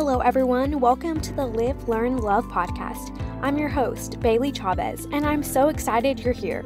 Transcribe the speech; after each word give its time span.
Hello, 0.00 0.20
everyone. 0.20 0.80
Welcome 0.80 1.20
to 1.20 1.32
the 1.34 1.44
Live, 1.44 1.86
Learn, 1.86 2.16
Love 2.16 2.46
podcast. 2.46 3.14
I'm 3.42 3.58
your 3.58 3.68
host, 3.68 4.18
Bailey 4.18 4.50
Chavez, 4.50 5.04
and 5.12 5.26
I'm 5.26 5.42
so 5.42 5.68
excited 5.68 6.20
you're 6.20 6.32
here. 6.32 6.64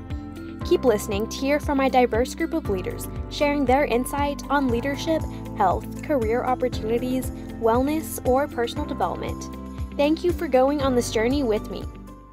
Keep 0.65 0.85
listening 0.85 1.29
to 1.29 1.37
hear 1.37 1.59
from 1.59 1.79
my 1.79 1.89
diverse 1.89 2.33
group 2.37 2.55
of 2.55 2.71
leaders 2.71 3.09
sharing 3.31 3.65
their 3.65 3.87
insight 3.87 4.49
on 4.51 4.69
leadership, 4.69 5.21
health, 5.57 6.05
career 6.05 6.45
opportunities, 6.45 7.33
wellness, 7.61 8.25
or 8.25 8.47
personal 8.47 8.87
development. 8.87 9.49
Thank 9.97 10.23
you 10.23 10.31
for 10.31 10.47
going 10.47 10.81
on 10.81 10.95
this 10.95 11.11
journey 11.11 11.43
with 11.43 11.73
me. 11.73 11.83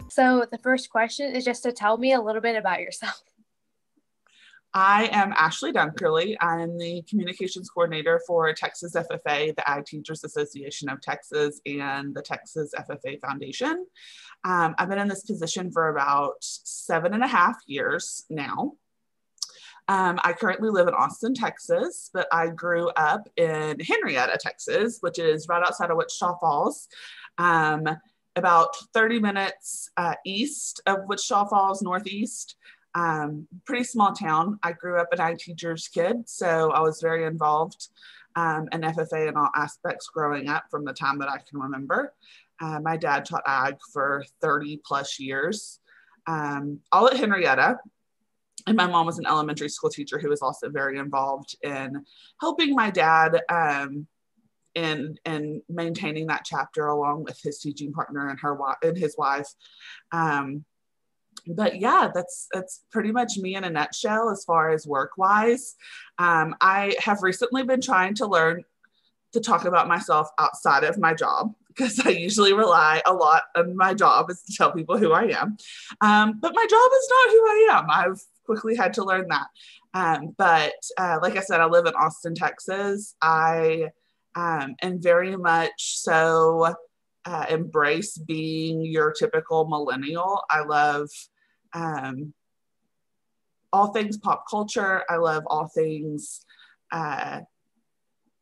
So, 0.07 0.45
the 0.51 0.59
first 0.59 0.91
question 0.91 1.35
is 1.35 1.43
just 1.43 1.63
to 1.63 1.71
tell 1.71 1.97
me 1.97 2.13
a 2.13 2.21
little 2.21 2.41
bit 2.41 2.55
about 2.55 2.79
yourself. 2.79 3.23
I 4.73 5.09
am 5.11 5.33
Ashley 5.33 5.73
Dunkerley. 5.73 6.37
I'm 6.39 6.77
the 6.77 7.01
communications 7.09 7.69
coordinator 7.69 8.21
for 8.25 8.53
Texas 8.53 8.95
FFA, 8.95 9.53
the 9.53 9.69
Ag 9.69 9.85
Teachers 9.85 10.23
Association 10.23 10.87
of 10.87 11.01
Texas, 11.01 11.59
and 11.65 12.15
the 12.15 12.21
Texas 12.21 12.71
FFA 12.77 13.19
Foundation. 13.19 13.85
Um, 14.45 14.73
I've 14.77 14.87
been 14.87 14.99
in 14.99 15.09
this 15.09 15.25
position 15.25 15.71
for 15.71 15.89
about 15.89 16.35
seven 16.39 17.13
and 17.13 17.21
a 17.21 17.27
half 17.27 17.57
years 17.65 18.25
now. 18.29 18.73
Um, 19.89 20.21
I 20.23 20.31
currently 20.31 20.69
live 20.69 20.87
in 20.87 20.93
Austin, 20.93 21.33
Texas, 21.33 22.09
but 22.13 22.27
I 22.31 22.47
grew 22.47 22.87
up 22.91 23.27
in 23.35 23.77
Henrietta, 23.77 24.37
Texas, 24.39 24.99
which 25.01 25.19
is 25.19 25.49
right 25.49 25.63
outside 25.63 25.91
of 25.91 25.97
Wichita 25.97 26.37
Falls, 26.37 26.87
um, 27.37 27.89
about 28.37 28.69
30 28.93 29.19
minutes 29.19 29.89
uh, 29.97 30.15
east 30.25 30.81
of 30.85 30.99
Wichita 31.07 31.47
Falls, 31.47 31.81
northeast 31.81 32.55
um, 32.95 33.47
pretty 33.65 33.83
small 33.83 34.13
town. 34.13 34.59
I 34.63 34.73
grew 34.73 34.99
up 34.99 35.07
an 35.11 35.19
ag 35.19 35.37
teacher's 35.37 35.87
kid, 35.87 36.27
so 36.27 36.71
I 36.71 36.81
was 36.81 37.01
very 37.01 37.25
involved 37.25 37.89
um, 38.35 38.67
in 38.71 38.81
FFA 38.81 39.29
in 39.29 39.35
all 39.35 39.49
aspects 39.55 40.07
growing 40.07 40.49
up 40.49 40.65
from 40.69 40.85
the 40.85 40.93
time 40.93 41.19
that 41.19 41.29
I 41.29 41.37
can 41.37 41.59
remember. 41.59 42.13
Uh, 42.61 42.79
my 42.79 42.97
dad 42.97 43.25
taught 43.25 43.43
ag 43.45 43.77
for 43.91 44.23
30 44.41 44.81
plus 44.85 45.19
years, 45.19 45.79
um, 46.27 46.79
all 46.91 47.07
at 47.07 47.17
Henrietta. 47.17 47.79
And 48.67 48.77
my 48.77 48.85
mom 48.85 49.07
was 49.07 49.17
an 49.17 49.25
elementary 49.25 49.69
school 49.69 49.89
teacher 49.89 50.19
who 50.19 50.29
was 50.29 50.43
also 50.43 50.69
very 50.69 50.99
involved 50.99 51.55
in 51.63 52.05
helping 52.39 52.75
my 52.75 52.91
dad 52.91 53.41
um, 53.49 54.05
in 54.75 55.17
in 55.25 55.61
maintaining 55.67 56.27
that 56.27 56.45
chapter 56.45 56.87
along 56.87 57.23
with 57.23 57.39
his 57.41 57.57
teaching 57.57 57.91
partner 57.91 58.29
and 58.29 58.39
her 58.39 58.55
and 58.83 58.97
his 58.97 59.15
wife. 59.17 59.47
Um, 60.11 60.63
but 61.47 61.79
yeah, 61.79 62.09
that's 62.13 62.47
that's 62.53 62.83
pretty 62.91 63.11
much 63.11 63.37
me 63.37 63.55
in 63.55 63.63
a 63.63 63.69
nutshell 63.69 64.29
as 64.29 64.43
far 64.43 64.71
as 64.71 64.85
work 64.85 65.11
wise. 65.17 65.75
Um, 66.17 66.55
I 66.61 66.95
have 66.99 67.23
recently 67.23 67.63
been 67.63 67.81
trying 67.81 68.15
to 68.15 68.27
learn 68.27 68.63
to 69.33 69.39
talk 69.39 69.65
about 69.65 69.87
myself 69.87 70.29
outside 70.39 70.83
of 70.83 70.97
my 70.97 71.13
job 71.13 71.53
because 71.67 71.99
I 72.05 72.09
usually 72.09 72.53
rely 72.53 73.01
a 73.05 73.13
lot 73.13 73.43
on 73.55 73.75
my 73.75 73.93
job 73.93 74.29
is 74.29 74.41
to 74.43 74.53
tell 74.55 74.71
people 74.71 74.97
who 74.97 75.13
I 75.13 75.23
am. 75.23 75.57
Um, 76.01 76.39
but 76.39 76.53
my 76.53 76.65
job 76.69 76.91
is 76.93 77.09
not 77.09 77.29
who 77.29 77.45
I 77.45 77.67
am. 77.71 77.85
I've 77.89 78.21
quickly 78.45 78.75
had 78.75 78.93
to 78.95 79.05
learn 79.05 79.27
that. 79.29 79.47
Um, 79.93 80.35
but 80.37 80.73
uh, 80.97 81.19
like 81.21 81.37
I 81.37 81.41
said, 81.41 81.61
I 81.61 81.65
live 81.65 81.85
in 81.85 81.93
Austin, 81.93 82.35
Texas. 82.35 83.15
I 83.21 83.91
um, 84.35 84.75
am 84.81 85.01
very 85.01 85.35
much 85.35 85.99
so 85.99 86.75
uh, 87.25 87.45
embrace 87.49 88.17
being 88.17 88.83
your 88.83 89.11
typical 89.11 89.67
millennial. 89.67 90.43
I 90.49 90.63
love 90.63 91.09
um, 91.73 92.33
all 93.73 93.87
things 93.87 94.17
pop 94.17 94.45
culture. 94.49 95.03
I 95.09 95.17
love 95.17 95.43
all 95.47 95.67
things 95.67 96.45
uh, 96.91 97.41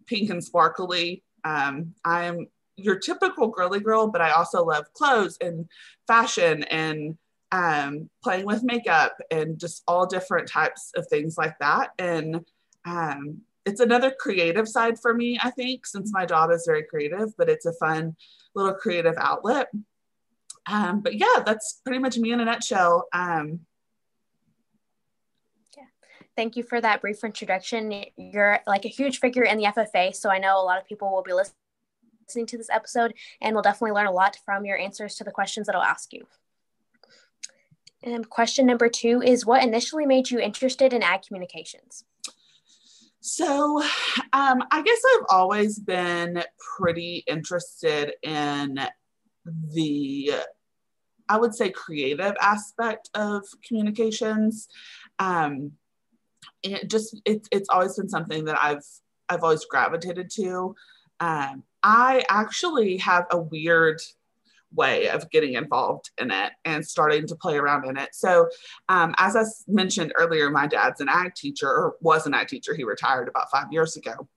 pink 0.08 0.30
and 0.30 0.44
sparkly. 0.44 1.24
Um, 1.44 1.94
I'm 2.04 2.48
your 2.76 2.98
typical 2.98 3.48
girly 3.48 3.80
girl, 3.80 4.08
but 4.08 4.22
I 4.22 4.32
also 4.32 4.64
love 4.64 4.92
clothes 4.94 5.38
and 5.42 5.68
fashion 6.08 6.64
and 6.64 7.18
um, 7.52 8.10
playing 8.24 8.46
with 8.46 8.64
makeup 8.64 9.18
and 9.32 9.60
just 9.60 9.84
all 9.88 10.06
different 10.06 10.48
types 10.48 10.92
of 10.96 11.08
things 11.08 11.38
like 11.38 11.58
that. 11.60 11.90
And 12.00 12.46
um, 12.86 13.42
it's 13.66 13.80
another 13.80 14.12
creative 14.12 14.68
side 14.68 15.00
for 15.00 15.14
me, 15.14 15.40
I 15.42 15.52
think, 15.52 15.86
since 15.86 16.12
my 16.14 16.26
job 16.26 16.52
is 16.52 16.66
very 16.66 16.84
creative, 16.84 17.36
but 17.38 17.50
it's 17.50 17.66
a 17.66 17.74
fun 17.74 18.16
little 18.56 18.74
creative 18.74 19.16
outlet. 19.18 19.70
Um, 20.70 21.02
but 21.02 21.16
yeah, 21.16 21.44
that's 21.46 21.82
pretty 21.84 22.00
much 22.00 22.18
me 22.18 22.32
in 22.32 22.40
a 22.40 22.46
nutshell. 22.46 23.08
Um, 23.12 23.62
yeah. 25.76 25.86
Thank 26.36 26.56
you 26.56 26.64
for 26.64 26.80
that 26.80 27.02
brief 27.02 27.24
introduction. 27.24 28.06
You're 28.18 28.60
like 28.68 28.86
a 28.86 28.90
huge 28.90 29.20
figure 29.20 29.44
in 29.44 29.58
the 29.58 29.66
FFA, 29.66 30.16
so 30.16 30.30
I 30.30 30.38
know 30.38 30.62
a 30.62 30.64
lot 30.64 30.80
of 30.80 30.88
people 30.88 31.12
will 31.12 31.24
be 31.24 31.34
listening 31.34 32.46
to 32.46 32.58
this 32.58 32.70
episode 32.70 33.14
and 33.42 33.56
will 33.56 33.64
definitely 33.64 33.94
learn 33.94 34.08
a 34.08 34.12
lot 34.12 34.38
from 34.46 34.66
your 34.66 34.78
answers 34.78 35.16
to 35.16 35.24
the 35.24 35.32
questions 35.32 35.66
that 35.66 35.76
I'll 35.76 35.82
ask 35.82 36.14
you. 36.14 36.28
And 38.04 38.30
question 38.30 38.66
number 38.66 38.88
two 38.88 39.22
is 39.22 39.46
what 39.46 39.64
initially 39.64 40.06
made 40.06 40.30
you 40.30 40.40
interested 40.40 40.94
in 40.94 41.04
ag 41.04 41.24
communications? 41.24 42.06
So, 43.22 43.82
um, 44.32 44.64
I 44.72 44.82
guess 44.82 45.02
I've 45.14 45.26
always 45.30 45.78
been 45.78 46.42
pretty 46.78 47.26
interested 47.28 48.14
in 48.24 48.80
the 49.74 50.32
I 51.30 51.38
would 51.38 51.54
say 51.56 51.70
creative 51.70 52.36
aspect 52.42 53.10
of 53.14 53.46
communications. 53.66 54.68
Um, 55.20 55.74
it 56.64 56.90
just 56.90 57.22
it's 57.26 57.48
it's 57.52 57.70
always 57.70 57.96
been 57.96 58.10
something 58.10 58.46
that 58.46 58.58
I've 58.62 58.84
I've 59.30 59.44
always 59.44 59.66
gravitated 59.66 60.30
to. 60.32 60.76
Um, 61.20 61.64
I 61.84 62.26
actually 62.30 62.98
have 62.98 63.28
a 63.32 63.38
weird 63.38 64.02
way 64.74 65.10
of 65.10 65.30
getting 65.32 65.54
involved 65.54 66.12
in 66.20 66.32
it 66.32 66.52
and 66.66 66.86
starting 66.86 67.26
to 67.28 67.36
play 67.36 67.58
around 67.58 67.86
in 67.86 67.98
it. 67.98 68.10
So, 68.14 68.50
um, 68.88 69.16
as 69.18 69.36
I 69.36 69.44
mentioned 69.68 70.14
earlier, 70.16 70.50
my 70.50 70.68
dad's 70.68 71.02
an 71.02 71.10
ag 71.10 71.36
teacher, 71.36 71.68
or 71.68 71.96
was 72.02 72.26
an 72.26 72.34
ag 72.34 72.48
teacher. 72.48 72.76
He 72.76 72.84
retired 72.84 73.28
about 73.28 73.52
five 73.52 73.68
years 73.72 73.96
ago. 73.96 74.28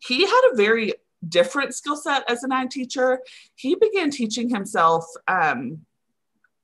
He 0.00 0.22
had 0.22 0.50
a 0.52 0.56
very 0.56 0.94
different 1.28 1.74
skill 1.74 1.96
set 1.96 2.28
as 2.30 2.42
an 2.44 2.52
ag 2.52 2.70
teacher. 2.70 3.20
He 3.54 3.74
began 3.74 4.10
teaching 4.10 4.48
himself 4.48 5.04
um, 5.26 5.84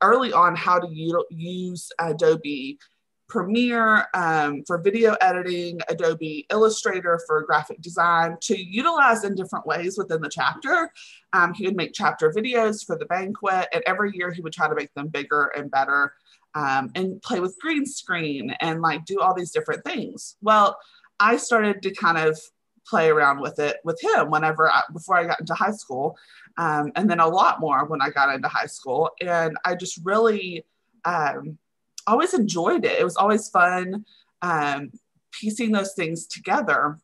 early 0.04 0.32
on 0.32 0.54
how 0.54 0.78
to 0.78 0.88
u- 0.88 1.24
use 1.30 1.90
Adobe 1.98 2.78
Premiere 3.26 4.06
um, 4.12 4.62
for 4.66 4.78
video 4.78 5.14
editing, 5.20 5.80
Adobe 5.88 6.46
Illustrator 6.50 7.18
for 7.26 7.42
graphic 7.42 7.80
design 7.80 8.36
to 8.42 8.56
utilize 8.56 9.24
in 9.24 9.34
different 9.34 9.66
ways 9.66 9.96
within 9.96 10.20
the 10.20 10.28
chapter. 10.28 10.92
Um, 11.32 11.54
he 11.54 11.66
would 11.66 11.74
make 11.74 11.92
chapter 11.94 12.30
videos 12.30 12.84
for 12.84 12.98
the 12.98 13.06
banquet, 13.06 13.66
and 13.72 13.82
every 13.86 14.12
year 14.14 14.30
he 14.30 14.42
would 14.42 14.52
try 14.52 14.68
to 14.68 14.74
make 14.74 14.92
them 14.94 15.08
bigger 15.08 15.46
and 15.56 15.70
better 15.70 16.12
um, 16.54 16.90
and 16.94 17.20
play 17.22 17.40
with 17.40 17.58
green 17.58 17.86
screen 17.86 18.54
and 18.60 18.82
like 18.82 19.06
do 19.06 19.20
all 19.20 19.34
these 19.34 19.50
different 19.50 19.84
things. 19.84 20.36
Well, 20.42 20.76
I 21.18 21.38
started 21.38 21.82
to 21.82 21.94
kind 21.94 22.18
of 22.18 22.38
play 22.86 23.08
around 23.08 23.40
with 23.40 23.58
it 23.58 23.78
with 23.84 24.00
him 24.02 24.30
whenever 24.30 24.70
I, 24.70 24.82
before 24.92 25.16
I 25.16 25.26
got 25.26 25.40
into 25.40 25.54
high 25.54 25.72
school, 25.72 26.16
um, 26.56 26.92
and 26.96 27.08
then 27.08 27.20
a 27.20 27.28
lot 27.28 27.60
more 27.60 27.84
when 27.86 28.00
I 28.02 28.10
got 28.10 28.34
into 28.34 28.48
high 28.48 28.66
school. 28.66 29.10
And 29.20 29.56
I 29.64 29.74
just 29.74 30.00
really 30.04 30.64
um, 31.04 31.58
always 32.06 32.34
enjoyed 32.34 32.84
it. 32.84 32.98
It 33.00 33.04
was 33.04 33.16
always 33.16 33.48
fun 33.48 34.04
um, 34.42 34.90
piecing 35.32 35.72
those 35.72 35.94
things 35.94 36.26
together. 36.26 36.98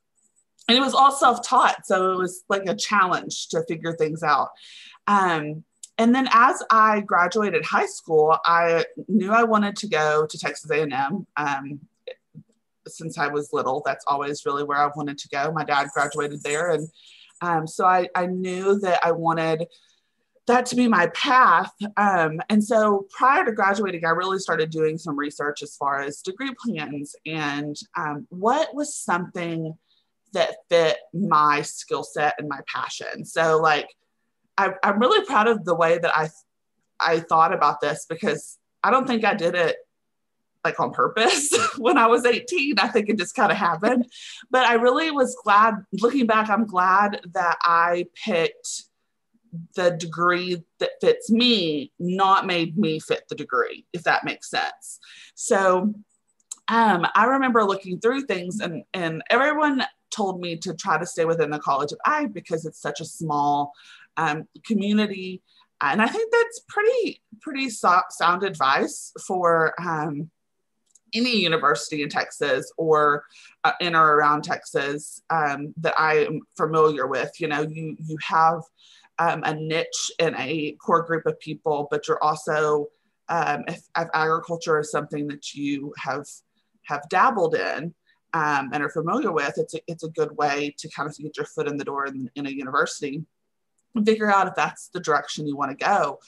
And 0.69 0.79
it 0.79 0.83
was 0.83 0.95
all 0.95 1.13
self 1.13 1.47
taught. 1.47 1.87
So 1.87 2.13
it 2.13 2.19
was 2.19 2.45
like 2.49 2.67
a 2.67 2.77
challenge 2.77 3.49
to 3.49 3.65
figure 3.65 3.93
things 3.93 4.23
out. 4.23 4.51
Um, 5.07 5.65
and 5.99 6.15
then 6.15 6.29
as 6.33 6.63
I 6.71 7.01
graduated 7.01 7.65
high 7.65 7.87
school, 7.87 8.39
I 8.47 8.87
knew 9.09 9.33
I 9.33 9.43
wanted 9.43 9.77
to 9.77 9.89
go 9.89 10.27
to 10.27 10.39
Texas 10.39 10.71
A&M. 10.71 11.27
Since 12.91 13.19
I 13.19 13.29
was 13.29 13.53
little. 13.53 13.83
That's 13.85 14.05
always 14.07 14.45
really 14.45 14.65
where 14.65 14.79
I've 14.79 14.97
wanted 14.97 15.19
to 15.19 15.29
go. 15.29 15.53
My 15.53 15.65
dad 15.65 15.89
graduated 15.95 16.43
there. 16.43 16.71
And 16.71 16.89
um, 17.43 17.67
so 17.67 17.85
I, 17.85 18.09
I 18.15 18.27
knew 18.27 18.79
that 18.81 19.01
I 19.05 19.13
wanted 19.13 19.67
that 20.47 20.67
to 20.67 20.77
be 20.77 20.89
my 20.89 21.07
path. 21.09 21.73
Um, 21.97 22.41
and 22.49 22.63
so 22.63 23.07
prior 23.11 23.45
to 23.45 23.53
graduating, 23.53 24.05
I 24.05 24.11
really 24.11 24.39
started 24.39 24.71
doing 24.71 24.99
some 24.99 25.17
research 25.17 25.63
as 25.63 25.77
far 25.77 26.03
as 26.03 26.23
degree 26.23 26.55
plans 26.59 27.15
and 27.25 27.77
um, 27.97 28.27
what 28.31 28.75
was 28.75 28.97
something 28.97 29.75
that 30.33 30.57
fit 30.69 30.99
my 31.13 31.63
skill 31.63 32.03
set 32.03 32.35
and 32.39 32.49
my 32.49 32.61
passion. 32.73 33.25
So, 33.25 33.59
like, 33.61 33.89
I, 34.59 34.75
I'm 34.83 34.99
really 34.99 35.25
proud 35.27 35.49
of 35.49 35.65
the 35.65 35.75
way 35.75 35.99
that 35.99 36.17
I 36.17 36.29
I 37.01 37.21
thought 37.21 37.55
about 37.55 37.81
this 37.81 38.07
because 38.09 38.59
I 38.83 38.91
don't 38.91 39.07
think 39.07 39.25
I 39.25 39.35
did 39.35 39.55
it 39.55 39.77
like 40.65 40.79
on 40.79 40.91
purpose 40.91 41.51
when 41.79 41.99
Ag 41.99 42.11
was 42.11 42.25
18. 42.25 42.79
I 42.79 42.89
think 42.89 43.09
it 43.09 43.19
just 43.19 43.35
kind 43.35 43.51
of 43.51 43.59
happened. 43.59 44.07
But 44.51 44.67
I 44.67 44.75
really 44.75 45.11
was 45.11 45.37
glad, 45.43 45.77
looking 45.93 46.27
back, 46.27 46.49
I'm 46.49 46.67
glad 46.67 47.21
that 47.33 47.59
I 47.63 48.07
picked 48.25 48.85
the 49.75 49.91
degree 49.91 50.63
that 50.79 50.91
fits 51.01 51.31
me, 51.31 51.93
not 51.99 52.47
made 52.47 52.77
me 52.77 53.01
fit 53.01 53.25
the 53.29 53.35
degree, 53.35 53.87
if 53.93 54.05
that 54.05 54.25
makes 54.25 54.51
sense. 54.51 54.99
So 55.35 55.95
um, 56.69 57.07
I 57.15 57.25
remember 57.25 57.65
looking 57.65 57.99
through 57.99 58.23
things, 58.27 58.61
and 58.61 58.85
and 58.95 59.23
everyone 59.29 59.85
told 60.11 60.41
me 60.41 60.57
to 60.59 60.75
try 60.75 60.99
to 60.99 61.07
stay 61.07 61.25
within 61.25 61.51
the 61.51 61.59
College 61.59 61.93
of 61.93 61.99
I 62.05 62.27
because 62.27 62.65
it's 62.65 62.81
such 62.81 63.01
a 63.01 63.05
small 63.05 63.73
um, 64.17 64.47
community, 64.65 65.43
and 65.81 66.01
I 66.01 66.07
think 66.07 66.31
that's 66.33 66.61
pretty 66.69 67.23
pretty 67.41 67.71
so- 67.71 68.03
sound 68.11 68.45
advice 68.45 69.13
for 69.27 69.75
um, 69.81 70.31
any 71.15 71.37
university 71.37 72.03
in 72.03 72.09
Texas 72.09 72.73
or 72.77 73.25
uh, 73.65 73.73
in 73.81 73.95
or 73.95 74.17
around 74.17 74.43
Texas 74.43 75.23
um, 75.31 75.75
that 75.79 75.95
I 75.99 76.25
am 76.27 76.41
familiar 76.57 77.07
with. 77.07 77.31
You 77.41 77.49
know, 77.49 77.63
you 77.63 77.97
you 77.99 78.17
have 78.23 78.63
um, 79.19 79.43
a 79.45 79.55
niche 79.55 80.11
and 80.19 80.35
a 80.39 80.73
core 80.73 81.03
group 81.03 81.27
of 81.27 81.39
people, 81.41 81.89
but 81.91 82.09
you're 82.09 82.23
also 82.23 82.89
um, 83.29 83.65
if, 83.69 83.83
if, 83.97 84.09
agriculture 84.13 84.81
is 84.81 84.91
something 84.91 85.29
that 85.29 85.55
you 85.55 85.95
have 85.99 86.27
have 86.85 87.09
dabbled 87.09 87.55
in 87.55 87.95
um, 88.33 88.71
and 88.73 88.83
are 88.83 88.89
familiar 88.89 89.31
with, 89.31 89.55
it's 89.57 89.75
a, 89.75 89.81
it's 89.87 90.03
a 90.03 90.09
good 90.09 90.37
way 90.37 90.75
to 90.79 90.89
kind 90.89 91.09
of 91.09 91.17
get 91.17 91.37
your 91.37 91.47
foot 91.47 91.69
in 91.69 91.77
the 91.77 91.85
door 91.85 92.07
in, 92.07 92.31
in 92.35 92.47
a 92.47 92.51
university 92.51 93.23
and 93.95 94.07
figure 94.07 94.31
out 94.31 94.49
if 94.49 94.55
that's 94.55 94.89
the 94.89 95.01
direction 95.01 95.47
you 95.47 95.57
want 95.57 95.71
to 95.71 95.85
go. 95.85 96.19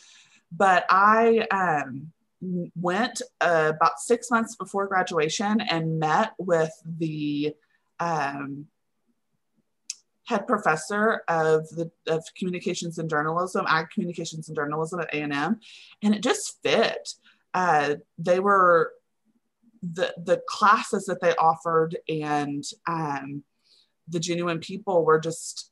But 0.50 0.84
I 0.90 1.46
um, 1.50 2.12
went 2.42 3.22
uh, 3.40 3.72
about 3.74 4.00
six 4.00 4.30
months 4.30 4.56
before 4.56 4.86
graduation 4.86 5.60
and 5.60 5.98
met 5.98 6.32
with 6.38 6.72
the 6.84 7.54
um, 8.00 8.66
head 10.26 10.46
professor 10.46 11.22
of 11.28 11.68
the 11.70 11.90
of 12.08 12.24
communications 12.36 12.98
and 12.98 13.08
journalism, 13.08 13.64
ag 13.68 13.90
communications 13.90 14.48
and 14.48 14.56
journalism 14.56 15.00
at 15.00 15.12
A&M, 15.14 15.60
and 16.02 16.14
it 16.14 16.22
just 16.22 16.60
fit. 16.62 17.14
Uh, 17.54 17.96
they 18.18 18.40
were 18.40 18.92
the 19.82 20.14
the 20.16 20.40
classes 20.48 21.06
that 21.06 21.20
they 21.20 21.34
offered 21.36 21.96
and 22.08 22.64
um, 22.86 23.42
the 24.08 24.20
genuine 24.20 24.58
people 24.58 25.04
were 25.04 25.18
just 25.18 25.71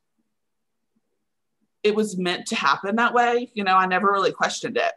it 1.83 1.95
was 1.95 2.19
meant 2.19 2.47
to 2.47 2.57
happen 2.57 2.97
that 2.97 3.15
way 3.15 3.51
you 3.55 3.65
know 3.65 3.75
i 3.75 3.87
never 3.87 4.11
really 4.11 4.33
questioned 4.33 4.77
it. 4.77 4.93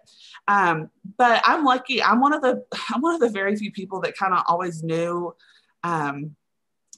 Um, 0.48 0.90
but 1.18 1.42
i'm 1.46 1.64
lucky 1.64 2.02
i'm 2.02 2.20
one 2.20 2.34
of 2.34 2.42
the 2.42 2.64
i'm 2.94 3.02
one 3.02 3.16
of 3.16 3.22
the 3.22 3.30
very 3.30 3.56
few 3.56 3.72
people 3.72 4.02
that 4.02 4.18
kind 4.18 4.34
of 4.34 4.44
always 4.48 4.84
knew 4.84 5.36
um, 5.84 6.36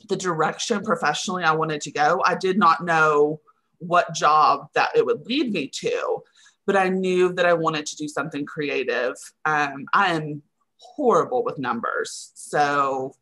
the 0.09 0.15
direction 0.15 0.83
professionally 0.83 1.43
i 1.43 1.51
wanted 1.51 1.81
to 1.81 1.91
go. 1.91 2.21
I 2.25 2.35
did 2.35 2.57
not 2.57 2.83
know 2.83 3.41
what 3.79 4.13
job 4.13 4.67
that 4.73 4.89
it 4.95 5.05
would 5.05 5.25
lead 5.25 5.51
me 5.51 5.67
to 5.67 6.23
but 6.65 6.75
i 6.75 6.89
knew 6.89 7.33
that 7.33 7.45
i 7.45 7.53
wanted 7.53 7.85
to 7.88 7.95
do 7.95 8.07
something 8.07 8.45
creative. 8.45 9.15
Um, 9.45 9.85
i 9.93 10.13
am 10.13 10.41
horrible 10.77 11.43
with 11.43 11.57
numbers 11.57 12.31
so 12.35 13.15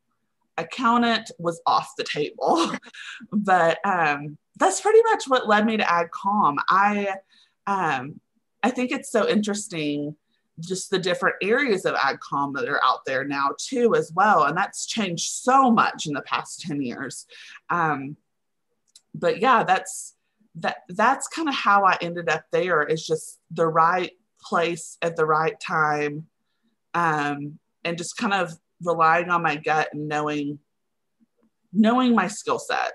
accountant 0.57 1.31
was 1.39 1.61
off 1.65 1.93
the 1.97 2.03
table 2.03 2.71
but 3.31 3.79
um, 3.85 4.37
that's 4.57 4.81
pretty 4.81 5.01
much 5.03 5.25
what 5.27 5.47
led 5.47 5.65
me 5.65 5.77
to 5.77 5.83
AgCom. 5.83 6.57
I 6.69 7.15
um, 7.65 8.19
I 8.61 8.69
think 8.69 8.91
it's 8.91 9.11
so 9.11 9.27
interesting 9.27 10.15
just 10.59 10.91
the 10.91 10.99
different 10.99 11.35
areas 11.41 11.85
of 11.85 11.95
AgCom 11.95 12.53
that 12.53 12.69
are 12.69 12.83
out 12.83 13.05
there 13.05 13.25
now 13.25 13.49
too 13.57 13.95
as 13.95 14.11
well, 14.13 14.43
and 14.43 14.55
that's 14.55 14.85
changed 14.85 15.31
so 15.31 15.71
much 15.71 16.05
in 16.05 16.13
the 16.13 16.21
past 16.21 16.61
ten 16.61 16.81
years. 16.81 17.25
Um, 17.69 18.17
but 19.15 19.39
yeah, 19.39 19.63
that's 19.63 20.15
that 20.55 20.77
that's 20.89 21.27
kind 21.27 21.49
of 21.49 21.55
how 21.55 21.83
I 21.85 21.97
ended 22.01 22.29
up 22.29 22.45
there. 22.51 22.83
Is 22.83 23.05
just 23.05 23.39
the 23.51 23.67
right 23.67 24.11
place 24.41 24.97
at 25.01 25.15
the 25.15 25.25
right 25.25 25.59
time, 25.59 26.27
um, 26.93 27.57
and 27.83 27.97
just 27.97 28.17
kind 28.17 28.33
of 28.33 28.53
relying 28.85 29.29
on 29.29 29.41
my 29.41 29.55
gut 29.55 29.89
and 29.93 30.07
knowing 30.07 30.59
knowing 31.71 32.13
my 32.13 32.27
skill 32.27 32.59
set 32.59 32.93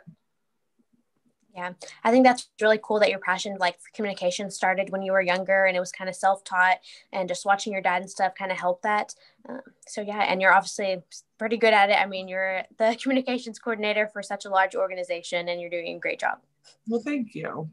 yeah, 1.58 1.73
I 2.05 2.12
think 2.12 2.25
that's 2.25 2.49
really 2.61 2.79
cool 2.81 3.00
that 3.00 3.11
your 3.11 3.19
passion 3.19 3.56
like 3.58 3.81
for 3.81 3.90
communication 3.93 4.49
started 4.49 4.90
when 4.90 5.02
you 5.02 5.11
were 5.11 5.20
younger 5.20 5.64
and 5.64 5.76
it 5.76 5.81
was 5.81 5.90
kind 5.90 6.08
of 6.08 6.14
self-taught 6.14 6.79
and 7.12 7.29
just 7.29 7.44
watching 7.44 7.73
your 7.73 7.82
dad 7.82 8.00
and 8.00 8.08
stuff 8.08 8.32
kind 8.38 8.52
of 8.52 8.58
helped 8.58 8.85
that. 8.85 9.12
Um, 9.49 9.61
so 9.88 10.00
yeah, 10.00 10.20
and 10.20 10.40
you're 10.40 10.52
obviously 10.52 11.02
pretty 11.37 11.56
good 11.56 11.75
at 11.75 11.90
it. 11.90 12.00
I 12.00 12.06
mean, 12.06 12.29
you're 12.29 12.62
the 12.79 12.96
communications 13.02 13.58
coordinator 13.58 14.08
for 14.12 14.23
such 14.23 14.44
a 14.44 14.50
large 14.50 14.76
organization 14.76 15.49
and 15.49 15.61
you're 15.61 15.69
doing 15.69 15.96
a 15.96 15.99
great 15.99 16.20
job. 16.20 16.38
Well, 16.87 17.02
thank 17.05 17.35
you. 17.35 17.69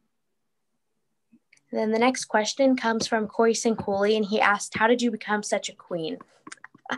then 1.72 1.92
the 1.92 2.00
next 2.00 2.26
question 2.26 2.76
comes 2.76 3.06
from 3.06 3.28
Corey 3.28 3.54
Sincooley 3.54 4.16
and 4.16 4.26
he 4.26 4.42
asked, 4.42 4.76
"How 4.76 4.88
did 4.88 5.02
you 5.04 5.12
become 5.12 5.44
such 5.44 5.70
a 5.70 5.76
queen?" 5.76 6.18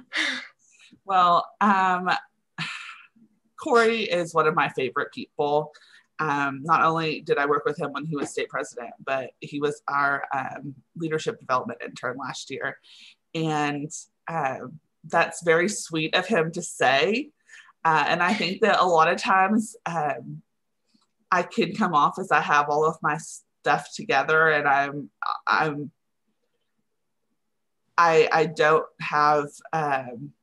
well, 1.07 1.48
um, 1.62 2.09
Corey 3.59 4.04
is 4.04 4.33
one 4.33 4.45
of 4.45 4.54
my 4.54 4.69
favorite 4.69 5.12
people. 5.13 5.71
Um, 6.19 6.62
not 6.63 6.83
only 6.83 7.21
did 7.21 7.38
I 7.38 7.45
work 7.45 7.63
with 7.65 7.80
him 7.80 7.94
when 7.94 8.06
he 8.06 8.15
was 8.15 8.31
state 8.31 8.50
president, 8.50 8.92
but 9.04 9.31
he 9.39 9.59
was 9.59 9.81
our 9.88 10.25
um, 10.36 10.75
leadership 10.95 11.39
development 11.39 11.81
intern 11.83 12.18
last 12.18 12.51
year. 12.51 12.77
And 13.33 13.92
uh, 14.27 14.57
that's 15.06 15.44
very 15.44 15.69
sweet 15.69 16.15
of 16.15 16.27
him 16.27 16.51
to 16.54 16.62
say. 16.62 17.30
Uh, 17.86 18.03
and 18.07 18.21
I 18.21 18.33
think 18.33 18.62
that 18.62 18.81
a 18.81 18.86
lot 18.86 19.07
of 19.07 19.18
times 19.18 19.75
um, 19.86 20.42
I 21.31 21.44
can 21.44 21.74
come 21.74 21.94
off 21.94 22.19
as 22.19 22.31
I 22.31 22.42
have 22.42 22.69
all 22.69 22.86
of 22.86 22.98
my 23.01 23.18
stuff 23.18 23.94
together 23.94 24.50
and 24.50 24.68
I'm, 24.68 25.10
I'm, 25.48 25.92
I, 27.98 28.27
I 28.31 28.45
don't 28.48 28.86
have, 29.00 29.45
um, 29.71 30.33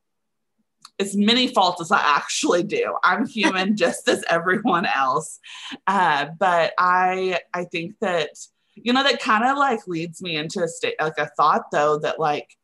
as 0.99 1.15
many 1.15 1.47
faults 1.47 1.81
as 1.81 1.91
I 1.91 1.99
actually 1.99 2.63
do. 2.63 2.95
I'm 3.03 3.27
human 3.27 3.75
just 3.77 4.07
as 4.07 4.23
everyone 4.29 4.85
else. 4.85 5.39
Uh, 5.87 6.27
but 6.39 6.73
I 6.77 7.39
I 7.53 7.65
think 7.65 7.95
that 8.01 8.29
you 8.75 8.93
know 8.93 9.03
that 9.03 9.21
kind 9.21 9.45
of 9.45 9.57
like 9.57 9.87
leads 9.87 10.21
me 10.21 10.35
into 10.35 10.63
a 10.63 10.67
state 10.67 10.95
like 10.99 11.17
a 11.17 11.29
thought 11.37 11.71
though 11.71 11.97
that 11.99 12.19
like 12.19 12.57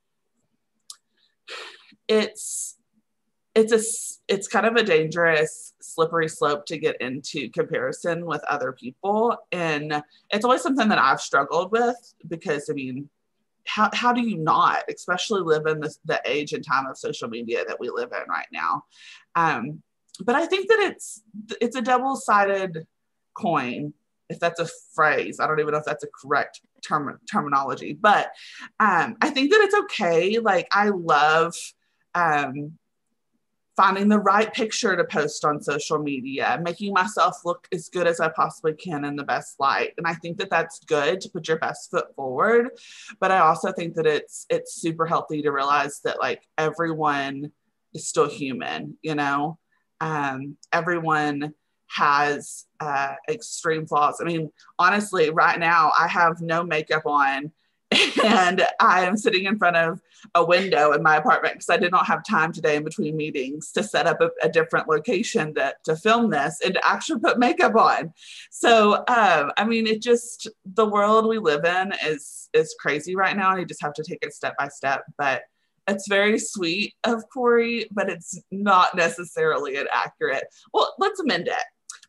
it's 2.08 2.78
it's 3.56 3.72
a 3.72 4.34
it's 4.34 4.48
kind 4.48 4.66
of 4.66 4.76
a 4.76 4.84
dangerous 4.84 5.74
slippery 5.82 6.28
slope 6.28 6.66
to 6.66 6.78
get 6.78 7.00
into 7.02 7.50
comparison 7.50 8.26
with 8.26 8.44
other 8.46 8.72
people 8.72 9.38
and 9.52 10.02
it's 10.30 10.46
always 10.46 10.62
something 10.62 10.90
that 10.90 11.00
i've 11.00 11.22
struggled 11.22 11.72
with 11.72 12.14
because 12.28 12.70
i 12.70 12.74
mean 12.74 13.10
how, 13.68 13.90
how 13.94 14.14
do 14.14 14.22
you 14.22 14.38
not, 14.38 14.84
especially 14.90 15.42
live 15.42 15.66
in 15.66 15.80
this, 15.80 16.00
the 16.06 16.22
age 16.26 16.54
and 16.54 16.66
time 16.66 16.88
of 16.88 16.98
social 16.98 17.30
media 17.30 17.64
that 17.68 17.80
we 17.80 17.90
live 17.90 18.12
in 18.12 18.30
right 18.30 18.48
now? 18.52 18.84
Um, 19.36 19.82
but 20.20 20.36
I 20.36 20.46
think 20.46 20.68
that 20.68 20.80
it's 20.80 21.22
it's 21.60 21.76
a 21.76 21.82
double-sided 21.82 22.86
coin, 23.34 23.94
if 24.30 24.40
that's 24.40 24.60
a 24.60 24.70
phrase. 24.94 25.40
I 25.40 25.48
don't 25.48 25.60
even 25.60 25.72
know 25.72 25.80
if 25.80 25.86
that's 25.86 26.04
a 26.04 26.10
correct 26.22 26.62
term 26.86 27.18
terminology, 27.32 27.94
but 27.94 28.32
um, 28.80 29.16
I 29.22 29.30
think 29.30 29.52
that 29.52 29.62
it's 29.62 29.76
okay. 29.76 30.40
Like 30.40 30.68
I 30.72 30.90
love 30.90 31.56
um, 32.14 32.78
finding 33.82 34.08
the 34.08 34.20
right 34.20 34.54
picture 34.54 34.96
to 34.96 35.04
post 35.04 35.44
on 35.44 35.60
social 35.60 35.98
media, 35.98 36.60
making 36.62 36.94
myself 36.94 37.38
look 37.44 37.68
as 37.74 37.90
good 37.90 38.06
as 38.06 38.20
I 38.20 38.30
possibly 38.30 38.74
can 38.74 39.04
in 39.06 39.16
the 39.16 39.24
best 39.24 39.60
light. 39.60 39.96
And 39.98 40.06
I 40.06 40.14
think 40.14 40.38
that 40.38 40.52
that's 40.52 40.82
good 40.82 41.20
to 41.22 41.30
put 41.30 41.48
your 41.48 41.58
best 41.58 41.90
foot 41.90 42.14
forward. 42.16 42.70
But 43.20 43.32
I 43.32 43.40
also 43.40 43.72
think 43.72 43.96
that 43.96 44.06
it's 44.06 44.46
it's 44.52 44.76
super 44.76 45.08
healthy 45.08 45.42
to 45.42 45.52
realize 45.52 46.00
that 46.04 46.20
like 46.20 46.44
everyone 46.60 47.52
is 47.96 48.08
still 48.08 48.30
human, 48.30 49.00
you 49.02 49.16
know. 49.16 49.58
Um, 50.00 50.58
everyone 50.72 51.56
has 51.88 52.68
uh, 52.82 53.16
extreme 53.30 53.88
flaws. 53.88 54.20
I 54.22 54.26
mean, 54.26 54.52
honestly, 54.78 55.32
right 55.32 55.60
now 55.60 55.92
I 55.98 56.08
have 56.08 56.40
no 56.40 56.64
makeup 56.64 57.08
on 57.08 57.52
and 58.24 58.66
I 58.80 59.06
am 59.06 59.18
sitting 59.18 59.46
in 59.46 59.58
front 59.58 59.76
of 59.76 60.02
a 60.36 60.46
window 60.46 60.94
in 60.94 61.04
my 61.04 61.18
apartment 61.18 61.56
because 61.56 61.70
I 61.70 61.78
did 61.78 61.92
not 61.92 62.06
have 62.08 62.24
time 62.24 62.54
today 62.54 62.76
in 62.76 62.84
between 62.84 63.18
meetings 63.18 63.72
to 63.74 63.84
set 63.84 64.08
up 64.08 64.22
a, 64.22 64.30
a 64.44 64.50
different 64.50 64.88
location 64.88 65.54
to, 65.56 65.76
to 65.86 65.96
film 65.96 66.30
this 66.30 66.60
and 66.64 66.76
to 66.76 66.88
actually 66.88 67.20
put 67.20 67.40
makeup 67.40 67.76
on. 67.76 68.14
So, 68.50 69.04
um, 69.08 69.52
I 69.58 69.66
mean, 69.66 69.88
it 69.88 70.02
just 70.02 70.48
the 70.64 70.86
world 70.86 71.28
we 71.28 71.38
live 71.38 71.66
in 71.66 71.94
is 72.06 72.50
is 72.54 72.76
crazy 72.80 73.16
right 73.16 73.36
now, 73.36 73.52
and 73.52 73.60
you 73.60 73.66
just 73.66 73.82
have 73.82 73.94
to 73.94 74.04
take 74.04 74.20
it 74.22 74.34
step 74.34 74.56
by 74.58 74.68
step. 74.70 75.04
But 75.18 75.44
it's 75.88 76.08
very 76.08 76.40
sweet 76.40 76.94
of 77.04 77.24
Corey, 77.34 77.88
but 77.92 78.10
it's 78.10 78.40
not 78.52 78.96
necessarily 78.96 79.78
inaccurate. 79.78 80.46
Well, 80.74 80.94
let's 81.00 81.20
amend 81.20 81.48
it. 81.48 81.56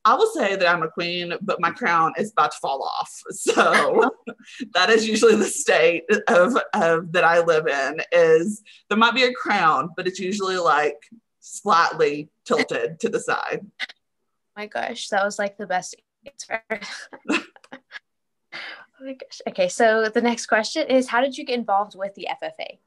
I 0.04 0.14
will 0.14 0.30
say 0.32 0.56
that 0.56 0.66
I'm 0.66 0.82
a 0.82 0.88
queen, 0.88 1.32
but 1.42 1.61
my 1.61 1.71
crown 1.71 2.12
is 2.16 2.32
about 2.32 2.52
to 2.52 2.59
fall 2.59 2.82
off. 2.82 3.12
So 3.32 4.11
that 4.75 4.90
is 4.90 5.06
usually 5.06 5.37
the 5.37 5.44
state 5.44 6.04
of, 6.28 6.56
of 6.75 7.12
that 7.12 7.25
I 7.25 7.40
live 7.40 7.66
in 7.66 8.00
is 8.12 8.62
there 8.88 8.99
might 8.99 9.14
be 9.14 9.25
a 9.25 9.32
crown, 9.32 9.90
but 9.97 10.06
it's 10.06 10.18
usually 10.18 10.56
like 10.56 10.97
slightly 11.40 12.30
tilted 12.44 13.00
to 13.00 13.09
the 13.09 13.21
side. 13.21 13.66
My 14.56 14.66
gosh, 14.66 15.09
that 15.09 15.25
was 15.25 15.38
like 15.38 15.56
the 15.56 15.66
best 15.66 15.97
answer. 16.26 16.62
oh 16.71 17.42
my 19.00 19.14
gosh. 19.14 19.40
Okay, 19.49 19.68
so 19.68 20.11
the 20.11 20.21
next 20.21 20.44
question 20.47 20.87
is 20.88 21.09
how 21.09 21.23
did 21.23 21.38
you 21.38 21.44
get 21.47 21.59
involved 21.59 21.97
with 21.97 22.14
the 22.14 22.28
FFA? 22.30 22.78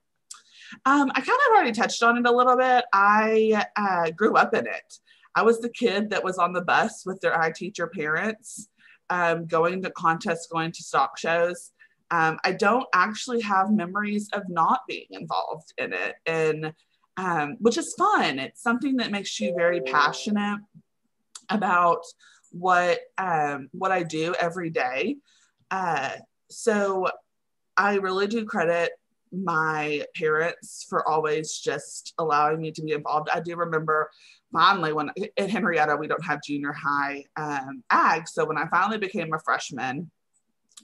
Um, 0.86 1.12
I 1.15 1.22
kind 1.22 1.27
of 1.27 1.55
already 1.55 1.72
touched 1.72 2.03
on 2.03 2.17
it 2.17 2.27
a 2.27 2.31
little 2.31 2.55
bit. 2.55 2.86
I 2.93 3.65
uh, 3.75 4.12
grew 4.12 4.36
up 4.36 4.53
in 4.53 4.67
it. 4.67 5.00
I 5.36 5.44
was 5.44 5.60
the 5.60 5.70
kid 5.70 6.10
that 6.10 6.24
was 6.24 6.38
on 6.38 6.54
the 6.54 6.62
bus 6.62 7.06
with 7.06 7.20
their 7.22 7.39
I 7.39 7.51
teacher 7.51 7.88
parents, 7.88 8.70
um, 9.10 9.46
going 9.46 9.84
to 9.84 9.92
contests, 9.92 10.48
going 10.48 10.72
to 10.72 10.84
stock 10.84 11.18
shows. 11.18 11.72
Um, 12.12 12.38
I 12.44 12.54
don't 12.54 12.88
actually 12.94 13.42
have 13.42 13.72
memories 13.72 14.30
of 14.34 14.44
not 14.48 14.82
being 14.88 15.08
involved 15.10 15.74
in 15.77 15.92
it, 15.92 16.15
and 16.25 16.74
um, 17.18 17.58
which 17.60 17.77
is 17.77 17.94
fun. 17.96 18.39
It's 18.39 18.62
something 18.62 18.98
that 18.98 19.12
makes 19.12 19.39
you 19.39 19.54
very 19.56 19.82
passionate 19.82 20.60
about 21.50 22.04
what 22.51 23.00
um, 23.18 23.70
what 23.72 23.92
I 23.92 24.04
do 24.04 24.34
every 24.39 24.70
day. 24.70 25.18
Uh, 25.72 26.12
so 26.50 27.08
I 27.75 27.96
really 27.96 28.27
do 28.27 28.46
credit 28.46 28.92
my 29.44 30.04
parents 30.15 30.86
for 30.89 31.08
always 31.08 31.58
just 31.58 32.13
allowing 32.18 32.62
me 32.62 32.72
to 32.72 32.82
be 32.82 32.94
involved. 32.94 33.30
I 33.34 33.39
do 33.39 33.56
remember 33.56 34.10
finally 34.51 34.94
when 34.94 35.10
at 35.38 35.50
Henrietta 35.50 35.96
we 35.96 36.08
don't 36.08 36.24
have 36.24 36.42
junior 36.44 36.74
high 36.74 37.25
um, 37.36 37.84
ag, 37.89 38.27
so 38.27 38.46
when 38.46 38.58
I 38.58 38.68
finally 38.68 38.98
became 38.98 39.34
a 39.34 39.39
freshman 39.39 40.10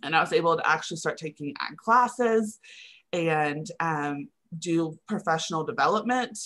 and 0.04 0.16
I 0.16 0.20
was 0.20 0.34
able 0.34 0.58
to 0.58 0.70
actually 0.70 0.98
start 0.98 1.18
taking 1.18 1.54
ag 1.62 1.78
classes 1.78 2.60
and 3.14 3.68
um, 3.80 4.28
do 4.58 4.98
professional 5.08 5.64
development, 5.64 6.38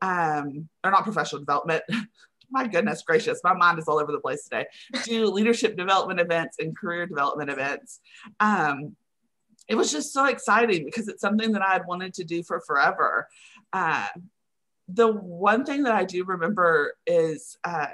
um, 0.00 0.68
or 0.84 0.90
not 0.90 1.04
professional 1.04 1.40
development. 1.40 1.82
my 2.50 2.66
goodness 2.66 3.02
gracious, 3.02 3.40
my 3.42 3.54
mind 3.54 3.78
is 3.78 3.88
all 3.88 3.98
over 3.98 4.12
the 4.12 4.20
place 4.20 4.44
today. 4.44 4.66
Do 5.04 5.26
leadership 5.26 5.76
development 5.76 6.20
events 6.20 6.58
and 6.60 6.76
career 6.76 7.06
development 7.06 7.50
events. 7.50 8.00
Um, 8.40 8.94
it 9.68 9.74
was 9.74 9.92
just 9.92 10.12
so 10.12 10.26
exciting 10.26 10.84
because 10.84 11.08
it's 11.08 11.20
something 11.20 11.52
that 11.52 11.62
I 11.62 11.72
had 11.72 11.86
wanted 11.86 12.14
to 12.14 12.24
do 12.24 12.42
for 12.42 12.60
forever. 12.60 13.28
Uh, 13.72 14.08
the 14.88 15.12
one 15.12 15.64
thing 15.64 15.84
that 15.84 15.94
I 15.94 16.04
do 16.04 16.24
remember 16.24 16.94
is 17.06 17.56
uh, 17.64 17.86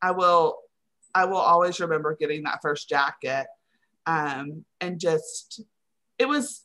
I 0.00 0.12
will 0.12 0.58
I 1.14 1.24
will 1.24 1.38
always 1.38 1.80
remember 1.80 2.14
getting 2.14 2.44
that 2.44 2.60
first 2.62 2.88
jacket 2.88 3.46
um, 4.06 4.64
and 4.80 5.00
just 5.00 5.62
it 6.18 6.28
was 6.28 6.64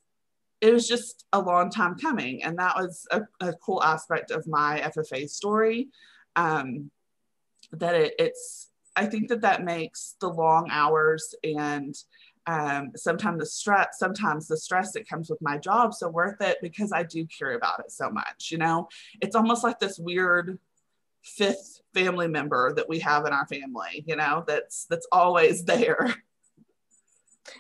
it 0.60 0.72
was 0.72 0.88
just 0.88 1.26
a 1.34 1.40
long 1.40 1.70
time 1.72 1.96
coming 1.96 2.44
and 2.44 2.58
that 2.60 2.76
was 2.76 3.08
a, 3.12 3.22
a 3.40 3.54
cool 3.54 3.84
aspect 3.84 4.30
of 4.30 4.48
my 4.48 4.82
FFA 4.96 5.28
story 5.30 5.90
um, 6.36 6.92
that 7.72 7.96
it, 7.96 8.14
it's 8.20 8.70
I 8.96 9.06
think 9.06 9.30
that 9.30 9.42
that 9.42 9.64
makes 9.64 10.16
the 10.20 10.30
long 10.30 10.68
hours 10.70 11.34
and 11.44 11.96
um, 12.48 12.92
sometimes 12.96 13.40
the 13.40 13.46
stress 13.46 14.00
sometimes 14.00 14.48
the 14.48 14.58
stress 14.58 14.92
that 14.94 15.08
comes 15.08 15.30
with 15.30 15.42
my 15.42 15.58
job 15.58 15.94
so 15.94 16.10
worth 16.10 16.42
it 16.42 16.58
because 16.62 16.92
i 16.92 17.04
do 17.04 17.26
care 17.28 17.54
about 17.54 17.80
it 17.80 17.92
so 17.92 18.10
much 18.10 18.50
you 18.52 18.58
know? 18.58 18.88
It's 19.22 19.36
almost 19.36 19.64
like 19.64 19.80
this 19.80 20.00
weird 20.00 20.60
fifth 21.24 21.82
family 21.94 22.28
member 22.28 22.74
that 22.74 22.90
we 22.90 23.00
have 23.00 23.26
in 23.26 23.34
our 23.34 23.46
family 23.48 24.04
you 24.08 24.16
know 24.16 24.44
that's 24.48 24.86
that's 24.90 25.08
always 25.12 25.64
there. 25.72 26.14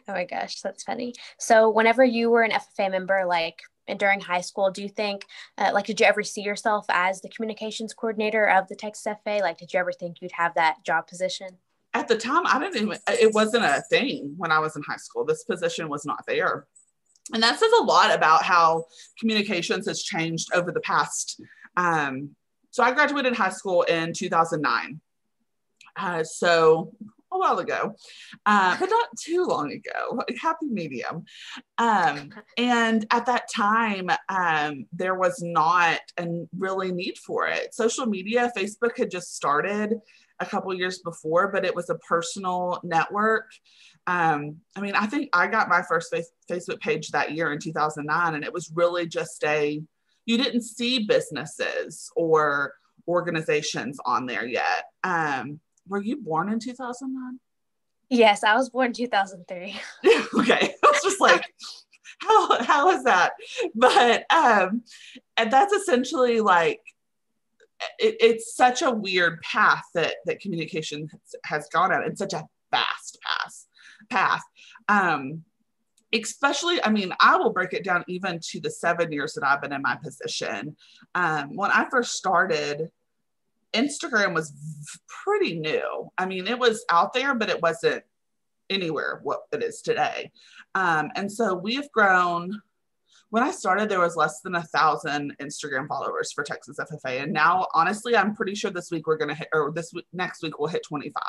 Oh 0.07 0.13
my 0.13 0.25
gosh 0.25 0.61
that's 0.61 0.83
funny. 0.83 1.13
So 1.37 1.69
whenever 1.69 2.03
you 2.03 2.29
were 2.29 2.43
an 2.43 2.51
ffa 2.51 2.89
member 2.89 3.25
like 3.25 3.61
and 3.87 3.99
during 3.99 4.19
high 4.19 4.41
school 4.41 4.71
do 4.71 4.81
you 4.81 4.89
think 4.89 5.25
uh, 5.57 5.71
like 5.73 5.85
did 5.85 5.99
you 5.99 6.05
ever 6.05 6.23
see 6.23 6.41
yourself 6.41 6.85
as 6.89 7.21
the 7.21 7.29
communications 7.29 7.93
coordinator 7.93 8.45
of 8.45 8.67
the 8.67 8.75
texas 8.75 9.05
FFA 9.05 9.41
like 9.41 9.57
did 9.57 9.73
you 9.73 9.79
ever 9.79 9.91
think 9.91 10.21
you'd 10.21 10.31
have 10.31 10.53
that 10.55 10.77
job 10.85 11.07
position 11.07 11.57
at 11.93 12.07
the 12.07 12.17
time, 12.17 12.43
I 12.45 12.59
didn't 12.59 12.81
even, 12.81 12.97
it 13.07 13.33
wasn't 13.33 13.65
a 13.65 13.83
thing 13.89 14.33
when 14.37 14.51
I 14.51 14.59
was 14.59 14.75
in 14.75 14.83
high 14.83 14.97
school. 14.97 15.25
This 15.25 15.43
position 15.43 15.89
was 15.89 16.05
not 16.05 16.23
there. 16.27 16.65
And 17.33 17.43
that 17.43 17.59
says 17.59 17.71
a 17.79 17.83
lot 17.83 18.13
about 18.13 18.43
how 18.43 18.85
communications 19.19 19.87
has 19.87 20.03
changed 20.03 20.49
over 20.53 20.71
the 20.71 20.81
past. 20.81 21.41
Um, 21.77 22.35
so 22.71 22.83
I 22.83 22.91
graduated 22.91 23.35
high 23.35 23.49
school 23.49 23.83
in 23.83 24.13
2009. 24.13 24.99
Uh, 25.97 26.23
so 26.23 26.93
a 27.33 27.37
while 27.37 27.59
ago, 27.59 27.95
uh, 28.45 28.77
but 28.79 28.89
not 28.89 29.07
too 29.17 29.45
long 29.45 29.71
ago, 29.71 30.21
happy 30.39 30.67
medium. 30.67 31.23
Um, 31.77 32.31
and 32.57 33.05
at 33.11 33.25
that 33.25 33.49
time, 33.53 34.09
um, 34.27 34.85
there 34.91 35.15
was 35.15 35.41
not 35.41 35.99
a 36.17 36.27
really 36.57 36.91
need 36.91 37.17
for 37.17 37.47
it. 37.47 37.73
Social 37.73 38.05
media, 38.05 38.51
Facebook 38.55 38.97
had 38.97 39.11
just 39.11 39.35
started 39.35 39.95
a 40.41 40.45
couple 40.45 40.73
years 40.73 40.99
before, 40.99 41.49
but 41.49 41.63
it 41.63 41.75
was 41.75 41.89
a 41.89 41.95
personal 41.95 42.79
network. 42.83 43.51
Um, 44.07 44.57
I 44.75 44.81
mean, 44.81 44.95
I 44.95 45.05
think 45.05 45.29
I 45.33 45.47
got 45.47 45.69
my 45.69 45.83
first 45.83 46.11
face- 46.11 46.31
Facebook 46.49 46.79
page 46.81 47.09
that 47.09 47.31
year 47.31 47.51
in 47.53 47.59
2009, 47.59 48.35
and 48.35 48.43
it 48.43 48.51
was 48.51 48.71
really 48.73 49.05
just 49.07 49.43
a, 49.43 49.81
you 50.25 50.37
didn't 50.37 50.63
see 50.63 51.05
businesses 51.05 52.11
or 52.15 52.73
organizations 53.07 53.99
on 54.05 54.25
there 54.25 54.45
yet. 54.45 54.85
Um, 55.03 55.59
were 55.87 56.01
you 56.01 56.17
born 56.17 56.51
in 56.51 56.59
2009? 56.59 57.39
Yes, 58.09 58.43
I 58.43 58.55
was 58.55 58.69
born 58.69 58.87
in 58.87 58.93
2003. 58.93 59.79
okay. 60.35 60.75
I 60.83 60.87
was 60.87 61.01
just 61.01 61.21
like, 61.21 61.45
how, 62.19 62.63
how 62.63 62.89
is 62.91 63.03
that? 63.03 63.33
But, 63.73 64.25
um, 64.33 64.83
and 65.37 65.51
that's 65.51 65.73
essentially 65.73 66.41
like, 66.41 66.80
it, 67.99 68.15
it's 68.19 68.55
such 68.55 68.81
a 68.81 68.91
weird 68.91 69.41
path 69.41 69.83
that 69.93 70.15
that 70.25 70.39
communication 70.39 71.09
has, 71.45 71.67
gone 71.69 71.91
on. 71.91 72.03
It's 72.03 72.19
such 72.19 72.33
a 72.33 72.47
fast 72.71 73.17
path 73.21 73.65
path. 74.09 74.41
Um, 74.87 75.43
especially, 76.13 76.83
I 76.83 76.89
mean, 76.89 77.13
I 77.19 77.37
will 77.37 77.51
break 77.51 77.73
it 77.73 77.83
down 77.83 78.03
even 78.07 78.39
to 78.49 78.59
the 78.59 78.69
seven 78.69 79.11
years 79.11 79.33
that 79.33 79.45
I've 79.45 79.61
been 79.61 79.73
in 79.73 79.81
my 79.81 79.95
position. 79.95 80.75
Um, 81.15 81.55
when 81.55 81.71
I 81.71 81.87
first 81.89 82.13
started, 82.15 82.89
Instagram 83.73 84.33
was 84.33 84.53
pretty 85.07 85.57
new. 85.57 86.09
I 86.17 86.25
mean, 86.25 86.47
it 86.47 86.59
was 86.59 86.83
out 86.89 87.13
there, 87.13 87.33
but 87.35 87.49
it 87.49 87.61
wasn't 87.61 88.03
anywhere 88.69 89.19
what 89.23 89.41
it 89.51 89.63
is 89.63 89.81
today. 89.81 90.31
Um, 90.75 91.11
and 91.15 91.31
so 91.31 91.53
we've 91.53 91.89
grown 91.91 92.61
when 93.31 93.43
I 93.43 93.51
started, 93.51 93.87
there 93.87 94.01
was 94.01 94.17
less 94.17 94.41
than 94.41 94.55
a 94.55 94.61
thousand 94.61 95.33
Instagram 95.41 95.87
followers 95.87 96.33
for 96.33 96.43
Texas 96.43 96.77
FFA, 96.77 97.23
and 97.23 97.31
now 97.31 97.65
honestly, 97.73 98.15
I'm 98.15 98.35
pretty 98.35 98.55
sure 98.55 98.71
this 98.71 98.91
week 98.91 99.07
we're 99.07 99.17
gonna 99.17 99.33
hit, 99.33 99.47
or 99.53 99.71
this 99.71 99.93
week, 99.93 100.05
next 100.11 100.43
week 100.43 100.59
we'll 100.59 100.67
hit 100.67 100.83
25. 100.85 101.23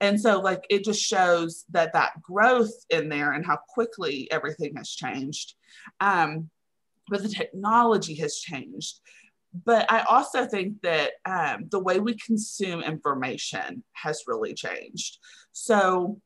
And 0.00 0.18
so, 0.18 0.40
like, 0.40 0.64
it 0.70 0.82
just 0.82 1.02
shows 1.02 1.66
that 1.70 1.92
that 1.92 2.22
growth 2.22 2.72
in 2.88 3.10
there 3.10 3.32
and 3.32 3.44
how 3.44 3.58
quickly 3.68 4.32
everything 4.32 4.74
has 4.76 4.88
changed. 4.88 5.54
Um, 6.00 6.48
but 7.08 7.22
the 7.22 7.28
technology 7.28 8.14
has 8.14 8.36
changed. 8.36 9.00
But 9.66 9.92
I 9.92 10.00
also 10.04 10.46
think 10.46 10.80
that 10.82 11.12
um, 11.26 11.66
the 11.70 11.80
way 11.80 12.00
we 12.00 12.14
consume 12.14 12.82
information 12.82 13.84
has 13.92 14.22
really 14.26 14.54
changed. 14.54 15.18
So 15.52 16.18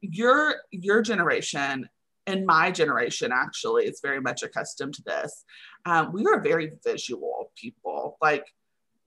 your 0.00 0.54
your 0.70 1.02
generation 1.02 1.90
and 2.28 2.44
my 2.46 2.70
generation 2.70 3.32
actually 3.32 3.86
is 3.86 4.00
very 4.02 4.20
much 4.20 4.42
accustomed 4.42 4.94
to 4.94 5.02
this. 5.02 5.44
Um, 5.86 6.12
we 6.12 6.26
are 6.26 6.40
very 6.40 6.72
visual 6.84 7.50
people. 7.56 8.18
Like 8.20 8.44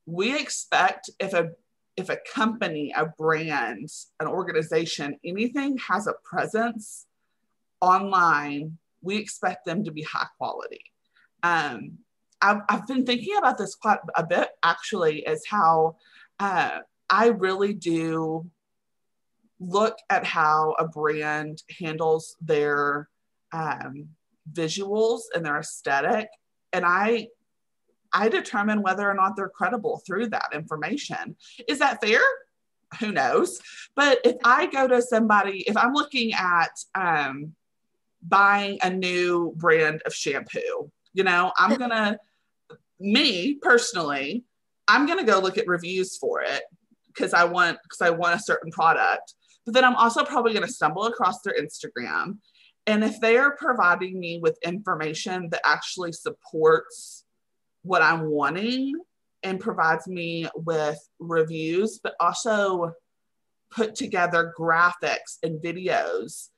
we 0.05 0.37
expect 0.37 1.09
if 1.19 1.33
a 1.33 1.51
if 1.97 2.09
a 2.09 2.17
company, 2.33 2.93
a 2.95 3.05
brand, 3.05 3.89
an 4.19 4.27
organization, 4.27 5.17
anything 5.23 5.77
has 5.77 6.07
a 6.07 6.15
presence 6.23 7.05
online, 7.81 8.77
we 9.01 9.17
expect 9.17 9.65
them 9.65 9.83
to 9.83 9.91
be 9.91 10.01
high 10.01 10.27
quality. 10.37 10.85
Um, 11.43 11.99
I've, 12.41 12.61
I've 12.69 12.87
been 12.87 13.05
thinking 13.05 13.35
about 13.37 13.57
this 13.57 13.75
quite 13.75 13.99
a 14.15 14.25
bit 14.25 14.49
actually, 14.63 15.19
is 15.19 15.45
how 15.45 15.97
uh, 16.39 16.79
I 17.09 17.27
really 17.27 17.73
do 17.73 18.49
look 19.59 19.97
at 20.09 20.25
how 20.25 20.75
a 20.79 20.87
brand 20.87 21.61
handles 21.79 22.35
their 22.41 23.10
um, 23.51 24.09
visuals 24.51 25.21
and 25.35 25.45
their 25.45 25.59
aesthetic. 25.59 26.29
And 26.73 26.85
i 26.85 27.27
i 28.13 28.27
determine 28.27 28.81
whether 28.81 29.09
or 29.09 29.13
not 29.13 29.35
they're 29.35 29.49
credible 29.49 30.01
through 30.05 30.27
that 30.27 30.49
information. 30.53 31.35
Is 31.67 31.79
that 31.79 32.01
fair? 32.01 32.21
Who 32.99 33.11
knows? 33.11 33.61
But 33.95 34.19
if 34.23 34.35
i 34.43 34.65
go 34.65 34.87
to 34.87 35.01
somebody 35.01 35.63
if 35.67 35.77
i'm 35.77 35.93
looking 35.93 36.33
at 36.33 36.71
um, 36.95 37.53
buying 38.21 38.77
a 38.83 38.89
new 38.89 39.53
brand 39.57 40.01
of 40.05 40.13
shampoo 40.13 40.91
you 41.13 41.23
know 41.23 41.51
i'm 41.57 41.77
gonna 41.77 42.17
me 42.99 43.55
personally 43.55 44.43
i'm 44.87 45.07
gonna 45.07 45.23
go 45.23 45.39
look 45.39 45.57
at 45.57 45.67
reviews 45.67 46.17
for 46.17 46.41
it 46.41 46.63
because 47.07 47.33
i 47.33 47.43
want 47.43 47.77
because 47.83 48.01
i 48.01 48.09
want 48.09 48.39
a 48.39 48.43
certain 48.43 48.71
product. 48.71 49.33
But 49.65 49.73
then 49.73 49.83
i'm 49.83 49.95
also 49.95 50.23
probably 50.23 50.53
gonna 50.53 50.67
stumble 50.67 51.05
across 51.05 51.41
their 51.41 51.55
instagram 51.59 52.37
and 52.87 53.03
if 53.03 53.19
they 53.19 53.37
are 53.37 53.55
providing 53.55 54.19
me 54.19 54.39
with 54.41 54.57
information 54.63 55.49
that 55.51 55.61
actually 55.65 56.11
supports 56.11 57.23
what 57.83 58.01
I'm 58.01 58.25
wanting 58.25 58.95
and 59.43 59.59
provides 59.59 60.07
me 60.07 60.47
with 60.55 60.99
reviews, 61.19 61.99
but 62.03 62.15
also 62.19 62.93
put 63.71 63.95
together 63.95 64.53
graphics 64.57 65.37
and 65.43 65.61
videos 65.61 66.49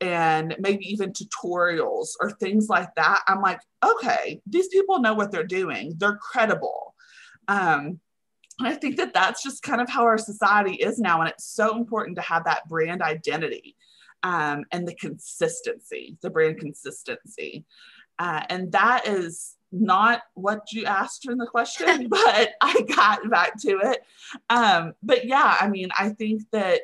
and 0.00 0.56
maybe 0.58 0.90
even 0.90 1.12
tutorials 1.12 2.10
or 2.20 2.30
things 2.30 2.68
like 2.68 2.94
that, 2.94 3.22
I'm 3.26 3.42
like, 3.42 3.60
okay, 3.84 4.40
these 4.46 4.68
people 4.68 5.00
know 5.00 5.14
what 5.14 5.30
they're 5.30 5.44
doing. 5.44 5.94
They're 5.98 6.16
credible. 6.16 6.94
Um, 7.48 8.00
and 8.58 8.68
I 8.68 8.74
think 8.74 8.96
that 8.96 9.12
that's 9.12 9.42
just 9.42 9.62
kind 9.62 9.80
of 9.80 9.88
how 9.88 10.04
our 10.04 10.18
society 10.18 10.74
is 10.74 10.98
now. 10.98 11.20
And 11.20 11.28
it's 11.28 11.44
so 11.44 11.76
important 11.76 12.16
to 12.16 12.22
have 12.22 12.44
that 12.44 12.68
brand 12.68 13.02
identity 13.02 13.76
um, 14.22 14.64
and 14.72 14.86
the 14.86 14.94
consistency, 14.94 16.16
the 16.20 16.30
brand 16.30 16.58
consistency. 16.58 17.64
Uh, 18.18 18.42
and 18.50 18.72
that 18.72 19.06
is 19.06 19.56
not 19.72 20.22
what 20.34 20.72
you 20.72 20.84
asked 20.84 21.28
in 21.28 21.38
the 21.38 21.46
question, 21.46 22.08
but 22.10 22.50
I 22.60 22.82
got 22.94 23.28
back 23.30 23.58
to 23.62 23.78
it. 23.82 24.00
Um, 24.48 24.94
but 25.02 25.24
yeah, 25.24 25.56
I 25.60 25.68
mean, 25.68 25.88
I 25.98 26.10
think 26.10 26.42
that 26.52 26.82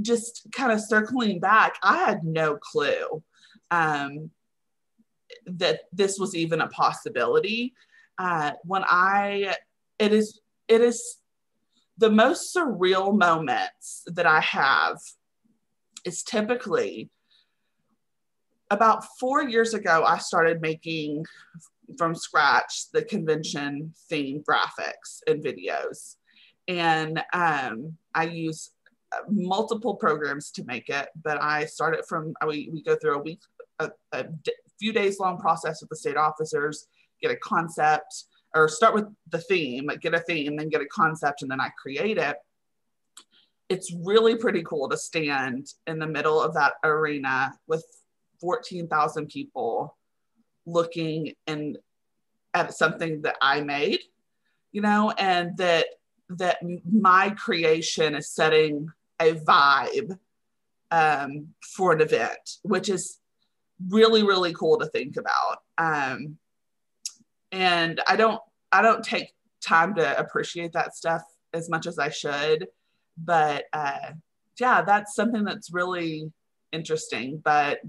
just 0.00 0.46
kind 0.52 0.72
of 0.72 0.80
circling 0.80 1.38
back, 1.38 1.76
I 1.82 1.98
had 1.98 2.24
no 2.24 2.56
clue 2.56 3.22
um, 3.70 4.30
that 5.46 5.82
this 5.92 6.18
was 6.18 6.34
even 6.34 6.60
a 6.60 6.68
possibility. 6.68 7.74
Uh, 8.18 8.52
when 8.64 8.84
I, 8.84 9.54
it 9.98 10.12
is, 10.12 10.40
it 10.66 10.80
is 10.80 11.18
the 11.98 12.10
most 12.10 12.54
surreal 12.54 13.16
moments 13.16 14.02
that 14.06 14.26
I 14.26 14.40
have 14.40 14.98
is 16.04 16.22
typically 16.22 17.10
about 18.70 19.04
four 19.18 19.42
years 19.42 19.74
ago, 19.74 20.04
I 20.06 20.18
started 20.18 20.60
making 20.60 21.24
from 21.98 22.14
scratch 22.14 22.90
the 22.92 23.02
convention 23.02 23.92
theme 24.08 24.42
graphics 24.48 25.20
and 25.26 25.44
videos. 25.44 26.16
And 26.66 27.22
um, 27.32 27.96
I 28.14 28.24
use 28.24 28.70
uh, 29.12 29.20
multiple 29.28 29.94
programs 29.94 30.50
to 30.52 30.64
make 30.64 30.88
it, 30.88 31.08
but 31.22 31.40
I 31.42 31.66
started 31.66 32.04
from, 32.08 32.34
we, 32.46 32.70
we 32.72 32.82
go 32.82 32.96
through 32.96 33.16
a 33.16 33.22
week, 33.22 33.40
a, 33.78 33.90
a 34.12 34.26
few 34.78 34.92
days 34.92 35.20
long 35.20 35.38
process 35.38 35.80
with 35.80 35.90
the 35.90 35.96
state 35.96 36.16
officers, 36.16 36.86
get 37.20 37.30
a 37.30 37.36
concept, 37.36 38.24
or 38.54 38.68
start 38.68 38.94
with 38.94 39.04
the 39.30 39.38
theme, 39.38 39.90
get 40.00 40.14
a 40.14 40.20
theme, 40.20 40.56
then 40.56 40.68
get 40.68 40.80
a 40.80 40.86
concept, 40.86 41.42
and 41.42 41.50
then 41.50 41.60
I 41.60 41.68
create 41.80 42.18
it. 42.18 42.36
It's 43.68 43.94
really 44.04 44.36
pretty 44.36 44.62
cool 44.62 44.88
to 44.88 44.96
stand 44.96 45.72
in 45.86 45.98
the 45.98 46.06
middle 46.06 46.40
of 46.40 46.54
that 46.54 46.74
arena 46.84 47.54
with 47.66 47.84
14,000 48.40 49.28
people 49.28 49.96
looking 50.66 51.34
and 51.46 51.78
at 52.52 52.74
something 52.74 53.22
that 53.22 53.36
I 53.42 53.60
made, 53.60 54.00
you 54.72 54.80
know, 54.80 55.10
and 55.18 55.56
that 55.56 55.86
that 56.30 56.58
my 56.90 57.30
creation 57.30 58.14
is 58.14 58.30
setting 58.30 58.88
a 59.20 59.34
vibe 59.34 60.18
um, 60.90 61.48
for 61.60 61.92
an 61.92 62.00
event, 62.00 62.58
which 62.62 62.88
is 62.88 63.18
really 63.88 64.22
really 64.22 64.52
cool 64.52 64.78
to 64.78 64.86
think 64.86 65.16
about. 65.16 65.58
Um, 65.78 66.38
and 67.52 68.00
I 68.08 68.16
don't 68.16 68.40
I 68.72 68.82
don't 68.82 69.04
take 69.04 69.34
time 69.60 69.94
to 69.96 70.18
appreciate 70.18 70.72
that 70.72 70.94
stuff 70.94 71.22
as 71.52 71.68
much 71.70 71.86
as 71.86 71.98
I 71.98 72.08
should, 72.08 72.68
but 73.16 73.64
uh, 73.72 74.12
yeah, 74.58 74.82
that's 74.82 75.14
something 75.14 75.44
that's 75.44 75.72
really 75.72 76.30
interesting. 76.72 77.40
But 77.42 77.80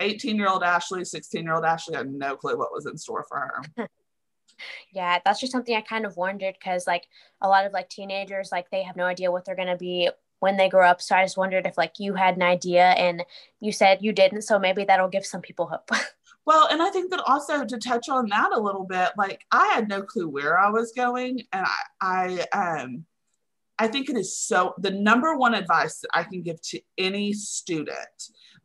18 0.00 0.36
year 0.36 0.48
old 0.48 0.62
Ashley, 0.62 1.04
16 1.04 1.42
year 1.42 1.54
old 1.54 1.64
Ashley 1.64 1.96
had 1.96 2.10
no 2.10 2.36
clue 2.36 2.58
what 2.58 2.72
was 2.72 2.86
in 2.86 2.96
store 2.96 3.24
for 3.28 3.38
her. 3.38 3.88
yeah, 4.92 5.18
that's 5.24 5.40
just 5.40 5.52
something 5.52 5.74
I 5.74 5.80
kind 5.80 6.06
of 6.06 6.16
wondered 6.16 6.56
because, 6.58 6.86
like, 6.86 7.06
a 7.40 7.48
lot 7.48 7.66
of 7.66 7.72
like 7.72 7.88
teenagers, 7.88 8.50
like, 8.52 8.70
they 8.70 8.82
have 8.82 8.96
no 8.96 9.04
idea 9.04 9.30
what 9.30 9.44
they're 9.44 9.56
going 9.56 9.68
to 9.68 9.76
be 9.76 10.10
when 10.40 10.56
they 10.56 10.68
grow 10.68 10.86
up. 10.86 11.00
So 11.00 11.16
I 11.16 11.24
just 11.24 11.36
wondered 11.36 11.66
if, 11.66 11.78
like, 11.78 11.98
you 11.98 12.14
had 12.14 12.36
an 12.36 12.42
idea 12.42 12.90
and 12.90 13.24
you 13.60 13.72
said 13.72 13.98
you 14.02 14.12
didn't. 14.12 14.42
So 14.42 14.58
maybe 14.58 14.84
that'll 14.84 15.08
give 15.08 15.26
some 15.26 15.40
people 15.40 15.66
hope. 15.66 15.90
well, 16.46 16.68
and 16.70 16.82
I 16.82 16.90
think 16.90 17.10
that 17.10 17.22
also 17.26 17.64
to 17.64 17.78
touch 17.78 18.08
on 18.08 18.28
that 18.28 18.52
a 18.52 18.60
little 18.60 18.84
bit, 18.84 19.10
like, 19.16 19.44
I 19.50 19.66
had 19.68 19.88
no 19.88 20.02
clue 20.02 20.28
where 20.28 20.58
I 20.58 20.70
was 20.70 20.92
going. 20.92 21.42
And 21.52 21.66
I, 22.00 22.46
I, 22.52 22.80
um, 22.80 23.04
I 23.78 23.86
think 23.86 24.08
it 24.08 24.16
is 24.16 24.36
so 24.36 24.74
the 24.78 24.90
number 24.90 25.36
one 25.36 25.54
advice 25.54 26.00
that 26.00 26.10
I 26.14 26.24
can 26.24 26.42
give 26.42 26.60
to 26.62 26.80
any 26.96 27.32
student 27.32 27.98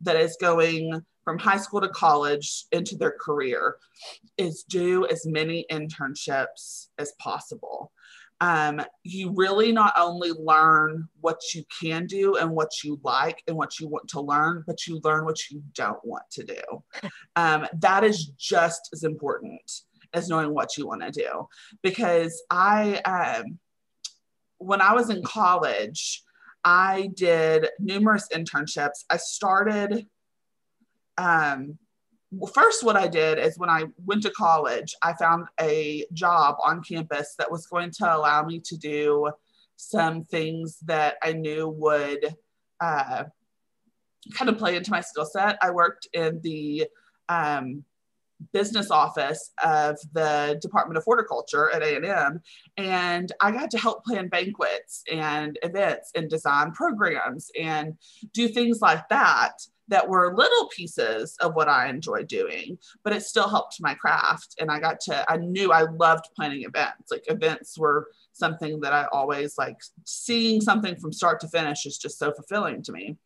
that 0.00 0.16
is 0.16 0.36
going 0.40 1.04
from 1.24 1.38
high 1.38 1.56
school 1.56 1.80
to 1.80 1.88
college 1.88 2.66
into 2.72 2.96
their 2.96 3.14
career 3.20 3.76
is 4.36 4.64
do 4.68 5.06
as 5.06 5.24
many 5.26 5.64
internships 5.70 6.88
as 6.98 7.12
possible. 7.18 7.92
Um, 8.40 8.82
you 9.04 9.32
really 9.34 9.72
not 9.72 9.94
only 9.96 10.32
learn 10.32 11.08
what 11.20 11.40
you 11.54 11.64
can 11.80 12.06
do 12.06 12.36
and 12.36 12.50
what 12.50 12.70
you 12.82 13.00
like 13.02 13.42
and 13.46 13.56
what 13.56 13.78
you 13.80 13.88
want 13.88 14.08
to 14.08 14.20
learn, 14.20 14.64
but 14.66 14.86
you 14.86 15.00
learn 15.02 15.24
what 15.24 15.50
you 15.50 15.62
don't 15.74 16.04
want 16.04 16.24
to 16.32 16.44
do. 16.44 16.60
Um, 17.36 17.66
that 17.80 18.04
is 18.04 18.26
just 18.38 18.90
as 18.92 19.02
important 19.02 19.80
as 20.12 20.28
knowing 20.28 20.54
what 20.54 20.76
you 20.76 20.86
want 20.86 21.02
to 21.02 21.10
do. 21.10 21.48
Because 21.82 22.40
I, 22.48 22.98
um, 22.98 23.58
when 24.58 24.80
I 24.80 24.94
was 24.94 25.10
in 25.10 25.22
college, 25.22 26.22
I 26.64 27.10
did 27.14 27.68
numerous 27.78 28.28
internships. 28.32 29.04
I 29.10 29.18
started 29.18 30.06
um, 31.18 31.78
first, 32.52 32.84
what 32.84 32.96
I 32.96 33.06
did 33.06 33.38
is 33.38 33.58
when 33.58 33.70
I 33.70 33.84
went 34.04 34.22
to 34.22 34.30
college, 34.30 34.94
I 35.02 35.12
found 35.14 35.46
a 35.60 36.04
job 36.12 36.56
on 36.64 36.82
campus 36.82 37.34
that 37.38 37.50
was 37.50 37.66
going 37.66 37.90
to 37.98 38.16
allow 38.16 38.44
me 38.44 38.60
to 38.60 38.76
do 38.76 39.30
some 39.76 40.24
things 40.24 40.78
that 40.84 41.16
I 41.22 41.32
knew 41.32 41.68
would 41.68 42.34
uh, 42.80 43.24
kind 44.34 44.48
of 44.48 44.58
play 44.58 44.76
into 44.76 44.90
my 44.90 45.00
skill 45.00 45.26
set. 45.26 45.58
I 45.62 45.70
worked 45.70 46.08
in 46.12 46.40
the 46.42 46.86
um, 47.28 47.84
business 48.52 48.90
office 48.90 49.52
of 49.64 49.96
the 50.12 50.58
Department 50.60 50.98
of 50.98 51.04
Horticulture 51.04 51.70
at 51.70 51.82
A&M 51.82 52.40
and 52.76 53.32
I 53.40 53.50
got 53.50 53.70
to 53.70 53.78
help 53.78 54.04
plan 54.04 54.28
banquets 54.28 55.02
and 55.10 55.58
events 55.62 56.10
and 56.14 56.28
design 56.28 56.72
programs 56.72 57.50
and 57.58 57.96
do 58.32 58.48
things 58.48 58.80
like 58.80 59.08
that 59.08 59.52
that 59.88 60.08
were 60.08 60.34
little 60.34 60.68
pieces 60.68 61.36
of 61.40 61.54
what 61.54 61.68
I 61.68 61.88
enjoyed 61.88 62.26
doing, 62.26 62.78
but 63.02 63.12
it 63.12 63.22
still 63.22 63.48
helped 63.48 63.76
my 63.80 63.94
craft. 63.94 64.56
And 64.58 64.70
I 64.70 64.80
got 64.80 65.00
to, 65.00 65.30
I 65.30 65.36
knew 65.36 65.72
I 65.72 65.82
loved 65.82 66.26
planning 66.34 66.62
events. 66.62 67.10
Like 67.10 67.24
events 67.26 67.78
were 67.78 68.08
something 68.32 68.80
that 68.80 68.92
I 68.92 69.06
always 69.12 69.58
like 69.58 69.76
seeing 70.04 70.60
something 70.60 70.96
from 70.96 71.12
start 71.12 71.40
to 71.40 71.48
finish 71.48 71.86
is 71.86 71.98
just 71.98 72.18
so 72.18 72.32
fulfilling 72.32 72.82
to 72.84 72.92
me. 72.92 73.16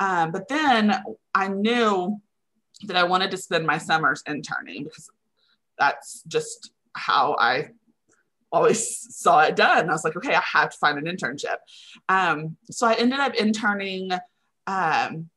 Um, 0.00 0.30
but 0.30 0.48
then 0.48 0.94
I 1.34 1.48
knew 1.48 2.20
that 2.84 2.96
I 2.96 3.04
wanted 3.04 3.30
to 3.32 3.36
spend 3.36 3.66
my 3.66 3.78
summers 3.78 4.22
interning 4.26 4.84
because 4.84 5.10
that's 5.78 6.22
just 6.28 6.72
how 6.94 7.36
I 7.38 7.70
always 8.52 9.14
saw 9.16 9.40
it 9.40 9.56
done. 9.56 9.88
I 9.88 9.92
was 9.92 10.04
like, 10.04 10.16
okay, 10.16 10.34
I 10.34 10.42
have 10.52 10.70
to 10.70 10.78
find 10.78 10.98
an 10.98 11.04
internship. 11.16 11.56
Um, 12.08 12.56
so 12.70 12.86
I 12.86 12.94
ended 12.94 13.18
up 13.20 13.34
interning 13.34 14.10
um, 14.66 15.28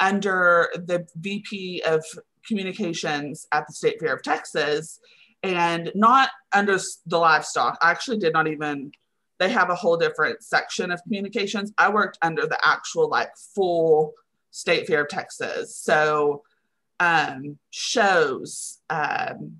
under 0.00 0.68
the 0.74 1.06
VP 1.16 1.82
of 1.86 2.04
communications 2.46 3.46
at 3.52 3.66
the 3.66 3.72
State 3.72 4.00
Fair 4.00 4.14
of 4.14 4.22
Texas 4.22 4.98
and 5.42 5.90
not 5.94 6.30
under 6.52 6.78
the 7.06 7.18
livestock. 7.18 7.78
I 7.80 7.90
actually 7.90 8.18
did 8.18 8.32
not 8.32 8.48
even, 8.48 8.92
they 9.38 9.48
have 9.48 9.70
a 9.70 9.74
whole 9.74 9.96
different 9.96 10.42
section 10.42 10.90
of 10.90 11.02
communications. 11.04 11.72
I 11.78 11.90
worked 11.90 12.18
under 12.22 12.46
the 12.46 12.58
actual, 12.64 13.08
like, 13.08 13.30
full 13.54 14.12
State 14.50 14.86
Fair 14.86 15.02
of 15.02 15.08
Texas. 15.08 15.76
So, 15.76 16.42
um, 17.02 17.58
shows, 17.70 18.78
um, 18.88 19.56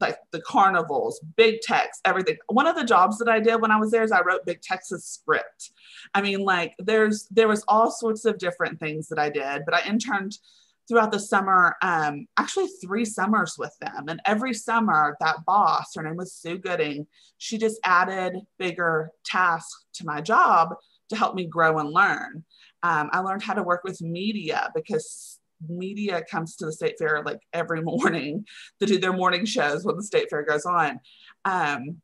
like 0.00 0.16
the 0.32 0.40
carnivals, 0.40 1.20
Big 1.36 1.60
Tex, 1.60 2.00
everything. 2.04 2.36
One 2.48 2.66
of 2.66 2.74
the 2.74 2.84
jobs 2.84 3.18
that 3.18 3.28
I 3.28 3.38
did 3.38 3.60
when 3.60 3.70
I 3.70 3.78
was 3.78 3.90
there 3.90 4.02
is 4.02 4.12
I 4.12 4.22
wrote 4.22 4.46
Big 4.46 4.62
Tex's 4.62 5.04
script. 5.04 5.70
I 6.14 6.22
mean, 6.22 6.40
like 6.40 6.74
there's 6.78 7.28
there 7.30 7.48
was 7.48 7.64
all 7.68 7.90
sorts 7.90 8.24
of 8.24 8.38
different 8.38 8.80
things 8.80 9.08
that 9.08 9.18
I 9.18 9.28
did, 9.28 9.62
but 9.66 9.74
I 9.74 9.86
interned 9.86 10.38
throughout 10.88 11.12
the 11.12 11.18
summer, 11.18 11.76
um, 11.82 12.26
actually 12.36 12.68
three 12.84 13.04
summers 13.04 13.56
with 13.58 13.76
them. 13.80 14.04
And 14.08 14.20
every 14.24 14.54
summer, 14.54 15.16
that 15.20 15.44
boss, 15.44 15.94
her 15.96 16.02
name 16.02 16.16
was 16.16 16.32
Sue 16.32 16.58
Gooding, 16.58 17.06
she 17.38 17.58
just 17.58 17.80
added 17.84 18.36
bigger 18.58 19.10
tasks 19.24 19.84
to 19.94 20.06
my 20.06 20.20
job 20.20 20.74
to 21.08 21.16
help 21.16 21.34
me 21.34 21.44
grow 21.44 21.78
and 21.78 21.90
learn. 21.90 22.44
Um, 22.84 23.10
I 23.12 23.18
learned 23.18 23.42
how 23.42 23.54
to 23.54 23.64
work 23.64 23.82
with 23.82 24.00
media 24.00 24.70
because 24.76 25.40
media 25.68 26.22
comes 26.30 26.56
to 26.56 26.66
the 26.66 26.72
state 26.72 26.96
fair 26.98 27.22
like 27.24 27.40
every 27.52 27.82
morning 27.82 28.46
to 28.80 28.86
do 28.86 28.98
their 28.98 29.12
morning 29.12 29.44
shows 29.44 29.84
when 29.84 29.96
the 29.96 30.02
state 30.02 30.28
fair 30.30 30.42
goes 30.42 30.66
on. 30.66 31.00
Um, 31.44 32.02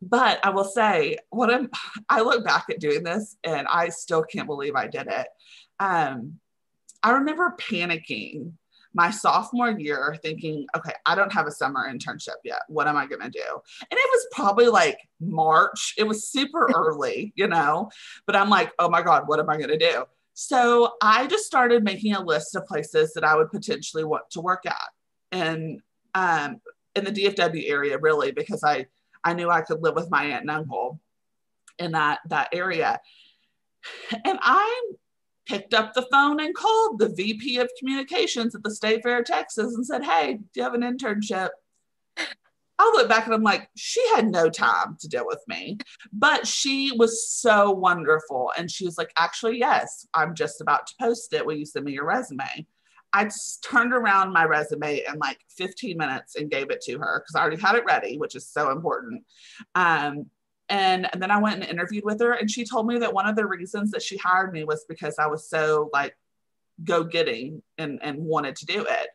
but 0.00 0.44
I 0.44 0.50
will 0.50 0.64
say, 0.64 1.18
what 1.30 1.52
I'm, 1.52 1.70
I 2.08 2.22
look 2.22 2.44
back 2.44 2.66
at 2.70 2.80
doing 2.80 3.04
this 3.04 3.36
and 3.44 3.66
I 3.68 3.88
still 3.88 4.22
can't 4.22 4.46
believe 4.46 4.74
I 4.74 4.88
did 4.88 5.06
it. 5.06 5.28
Um, 5.78 6.38
I 7.02 7.12
remember 7.12 7.56
panicking 7.58 8.52
my 8.94 9.10
sophomore 9.10 9.70
year 9.70 10.16
thinking, 10.22 10.66
okay, 10.76 10.92
I 11.06 11.14
don't 11.14 11.32
have 11.32 11.46
a 11.46 11.50
summer 11.50 11.90
internship 11.90 12.36
yet. 12.44 12.60
What 12.68 12.88
am 12.88 12.96
I 12.96 13.06
going 13.06 13.22
to 13.22 13.30
do? 13.30 13.40
And 13.80 13.98
it 13.98 14.10
was 14.12 14.26
probably 14.32 14.66
like 14.66 14.98
March. 15.20 15.94
It 15.96 16.04
was 16.04 16.28
super 16.28 16.68
early, 16.74 17.32
you 17.34 17.48
know, 17.48 17.90
but 18.26 18.36
I'm 18.36 18.50
like, 18.50 18.72
oh 18.78 18.88
my 18.88 19.02
God, 19.02 19.26
what 19.26 19.40
am 19.40 19.48
I 19.48 19.56
going 19.56 19.70
to 19.70 19.78
do? 19.78 20.04
So 20.34 20.94
I 21.02 21.26
just 21.26 21.44
started 21.44 21.84
making 21.84 22.14
a 22.14 22.24
list 22.24 22.56
of 22.56 22.66
places 22.66 23.12
that 23.14 23.24
I 23.24 23.36
would 23.36 23.50
potentially 23.50 24.04
want 24.04 24.24
to 24.30 24.40
work 24.40 24.64
at. 24.66 24.88
And 25.30 25.80
um, 26.14 26.60
in 26.94 27.04
the 27.04 27.12
DFW 27.12 27.68
area, 27.68 27.98
really, 27.98 28.32
because 28.32 28.64
I, 28.64 28.86
I 29.24 29.34
knew 29.34 29.50
I 29.50 29.62
could 29.62 29.82
live 29.82 29.94
with 29.94 30.10
my 30.10 30.24
aunt 30.24 30.42
and 30.42 30.50
uncle 30.50 31.00
in 31.78 31.92
that, 31.92 32.20
that 32.28 32.48
area. 32.52 32.98
And 34.24 34.38
I 34.42 34.92
picked 35.46 35.74
up 35.74 35.92
the 35.92 36.06
phone 36.10 36.40
and 36.40 36.54
called 36.54 36.98
the 36.98 37.08
VP 37.08 37.58
of 37.58 37.70
communications 37.78 38.54
at 38.54 38.62
the 38.62 38.74
State 38.74 39.02
Fair 39.02 39.20
of 39.20 39.24
Texas 39.24 39.74
and 39.74 39.84
said, 39.84 40.04
Hey, 40.04 40.34
do 40.34 40.48
you 40.54 40.62
have 40.62 40.74
an 40.74 40.82
internship? 40.82 41.48
I 42.82 42.92
look 42.94 43.08
back 43.08 43.26
and 43.26 43.34
I'm 43.34 43.42
like, 43.42 43.68
she 43.76 44.06
had 44.14 44.28
no 44.28 44.50
time 44.50 44.96
to 45.00 45.08
deal 45.08 45.26
with 45.26 45.42
me, 45.46 45.78
but 46.12 46.46
she 46.46 46.90
was 46.96 47.28
so 47.30 47.70
wonderful. 47.70 48.50
And 48.58 48.70
she 48.70 48.84
was 48.84 48.98
like, 48.98 49.12
actually, 49.16 49.58
yes, 49.58 50.06
I'm 50.14 50.34
just 50.34 50.60
about 50.60 50.86
to 50.88 50.94
post 51.00 51.32
it. 51.32 51.46
Will 51.46 51.54
you 51.54 51.66
send 51.66 51.84
me 51.84 51.92
your 51.92 52.06
resume? 52.06 52.66
I 53.12 53.24
just 53.24 53.62
turned 53.62 53.92
around 53.92 54.32
my 54.32 54.44
resume 54.44 55.02
in 55.06 55.18
like 55.18 55.38
15 55.50 55.96
minutes 55.96 56.34
and 56.36 56.50
gave 56.50 56.70
it 56.70 56.80
to 56.82 56.98
her 56.98 57.20
because 57.20 57.36
I 57.36 57.40
already 57.40 57.60
had 57.60 57.76
it 57.76 57.84
ready, 57.84 58.18
which 58.18 58.34
is 58.34 58.48
so 58.48 58.70
important. 58.70 59.22
Um, 59.74 60.26
and, 60.68 61.08
and 61.12 61.22
then 61.22 61.30
I 61.30 61.38
went 61.38 61.60
and 61.60 61.70
interviewed 61.70 62.04
with 62.04 62.20
her, 62.20 62.32
and 62.32 62.50
she 62.50 62.64
told 62.64 62.86
me 62.86 62.98
that 62.98 63.12
one 63.12 63.28
of 63.28 63.36
the 63.36 63.46
reasons 63.46 63.90
that 63.90 64.02
she 64.02 64.16
hired 64.16 64.52
me 64.52 64.64
was 64.64 64.86
because 64.88 65.18
I 65.18 65.26
was 65.26 65.48
so 65.48 65.90
like 65.92 66.16
go 66.82 67.04
getting 67.04 67.62
and, 67.78 68.00
and 68.02 68.18
wanted 68.18 68.56
to 68.56 68.66
do 68.66 68.86
it. 68.88 69.08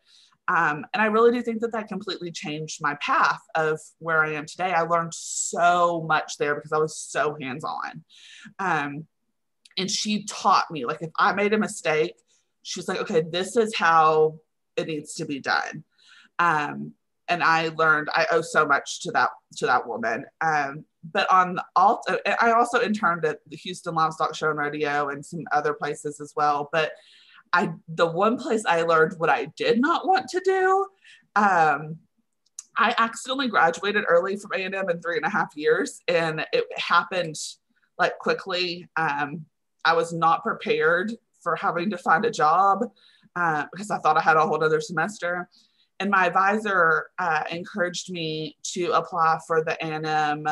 Um, 0.48 0.86
and 0.94 1.02
I 1.02 1.08
really 1.08 1.32
do 1.32 1.42
think 1.42 1.62
that 1.62 1.74
that 1.74 1.88
completely 1.88 2.32
changed 2.32 2.80
my 2.82 2.96
path 3.02 3.42
of 3.56 3.80
where 4.00 4.24
I 4.24 4.34
am 4.34 4.46
today. 4.46 4.72
I 4.72 4.84
learned 4.84 5.14
so 5.14 6.06
much 6.08 6.38
there 6.38 6.56
because 6.56 6.72
I 6.72 6.78
was 6.78 6.98
so 6.98 7.36
hands 7.40 7.66
on. 7.66 8.04
Um, 8.60 9.08
and 9.78 9.92
she 9.92 10.24
taught 10.24 10.72
me, 10.72 10.86
like, 10.86 11.02
if 11.02 11.12
I 11.18 11.34
made 11.34 11.54
a 11.54 11.58
mistake, 11.58 12.16
she's 12.64 12.88
like, 12.88 13.00
okay, 13.02 13.24
this 13.30 13.58
is 13.58 13.76
how 13.76 14.40
it 14.76 14.88
needs 14.88 15.16
to 15.16 15.26
be 15.26 15.40
done. 15.40 15.84
Um, 16.40 16.94
and 17.28 17.44
I 17.44 17.70
learned 17.70 18.08
I 18.14 18.26
owe 18.32 18.42
so 18.42 18.66
much 18.66 19.02
to 19.02 19.12
that 19.12 19.30
to 19.58 19.66
that 19.66 19.86
woman. 19.86 20.26
Um, 20.40 20.86
but 21.12 21.30
on 21.32 21.60
all, 21.76 22.02
I 22.42 22.52
also 22.52 22.82
interned 22.82 23.26
at 23.26 23.40
the 23.48 23.58
Houston 23.58 23.96
Livestock 23.96 24.34
Show 24.34 24.50
and 24.50 24.58
Rodeo 24.58 25.10
and 25.10 25.26
some 25.26 25.44
other 25.52 25.74
places 25.74 26.22
as 26.22 26.34
well. 26.36 26.70
But 26.72 26.92
I 27.54 27.74
the 27.88 28.08
one 28.08 28.38
place 28.38 28.64
I 28.66 28.84
learned 28.84 29.16
what 29.18 29.30
I 29.30 29.46
did 29.58 29.80
not 29.80 30.08
want 30.08 30.28
to 30.30 30.42
do. 30.44 30.88
Um, 31.36 31.98
I 32.78 32.94
accidentally 32.98 33.48
graduated 33.48 34.06
early 34.08 34.38
from 34.38 34.52
A&M 34.54 34.74
in 34.74 35.02
three 35.02 35.18
and 35.18 35.26
a 35.26 35.30
half 35.30 35.56
years, 35.56 36.00
and 36.08 36.46
it 36.54 36.66
happened 36.78 37.36
like 37.98 38.18
quickly. 38.20 38.88
Um, 38.96 39.46
I 39.84 39.94
was 39.94 40.14
not 40.14 40.44
prepared 40.44 41.14
for 41.42 41.56
having 41.56 41.90
to 41.90 41.98
find 41.98 42.26
a 42.26 42.32
job 42.32 42.84
uh, 43.36 43.66
because 43.72 43.90
I 43.90 43.98
thought 44.00 44.18
I 44.18 44.22
had 44.22 44.38
a 44.38 44.46
whole 44.46 44.64
other 44.64 44.82
semester. 44.82 45.50
And 46.00 46.12
my 46.12 46.28
advisor 46.28 47.08
uh, 47.18 47.44
encouraged 47.50 48.12
me 48.12 48.58
to 48.74 48.92
apply 48.92 49.40
for 49.48 49.64
the 49.64 49.74
A&M 49.84 50.46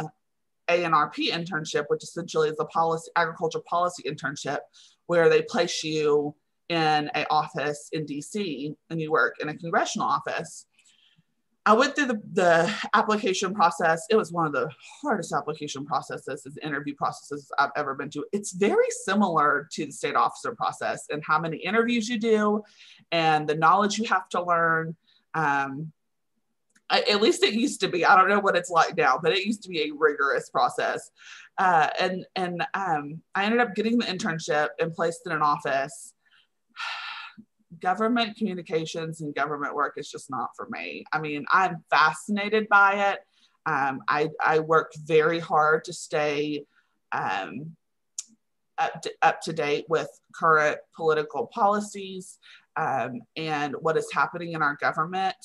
ANRP 0.70 1.30
internship, 1.30 1.86
which 1.90 2.04
essentially 2.04 2.50
is 2.50 2.58
a 2.60 2.66
policy 2.66 3.12
agriculture 3.16 3.62
policy 3.68 4.04
internship, 4.04 4.60
where 5.06 5.30
they 5.30 5.44
place 5.44 5.84
you 5.84 6.36
in 6.70 7.12
a 7.16 7.26
office 7.30 7.90
in 7.92 8.06
DC 8.06 8.76
and 8.90 9.02
you 9.02 9.12
work 9.12 9.36
in 9.40 9.50
a 9.50 9.58
congressional 9.58 10.08
office. 10.08 10.66
I 11.68 11.74
went 11.74 11.96
through 11.96 12.08
the, 12.08 12.22
the 12.34 12.72
application 12.94 13.54
process. 13.54 14.06
It 14.12 14.16
was 14.16 14.32
one 14.32 14.46
of 14.46 14.54
the 14.54 14.70
hardest 15.02 15.34
application 15.34 15.84
processes, 15.84 16.46
and 16.46 16.58
interview 16.62 16.94
processes 16.94 17.52
I've 17.58 17.72
ever 17.76 17.96
been 17.96 18.12
to. 18.12 18.24
It's 18.32 18.52
very 18.52 18.90
similar 19.04 19.68
to 19.72 19.86
the 19.88 19.92
state 19.92 20.16
officer 20.16 20.54
process 20.54 21.06
and 21.10 21.24
how 21.26 21.40
many 21.40 21.58
interviews 21.58 22.08
you 22.08 22.20
do 22.20 22.64
and 23.12 23.48
the 23.48 23.56
knowledge 23.56 23.98
you 23.98 24.06
have 24.06 24.30
to 24.30 24.44
learn. 24.44 24.96
Um, 25.34 25.92
at 26.92 27.20
least 27.20 27.42
it 27.42 27.54
used 27.54 27.82
to 27.82 27.88
be. 27.88 28.06
I 28.06 28.16
don't 28.16 28.30
know 28.30 28.40
what 28.40 28.56
it's 28.56 28.70
like 28.70 28.96
now, 28.96 29.20
but 29.22 29.32
it 29.32 29.44
used 29.44 29.64
to 29.64 29.70
be 29.70 29.90
a 29.90 29.92
rigorous 29.92 30.52
process. 30.52 31.10
Uh, 31.58 31.90
and 32.00 32.26
and 32.36 32.64
um, 32.76 33.22
I 33.34 33.46
ended 33.46 33.60
up 33.60 33.74
getting 33.74 33.98
the 33.98 34.06
internship 34.06 34.68
and 34.80 34.94
placed 34.94 35.22
in 35.26 35.32
an 35.32 35.42
office 35.42 36.14
government 37.82 38.38
communications 38.38 39.22
and 39.22 39.36
government 39.36 39.76
work 39.76 39.94
is 39.98 40.10
just 40.10 40.30
not 40.30 40.50
for 40.56 40.68
me. 40.70 41.06
I 41.12 41.20
mean, 41.20 41.46
I'm 41.52 41.84
fascinated 41.90 42.68
by 42.70 43.12
it. 43.12 43.20
Um, 43.66 44.02
I, 44.08 44.30
I 44.46 44.60
work 44.60 44.92
very 44.96 45.40
hard 45.40 45.84
to 45.86 45.94
stay 45.94 46.66
um, 47.12 47.76
up, 48.78 49.02
to, 49.02 49.12
up 49.22 49.42
to 49.42 49.54
date 49.54 49.86
with 49.90 50.08
current 50.34 50.78
political 50.96 51.48
policies 51.48 52.38
um, 52.78 53.22
and 53.36 53.76
what 53.80 53.98
is 53.98 54.12
happening 54.14 54.54
in 54.54 54.62
our 54.62 54.78
government. 54.80 55.36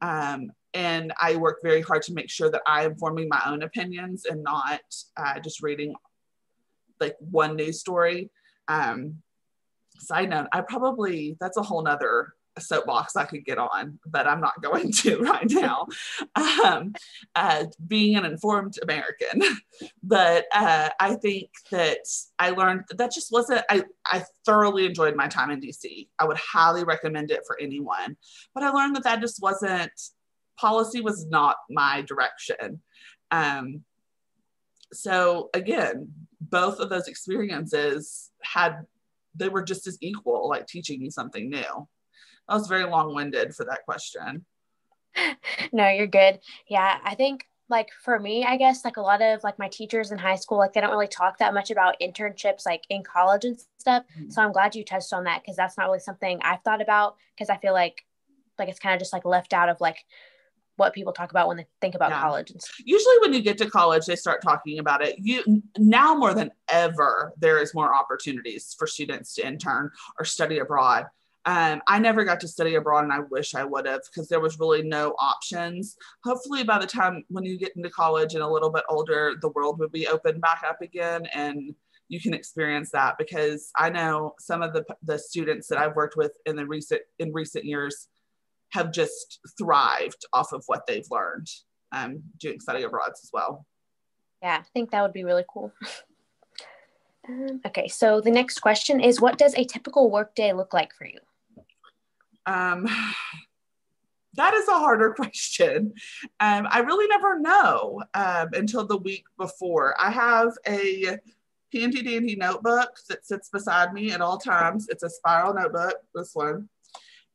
Um, 0.00 0.52
and 0.74 1.12
I 1.20 1.36
work 1.36 1.60
very 1.62 1.80
hard 1.80 2.02
to 2.02 2.14
make 2.14 2.30
sure 2.30 2.50
that 2.50 2.62
I 2.66 2.84
am 2.84 2.96
forming 2.96 3.28
my 3.28 3.40
own 3.46 3.62
opinions 3.62 4.26
and 4.26 4.42
not 4.42 4.80
uh, 5.16 5.38
just 5.40 5.62
reading 5.62 5.94
like 7.00 7.16
one 7.18 7.56
news 7.56 7.80
story. 7.80 8.30
Um, 8.68 9.22
side 9.98 10.30
note, 10.30 10.46
I 10.52 10.60
probably, 10.62 11.36
that's 11.40 11.56
a 11.56 11.62
whole 11.62 11.82
nother 11.82 12.34
soapbox 12.58 13.16
I 13.16 13.24
could 13.24 13.44
get 13.44 13.58
on, 13.58 13.98
but 14.06 14.26
I'm 14.26 14.40
not 14.40 14.62
going 14.62 14.92
to 14.92 15.18
right 15.22 15.48
now. 15.50 15.86
Um, 16.36 16.94
uh, 17.34 17.64
being 17.86 18.16
an 18.16 18.24
informed 18.24 18.78
American, 18.82 19.42
but 20.02 20.46
uh, 20.54 20.90
I 21.00 21.14
think 21.16 21.50
that 21.70 22.06
I 22.38 22.50
learned 22.50 22.84
that, 22.88 22.98
that 22.98 23.12
just 23.12 23.32
wasn't. 23.32 23.62
I 23.70 23.84
I 24.06 24.24
thoroughly 24.44 24.86
enjoyed 24.86 25.16
my 25.16 25.28
time 25.28 25.50
in 25.50 25.60
DC. 25.60 26.08
I 26.18 26.26
would 26.26 26.36
highly 26.36 26.84
recommend 26.84 27.30
it 27.30 27.40
for 27.46 27.58
anyone, 27.60 28.16
but 28.54 28.62
I 28.62 28.70
learned 28.70 28.96
that 28.96 29.04
that 29.04 29.20
just 29.20 29.42
wasn't 29.42 29.92
policy 30.58 31.00
was 31.00 31.26
not 31.26 31.56
my 31.68 32.02
direction. 32.02 32.80
Um, 33.30 33.82
so 34.92 35.50
again, 35.54 36.12
both 36.40 36.78
of 36.78 36.88
those 36.88 37.08
experiences 37.08 38.30
had 38.42 38.86
they 39.34 39.48
were 39.48 39.62
just 39.62 39.86
as 39.86 39.98
equal, 40.00 40.48
like 40.48 40.66
teaching 40.66 41.00
me 41.00 41.10
something 41.10 41.50
new. 41.50 41.88
I 42.48 42.54
was 42.54 42.68
very 42.68 42.84
long 42.84 43.14
winded 43.14 43.54
for 43.54 43.64
that 43.66 43.84
question. 43.84 44.44
No, 45.72 45.88
you're 45.88 46.08
good. 46.08 46.40
Yeah, 46.66 46.98
I 47.04 47.14
think 47.14 47.46
like 47.68 47.88
for 48.02 48.18
me, 48.18 48.44
I 48.44 48.56
guess 48.56 48.84
like 48.84 48.96
a 48.96 49.02
lot 49.02 49.22
of 49.22 49.42
like 49.42 49.58
my 49.58 49.68
teachers 49.68 50.10
in 50.12 50.18
high 50.18 50.34
school, 50.36 50.58
like 50.58 50.72
they 50.72 50.80
don't 50.80 50.90
really 50.90 51.08
talk 51.08 51.38
that 51.38 51.54
much 51.54 51.70
about 51.70 51.96
internships 52.00 52.66
like 52.66 52.84
in 52.90 53.02
college 53.02 53.44
and 53.44 53.58
stuff. 53.78 54.04
Mm-hmm. 54.18 54.30
So 54.30 54.42
I'm 54.42 54.52
glad 54.52 54.74
you 54.74 54.84
touched 54.84 55.12
on 55.12 55.24
that 55.24 55.42
because 55.42 55.56
that's 55.56 55.78
not 55.78 55.86
really 55.86 56.00
something 56.00 56.40
I've 56.42 56.62
thought 56.62 56.82
about 56.82 57.16
because 57.34 57.48
I 57.48 57.56
feel 57.56 57.72
like 57.72 58.04
like 58.58 58.68
it's 58.68 58.78
kind 58.78 58.94
of 58.94 59.00
just 59.00 59.12
like 59.12 59.24
left 59.24 59.52
out 59.52 59.68
of 59.68 59.80
like 59.80 60.04
what 60.76 60.92
people 60.92 61.12
talk 61.12 61.30
about 61.30 61.48
when 61.48 61.56
they 61.56 61.66
think 61.80 61.94
about 61.94 62.10
yeah. 62.10 62.20
college. 62.20 62.52
Usually, 62.84 63.14
when 63.20 63.32
you 63.32 63.40
get 63.40 63.58
to 63.58 63.70
college, 63.70 64.06
they 64.06 64.16
start 64.16 64.42
talking 64.42 64.78
about 64.78 65.04
it. 65.04 65.16
You 65.18 65.62
now 65.78 66.14
more 66.14 66.34
than 66.34 66.50
ever, 66.68 67.32
there 67.38 67.58
is 67.58 67.74
more 67.74 67.94
opportunities 67.94 68.74
for 68.78 68.86
students 68.86 69.34
to 69.34 69.46
intern 69.46 69.90
or 70.18 70.24
study 70.24 70.58
abroad. 70.58 71.06
Um, 71.46 71.82
I 71.86 71.98
never 71.98 72.24
got 72.24 72.40
to 72.40 72.48
study 72.48 72.74
abroad, 72.74 73.04
and 73.04 73.12
I 73.12 73.20
wish 73.30 73.54
I 73.54 73.64
would 73.64 73.86
have 73.86 74.00
because 74.06 74.28
there 74.28 74.40
was 74.40 74.58
really 74.58 74.82
no 74.82 75.14
options. 75.18 75.96
Hopefully, 76.24 76.64
by 76.64 76.78
the 76.78 76.86
time 76.86 77.22
when 77.28 77.44
you 77.44 77.58
get 77.58 77.76
into 77.76 77.90
college 77.90 78.34
and 78.34 78.42
a 78.42 78.48
little 78.48 78.70
bit 78.70 78.84
older, 78.88 79.34
the 79.40 79.50
world 79.50 79.78
would 79.78 79.92
be 79.92 80.08
open 80.08 80.40
back 80.40 80.62
up 80.66 80.80
again, 80.80 81.26
and 81.34 81.74
you 82.08 82.20
can 82.20 82.32
experience 82.32 82.90
that. 82.92 83.18
Because 83.18 83.70
I 83.78 83.90
know 83.90 84.34
some 84.38 84.62
of 84.62 84.72
the 84.72 84.84
the 85.02 85.18
students 85.18 85.68
that 85.68 85.78
I've 85.78 85.96
worked 85.96 86.16
with 86.16 86.32
in 86.46 86.56
the 86.56 86.66
recent 86.66 87.02
in 87.18 87.32
recent 87.32 87.66
years 87.66 88.08
have 88.74 88.92
just 88.92 89.38
thrived 89.56 90.26
off 90.32 90.52
of 90.52 90.64
what 90.66 90.86
they've 90.86 91.06
learned 91.10 91.48
um, 91.92 92.22
doing 92.38 92.60
study 92.60 92.82
abroads 92.82 93.20
as 93.22 93.30
well. 93.32 93.64
Yeah, 94.42 94.58
I 94.60 94.66
think 94.74 94.90
that 94.90 95.02
would 95.02 95.12
be 95.12 95.24
really 95.24 95.44
cool. 95.48 95.72
um, 97.28 97.60
okay, 97.66 97.88
so 97.88 98.20
the 98.20 98.32
next 98.32 98.58
question 98.58 99.00
is 99.00 99.20
What 99.20 99.38
does 99.38 99.54
a 99.54 99.64
typical 99.64 100.10
workday 100.10 100.52
look 100.52 100.74
like 100.74 100.92
for 100.92 101.06
you? 101.06 101.18
Um, 102.46 102.86
that 104.34 104.54
is 104.54 104.66
a 104.68 104.72
harder 104.72 105.14
question. 105.16 105.94
Um, 106.40 106.66
I 106.68 106.80
really 106.80 107.06
never 107.06 107.38
know 107.38 108.02
um, 108.14 108.48
until 108.52 108.84
the 108.84 108.98
week 108.98 109.24
before. 109.38 109.94
I 110.00 110.10
have 110.10 110.52
a 110.66 111.18
handy 111.72 112.02
dandy 112.02 112.36
notebook 112.36 112.98
that 113.08 113.24
sits 113.24 113.48
beside 113.50 113.92
me 113.92 114.10
at 114.10 114.20
all 114.20 114.38
times. 114.38 114.88
It's 114.88 115.04
a 115.04 115.10
spiral 115.10 115.54
notebook, 115.54 115.94
this 116.14 116.32
one. 116.34 116.68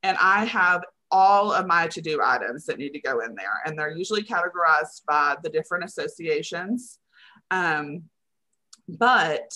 And 0.04 0.18
I 0.20 0.46
have 0.46 0.84
all 1.12 1.52
of 1.52 1.66
my 1.68 1.88
to 1.88 2.02
do 2.02 2.22
items 2.24 2.66
that 2.66 2.78
need 2.78 2.92
to 2.92 3.02
go 3.02 3.22
in 3.22 3.36
there. 3.36 3.62
And 3.66 3.78
they're 3.78 3.96
usually 3.96 4.24
categorized 4.24 5.06
by 5.08 5.38
the 5.42 5.50
different 5.50 5.84
associations. 5.84 7.00
Um, 7.52 8.04
but 8.88 9.52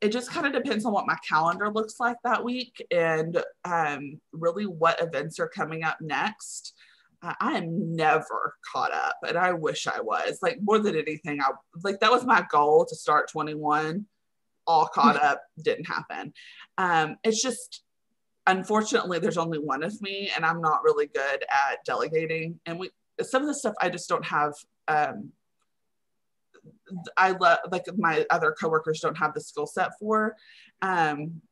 it 0.00 0.10
just 0.10 0.30
kind 0.30 0.46
of 0.46 0.52
depends 0.52 0.84
on 0.84 0.92
what 0.92 1.06
my 1.06 1.16
calendar 1.26 1.70
looks 1.70 2.00
like 2.00 2.16
that 2.24 2.42
week 2.42 2.84
and 2.90 3.42
um, 3.64 4.20
really 4.32 4.66
what 4.66 5.00
events 5.00 5.38
are 5.38 5.48
coming 5.48 5.84
up 5.84 5.98
next. 6.00 6.74
Uh, 7.22 7.34
I 7.40 7.52
am 7.52 7.94
never 7.94 8.56
caught 8.72 8.92
up, 8.92 9.16
and 9.26 9.38
I 9.38 9.52
wish 9.52 9.86
I 9.86 10.00
was. 10.00 10.40
Like 10.42 10.58
more 10.60 10.80
than 10.80 10.96
anything, 10.96 11.40
I 11.40 11.50
like 11.84 12.00
that 12.00 12.10
was 12.10 12.24
my 12.24 12.44
goal 12.50 12.84
to 12.86 12.96
start 12.96 13.30
21 13.30 14.06
all 14.66 14.88
caught 14.92 15.16
up. 15.22 15.40
Didn't 15.62 15.86
happen. 15.86 16.32
Um, 16.78 17.16
it's 17.22 17.40
just 17.40 17.84
unfortunately 18.46 19.18
there's 19.18 19.38
only 19.38 19.58
one 19.58 19.82
of 19.82 20.00
me, 20.02 20.30
and 20.34 20.44
I'm 20.44 20.60
not 20.60 20.82
really 20.82 21.06
good 21.06 21.42
at 21.42 21.84
delegating. 21.84 22.58
And 22.66 22.78
we 22.78 22.90
some 23.20 23.42
of 23.42 23.48
the 23.48 23.54
stuff 23.54 23.74
I 23.80 23.88
just 23.88 24.08
don't 24.08 24.24
have. 24.24 24.54
Um, 24.88 25.30
I 27.16 27.32
love 27.32 27.58
like 27.70 27.86
my 27.96 28.26
other 28.30 28.54
coworkers 28.58 29.00
don't 29.00 29.18
have 29.18 29.34
the 29.34 29.40
skill 29.40 29.66
set 29.66 29.90
for. 29.98 30.36
Um, 30.80 31.42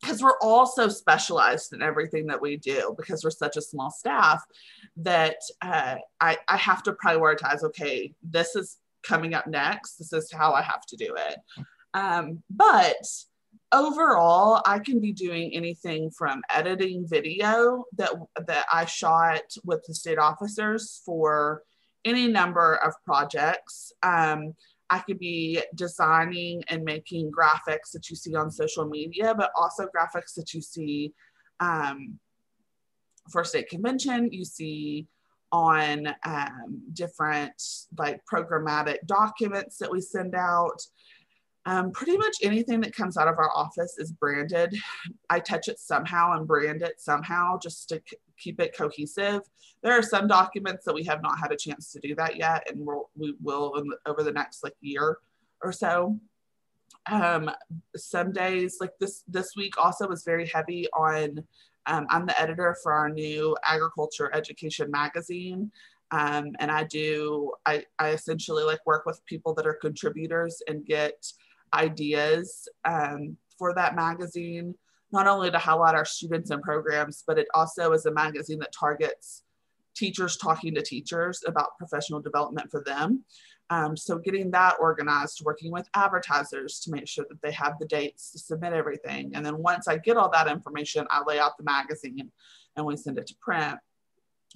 because 0.00 0.22
we're 0.22 0.38
all 0.42 0.66
so 0.66 0.88
specialized 0.88 1.72
in 1.72 1.82
everything 1.82 2.26
that 2.26 2.40
we 2.40 2.56
do 2.58 2.94
because 2.98 3.24
we're 3.24 3.30
such 3.30 3.56
a 3.56 3.62
small 3.62 3.90
staff 3.90 4.44
that 4.96 5.36
uh, 5.62 5.96
I, 6.20 6.36
I 6.48 6.56
have 6.56 6.82
to 6.84 6.92
prioritize 6.92 7.62
okay 7.64 8.12
this 8.22 8.56
is 8.56 8.76
coming 9.02 9.34
up 9.34 9.46
next 9.46 9.96
this 9.96 10.12
is 10.12 10.30
how 10.30 10.52
i 10.52 10.60
have 10.60 10.84
to 10.86 10.96
do 10.96 11.14
it 11.16 11.38
um, 11.94 12.42
but 12.50 12.96
overall 13.72 14.62
i 14.64 14.78
can 14.78 15.00
be 15.00 15.12
doing 15.12 15.52
anything 15.52 16.10
from 16.10 16.42
editing 16.50 17.06
video 17.06 17.84
that 17.96 18.10
that 18.46 18.64
i 18.72 18.84
shot 18.84 19.42
with 19.64 19.82
the 19.86 19.94
state 19.94 20.18
officers 20.18 21.02
for 21.04 21.62
any 22.04 22.28
number 22.28 22.76
of 22.76 22.94
projects 23.04 23.92
um, 24.02 24.54
I 24.88 25.00
could 25.00 25.18
be 25.18 25.60
designing 25.74 26.62
and 26.68 26.84
making 26.84 27.32
graphics 27.32 27.90
that 27.92 28.08
you 28.08 28.16
see 28.16 28.34
on 28.34 28.50
social 28.50 28.86
media, 28.86 29.34
but 29.34 29.50
also 29.56 29.86
graphics 29.86 30.34
that 30.36 30.54
you 30.54 30.62
see 30.62 31.12
um, 31.60 32.18
for 33.30 33.42
state 33.44 33.68
convention. 33.68 34.32
You 34.32 34.44
see 34.44 35.06
on 35.52 36.14
um, 36.24 36.82
different 36.92 37.62
like 37.98 38.20
programmatic 38.30 38.98
documents 39.06 39.78
that 39.78 39.90
we 39.90 40.00
send 40.00 40.34
out. 40.34 40.80
Um, 41.66 41.90
pretty 41.90 42.16
much 42.16 42.36
anything 42.42 42.80
that 42.82 42.94
comes 42.94 43.16
out 43.16 43.26
of 43.26 43.38
our 43.38 43.50
office 43.54 43.96
is 43.98 44.12
branded. 44.12 44.74
I 45.28 45.40
touch 45.40 45.66
it 45.66 45.80
somehow 45.80 46.36
and 46.36 46.46
brand 46.46 46.80
it 46.82 47.00
somehow 47.00 47.58
just 47.58 47.88
to 47.88 48.00
c- 48.08 48.16
keep 48.38 48.60
it 48.60 48.76
cohesive. 48.76 49.42
There 49.82 49.92
are 49.92 50.02
some 50.02 50.28
documents 50.28 50.84
that 50.84 50.94
we 50.94 51.02
have 51.04 51.22
not 51.22 51.40
had 51.40 51.50
a 51.50 51.56
chance 51.56 51.92
to 51.92 52.00
do 52.00 52.14
that 52.14 52.36
yet, 52.36 52.70
and 52.70 52.86
we'll, 52.86 53.10
we 53.16 53.34
will 53.42 53.72
the, 53.72 53.98
over 54.10 54.22
the 54.22 54.32
next 54.32 54.62
like 54.62 54.76
year 54.80 55.18
or 55.60 55.72
so. 55.72 56.18
Um, 57.10 57.50
some 57.96 58.32
days, 58.32 58.78
like 58.80 58.92
this 59.00 59.24
this 59.26 59.48
week, 59.56 59.76
also 59.76 60.08
was 60.08 60.22
very 60.24 60.46
heavy 60.46 60.86
on. 60.92 61.44
Um, 61.88 62.06
I'm 62.10 62.26
the 62.26 62.40
editor 62.40 62.76
for 62.82 62.92
our 62.92 63.08
new 63.08 63.56
agriculture 63.64 64.30
education 64.34 64.90
magazine. 64.90 65.70
Um, 66.10 66.52
and 66.58 66.70
I 66.70 66.84
do, 66.84 67.52
I, 67.64 67.84
I 67.98 68.10
essentially 68.10 68.64
like 68.64 68.84
work 68.86 69.06
with 69.06 69.24
people 69.26 69.54
that 69.54 69.66
are 69.66 69.74
contributors 69.74 70.62
and 70.68 70.84
get 70.84 71.32
ideas 71.72 72.68
um, 72.84 73.36
for 73.58 73.74
that 73.74 73.94
magazine, 73.94 74.74
not 75.12 75.26
only 75.26 75.50
to 75.50 75.58
highlight 75.58 75.94
our 75.94 76.04
students 76.04 76.50
and 76.50 76.62
programs, 76.62 77.24
but 77.26 77.38
it 77.38 77.46
also 77.54 77.92
is 77.92 78.06
a 78.06 78.12
magazine 78.12 78.58
that 78.58 78.72
targets 78.72 79.42
teachers 79.94 80.36
talking 80.36 80.74
to 80.74 80.82
teachers 80.82 81.42
about 81.46 81.78
professional 81.78 82.20
development 82.20 82.70
for 82.70 82.82
them. 82.84 83.24
Um, 83.70 83.96
so 83.96 84.18
getting 84.18 84.50
that 84.52 84.76
organized, 84.78 85.42
working 85.44 85.72
with 85.72 85.88
advertisers 85.94 86.78
to 86.80 86.92
make 86.92 87.08
sure 87.08 87.24
that 87.28 87.42
they 87.42 87.50
have 87.52 87.78
the 87.80 87.86
dates 87.86 88.30
to 88.32 88.38
submit 88.38 88.72
everything. 88.72 89.32
And 89.34 89.44
then 89.44 89.58
once 89.58 89.88
I 89.88 89.96
get 89.96 90.16
all 90.16 90.30
that 90.30 90.48
information, 90.48 91.06
I 91.10 91.22
lay 91.26 91.40
out 91.40 91.56
the 91.56 91.64
magazine 91.64 92.30
and 92.76 92.86
we 92.86 92.96
send 92.96 93.18
it 93.18 93.26
to 93.26 93.34
print 93.40 93.78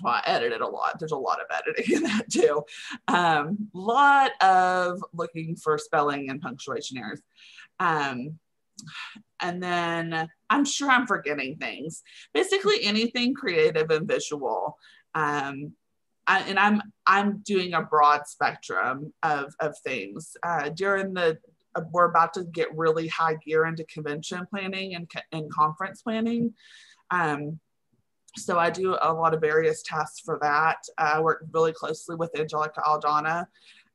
well, 0.03 0.15
I 0.15 0.23
edited 0.27 0.61
a 0.61 0.69
lot. 0.69 0.99
There's 0.99 1.13
a 1.13 1.17
lot 1.17 1.41
of 1.41 1.47
editing 1.51 1.97
in 1.97 2.03
that 2.05 2.31
too. 2.31 2.65
Um, 3.09 3.69
lot 3.75 4.33
of 4.43 5.03
looking 5.13 5.57
for 5.57 5.79
spelling 5.79 6.31
and 6.31 6.41
punctuation 6.41 6.99
errors. 6.99 7.21
Um, 7.79 8.39
and 9.41 9.63
then 9.63 10.29
I'm 10.49 10.65
sure 10.65 10.91
I'm 10.91 11.07
forgetting 11.07 11.57
things. 11.57 12.03
Basically, 12.33 12.85
anything 12.85 13.35
creative 13.35 13.91
and 13.91 14.07
visual. 14.07 14.77
Um, 15.15 15.73
I, 16.27 16.41
and 16.41 16.59
I'm 16.59 16.83
I'm 17.07 17.39
doing 17.39 17.75
a 17.75 17.83
broad 17.83 18.27
spectrum 18.27 19.13
of 19.23 19.55
of 19.61 19.75
things. 19.85 20.37
Uh, 20.43 20.69
during 20.71 21.15
the 21.15 21.39
uh, 21.75 21.83
we're 21.93 22.07
about 22.07 22.35
to 22.35 22.45
get 22.45 22.77
really 22.77 23.09
high 23.09 23.35
gear 23.35 23.65
into 23.67 23.85
convention 23.85 24.47
planning 24.51 24.95
and, 24.95 25.11
and 25.33 25.51
conference 25.53 26.03
planning. 26.03 26.55
Um, 27.11 27.59
so 28.37 28.59
I 28.59 28.71
do 28.71 28.97
a 29.01 29.12
lot 29.12 29.35
of 29.35 29.40
various 29.40 29.83
tasks 29.83 30.21
for 30.21 30.38
that. 30.43 30.79
I 30.99 31.21
work 31.21 31.45
really 31.53 31.73
closely 31.73 32.16
with 32.16 32.38
Angelica 32.38 32.81
Aldana 32.81 33.47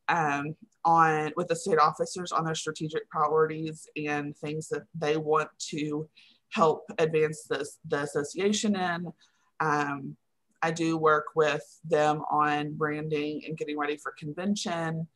um, 0.09 0.55
on 0.83 1.31
with 1.35 1.47
the 1.47 1.55
state 1.55 1.79
officers 1.79 2.31
on 2.31 2.45
their 2.45 2.55
strategic 2.55 3.09
priorities 3.09 3.87
and 3.95 4.35
things 4.37 4.67
that 4.69 4.83
they 4.93 5.17
want 5.17 5.49
to 5.69 6.07
help 6.49 6.83
advance 6.97 7.43
this, 7.49 7.79
the 7.87 8.03
association 8.03 8.75
in. 8.75 9.11
Um, 9.59 10.15
I 10.61 10.71
do 10.71 10.97
work 10.97 11.27
with 11.35 11.63
them 11.83 12.21
on 12.29 12.73
branding 12.73 13.41
and 13.47 13.57
getting 13.57 13.77
ready 13.77 13.97
for 13.97 14.13
convention. 14.17 15.07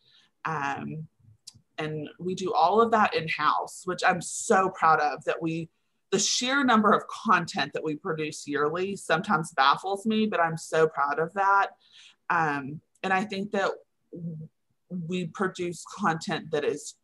Um, 0.45 1.08
and 1.77 2.10
we 2.19 2.36
do 2.36 2.53
all 2.53 2.82
of 2.82 2.91
that 2.91 3.15
in 3.15 3.27
house, 3.27 3.84
which 3.86 4.01
I'm 4.05 4.21
so 4.21 4.69
proud 4.69 4.99
of 4.99 5.23
that 5.25 5.41
we 5.41 5.69
the 6.11 6.19
sheer 6.19 6.63
number 6.63 6.91
of 6.91 7.03
content 7.07 7.71
that 7.73 7.83
we 7.83 7.95
produce 7.95 8.47
yearly 8.47 8.95
sometimes 8.95 9.51
baffles 9.51 10.05
me, 10.05 10.25
but 10.25 10.39
I'm 10.39 10.57
so 10.57 10.87
proud 10.87 11.19
of 11.19 11.33
that. 11.33 11.69
Um, 12.29 12.81
and 13.03 13.13
I 13.13 13.23
think 13.23 13.51
that 13.51 13.71
we 14.89 15.27
produce 15.27 15.83
content 15.97 16.51
that 16.51 16.65
is 16.65 16.95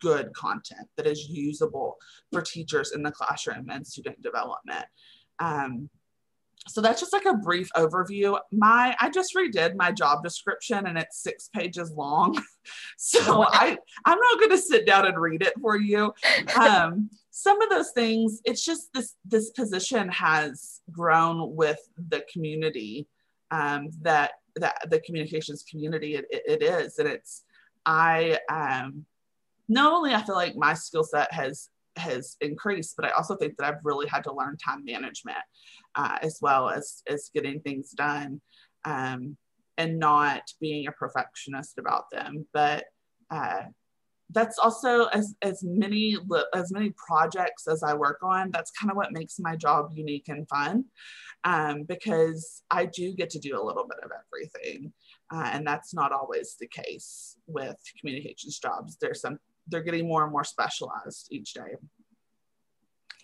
good 0.00 0.32
content, 0.34 0.88
that 0.96 1.06
is 1.06 1.28
usable 1.28 1.96
for 2.32 2.40
teachers 2.40 2.92
in 2.92 3.02
the 3.02 3.10
classroom 3.10 3.68
and 3.70 3.86
student 3.86 4.20
development. 4.22 4.86
Um, 5.38 5.90
so 6.68 6.80
that's 6.80 7.00
just 7.00 7.12
like 7.12 7.26
a 7.26 7.34
brief 7.34 7.68
overview. 7.76 8.38
My 8.50 8.96
I 9.00 9.10
just 9.10 9.34
redid 9.36 9.76
my 9.76 9.92
job 9.92 10.24
description 10.24 10.86
and 10.86 10.98
it's 10.98 11.22
six 11.22 11.48
pages 11.52 11.92
long. 11.92 12.40
So 12.96 13.20
oh, 13.22 13.46
I 13.48 13.78
I'm 14.04 14.18
not 14.18 14.38
going 14.40 14.50
to 14.50 14.58
sit 14.58 14.86
down 14.86 15.06
and 15.06 15.20
read 15.20 15.42
it 15.42 15.52
for 15.60 15.76
you. 15.76 16.12
Um, 16.56 17.10
some 17.38 17.60
of 17.60 17.68
those 17.68 17.90
things, 17.90 18.40
it's 18.46 18.64
just 18.64 18.90
this 18.94 19.14
this 19.26 19.50
position 19.50 20.08
has 20.08 20.80
grown 20.90 21.54
with 21.54 21.78
the 22.08 22.24
community 22.32 23.06
um, 23.50 23.90
that 24.00 24.32
that 24.54 24.78
the 24.88 25.00
communications 25.00 25.62
community 25.70 26.14
it, 26.14 26.24
it 26.30 26.62
is, 26.62 26.98
and 26.98 27.06
it's 27.06 27.44
I 27.84 28.38
um, 28.50 29.04
not 29.68 29.92
only 29.92 30.14
I 30.14 30.22
feel 30.22 30.34
like 30.34 30.56
my 30.56 30.72
skill 30.72 31.04
set 31.04 31.30
has 31.30 31.68
has 31.96 32.38
increased, 32.40 32.94
but 32.96 33.04
I 33.04 33.10
also 33.10 33.36
think 33.36 33.58
that 33.58 33.66
I've 33.66 33.84
really 33.84 34.06
had 34.06 34.24
to 34.24 34.32
learn 34.32 34.56
time 34.56 34.82
management 34.86 35.36
uh, 35.94 36.16
as 36.22 36.38
well 36.40 36.70
as 36.70 37.02
as 37.06 37.30
getting 37.34 37.60
things 37.60 37.90
done 37.90 38.40
um, 38.86 39.36
and 39.76 39.98
not 39.98 40.40
being 40.58 40.86
a 40.86 40.92
perfectionist 40.92 41.76
about 41.76 42.04
them. 42.10 42.46
But 42.54 42.86
uh, 43.30 43.64
that's 44.30 44.58
also 44.58 45.04
as 45.06 45.34
as 45.42 45.62
many 45.62 46.16
as 46.54 46.72
many 46.72 46.92
projects 47.06 47.68
as 47.68 47.82
I 47.82 47.94
work 47.94 48.18
on. 48.22 48.50
That's 48.50 48.70
kind 48.70 48.90
of 48.90 48.96
what 48.96 49.12
makes 49.12 49.38
my 49.38 49.56
job 49.56 49.90
unique 49.94 50.28
and 50.28 50.48
fun, 50.48 50.84
um, 51.44 51.84
because 51.84 52.62
I 52.70 52.86
do 52.86 53.14
get 53.14 53.30
to 53.30 53.38
do 53.38 53.60
a 53.60 53.62
little 53.62 53.86
bit 53.86 53.98
of 54.04 54.10
everything, 54.10 54.92
uh, 55.32 55.50
and 55.52 55.66
that's 55.66 55.94
not 55.94 56.12
always 56.12 56.56
the 56.58 56.66
case 56.66 57.36
with 57.46 57.76
communications 58.00 58.58
jobs. 58.58 58.96
There's 59.00 59.20
some 59.20 59.38
they're 59.68 59.82
getting 59.82 60.08
more 60.08 60.22
and 60.22 60.32
more 60.32 60.44
specialized 60.44 61.28
each 61.30 61.54
day. 61.54 61.76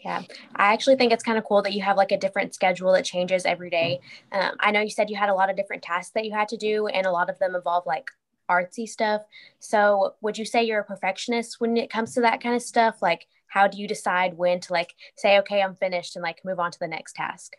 Yeah, 0.04 0.22
I 0.56 0.72
actually 0.72 0.96
think 0.96 1.12
it's 1.12 1.22
kind 1.22 1.38
of 1.38 1.44
cool 1.44 1.62
that 1.62 1.74
you 1.74 1.82
have 1.82 1.96
like 1.96 2.10
a 2.10 2.18
different 2.18 2.54
schedule 2.54 2.92
that 2.92 3.04
changes 3.04 3.46
every 3.46 3.70
day. 3.70 4.00
Um, 4.32 4.56
I 4.58 4.72
know 4.72 4.80
you 4.80 4.90
said 4.90 5.10
you 5.10 5.16
had 5.16 5.28
a 5.28 5.34
lot 5.34 5.48
of 5.48 5.56
different 5.56 5.82
tasks 5.82 6.10
that 6.14 6.24
you 6.24 6.32
had 6.32 6.48
to 6.48 6.56
do, 6.56 6.88
and 6.88 7.06
a 7.06 7.12
lot 7.12 7.30
of 7.30 7.38
them 7.38 7.54
involve 7.54 7.86
like 7.86 8.10
artsy 8.52 8.88
stuff. 8.88 9.22
So, 9.58 10.14
would 10.20 10.38
you 10.38 10.44
say 10.44 10.62
you're 10.62 10.80
a 10.80 10.84
perfectionist 10.84 11.60
when 11.60 11.76
it 11.76 11.90
comes 11.90 12.14
to 12.14 12.20
that 12.22 12.42
kind 12.42 12.54
of 12.54 12.62
stuff? 12.62 13.02
Like, 13.02 13.26
how 13.46 13.66
do 13.68 13.78
you 13.78 13.88
decide 13.88 14.36
when 14.36 14.60
to 14.60 14.72
like 14.72 14.94
say, 15.16 15.38
okay, 15.38 15.62
I'm 15.62 15.74
finished, 15.74 16.16
and 16.16 16.22
like 16.22 16.44
move 16.44 16.58
on 16.58 16.70
to 16.70 16.78
the 16.78 16.88
next 16.88 17.14
task? 17.14 17.54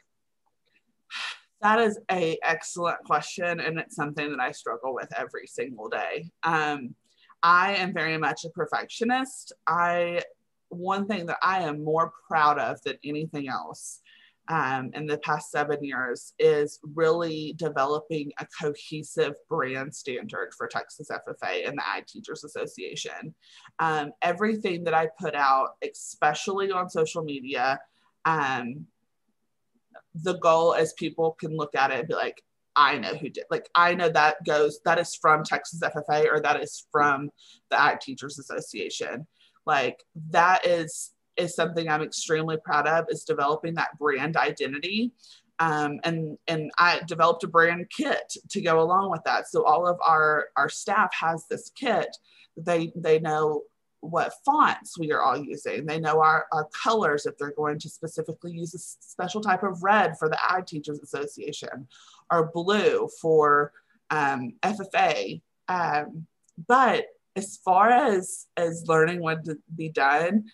That 1.62 1.80
is 1.80 2.00
a 2.12 2.38
excellent 2.44 3.04
question, 3.06 3.60
and 3.60 3.80
it's 3.80 3.96
something 3.96 4.32
that 4.32 4.40
I 4.40 4.52
struggle 4.52 4.94
with 4.94 5.10
every 5.16 5.48
single 5.48 5.90
day. 5.90 6.32
Um, 6.44 6.96
I 7.42 7.76
am 7.76 7.94
very 7.94 8.18
much 8.18 8.46
a 8.46 8.50
perfectionist. 8.50 9.54
I 9.68 10.22
one 10.70 11.08
thing 11.08 11.28
that 11.28 11.38
I 11.42 11.64
am 11.64 11.84
more 11.84 12.12
proud 12.28 12.58
of 12.58 12.82
than 12.82 12.98
anything 13.04 13.48
else 13.48 14.02
um, 14.50 14.92
in 14.94 15.06
the 15.06 15.18
past 15.20 15.52
seven 15.52 15.84
years 15.84 16.34
is 16.38 16.80
really 16.96 17.56
developing 17.58 18.32
a 18.40 18.48
cohesive 18.60 19.36
brand 19.50 19.96
standard 19.96 20.54
for 20.58 20.68
Texas 20.68 21.10
FFA 21.10 21.68
and 21.68 21.78
the 21.78 21.88
Ag 21.88 22.08
Teachers 22.08 22.44
Association. 22.44 23.34
Um, 23.80 24.12
everything 24.22 24.84
that 24.84 24.94
I 24.94 25.10
put 25.20 25.34
out, 25.34 25.76
especially 25.90 26.72
on 26.72 26.90
social 26.90 27.24
media, 27.24 27.80
um, 28.26 28.86
the 30.16 30.38
goal 30.38 30.74
is 30.74 30.94
people 30.94 31.32
can 31.40 31.56
look 31.56 31.74
at 31.76 31.92
it 31.92 32.00
and 32.00 32.08
be 32.08 32.16
like, 32.16 32.44
I 32.76 32.98
know 32.98 33.16
who 33.16 33.30
did. 33.30 33.46
Like 33.50 33.70
I 33.76 33.94
know 33.94 34.10
that 34.10 34.44
goes 34.46 34.80
that 34.86 35.00
is 35.00 35.16
from 35.16 35.44
Texas 35.44 35.80
FFA 35.80 36.26
or 36.32 36.42
that 36.42 36.62
is 36.62 36.86
from 36.92 37.30
the 37.70 37.80
Ag 37.80 38.00
Teachers 38.00 38.40
Association. 38.40 39.28
like 39.66 40.04
that 40.32 40.66
is 40.66 41.13
is 41.38 41.56
something 41.56 41.90
i'm 41.90 42.02
extremely 42.02 42.58
proud 42.58 42.88
of 42.88 43.06
is 43.10 43.24
developing 43.24 43.74
that 43.74 43.98
brand 43.98 44.38
identity 44.38 45.12
um, 45.60 46.00
and 46.04 46.38
and 46.48 46.72
I 46.78 47.02
developed 47.08 47.44
a 47.44 47.48
brand 47.48 47.90
kit 47.96 48.36
to 48.50 48.62
go 48.62 48.82
along 48.82 49.12
with 49.12 49.24
that. 49.26 49.48
So 49.48 49.64
all 49.64 49.88
of 49.88 49.98
our 50.06 50.48
our 50.58 50.70
staff 50.70 51.12
has 51.14 51.46
this 51.48 51.70
kit. 51.76 52.16
They 52.58 52.92
they 52.96 53.20
know 53.20 53.64
what 54.02 54.34
fonts 54.44 55.00
we 55.00 55.14
are 55.14 55.22
all 55.22 55.38
using. 55.38 55.86
They 55.86 56.00
know 56.00 56.20
our, 56.22 56.46
our 56.52 56.68
colors 56.84 57.26
if 57.26 57.38
they're 57.38 57.54
going 57.56 57.80
to 57.80 57.90
specifically 57.90 58.52
use 58.52 58.74
a 58.74 58.80
special 58.80 59.40
type 59.40 59.64
of 59.64 59.82
red 59.82 60.18
for 60.20 60.28
the 60.28 60.38
Ag 60.52 60.66
Teachers 60.66 61.00
Association 61.00 61.88
or 62.30 62.52
blue 62.54 63.08
for 63.22 63.72
um, 64.10 64.56
FFA. 64.62 65.42
Um, 65.70 66.28
but 66.68 67.06
as 67.38 67.58
far 67.64 67.90
as 67.90 68.48
as 68.58 68.86
learning 68.88 69.22
what 69.22 69.46
to 69.46 69.58
be 69.74 69.88
done, 69.88 70.46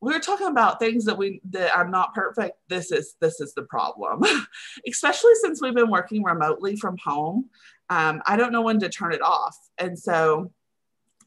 we 0.00 0.14
are 0.14 0.20
talking 0.20 0.46
about 0.46 0.78
things 0.78 1.04
that 1.06 1.18
we 1.18 1.40
that 1.50 1.76
I'm 1.76 1.90
not 1.90 2.14
perfect. 2.14 2.58
This 2.68 2.92
is 2.92 3.16
this 3.20 3.40
is 3.40 3.54
the 3.54 3.64
problem, 3.64 4.22
especially 4.88 5.34
since 5.42 5.60
we've 5.60 5.74
been 5.74 5.90
working 5.90 6.22
remotely 6.22 6.76
from 6.76 6.96
home. 7.04 7.50
Um, 7.90 8.22
I 8.26 8.36
don't 8.36 8.52
know 8.52 8.62
when 8.62 8.78
to 8.80 8.88
turn 8.88 9.12
it 9.12 9.22
off, 9.22 9.56
and 9.78 9.98
so 9.98 10.52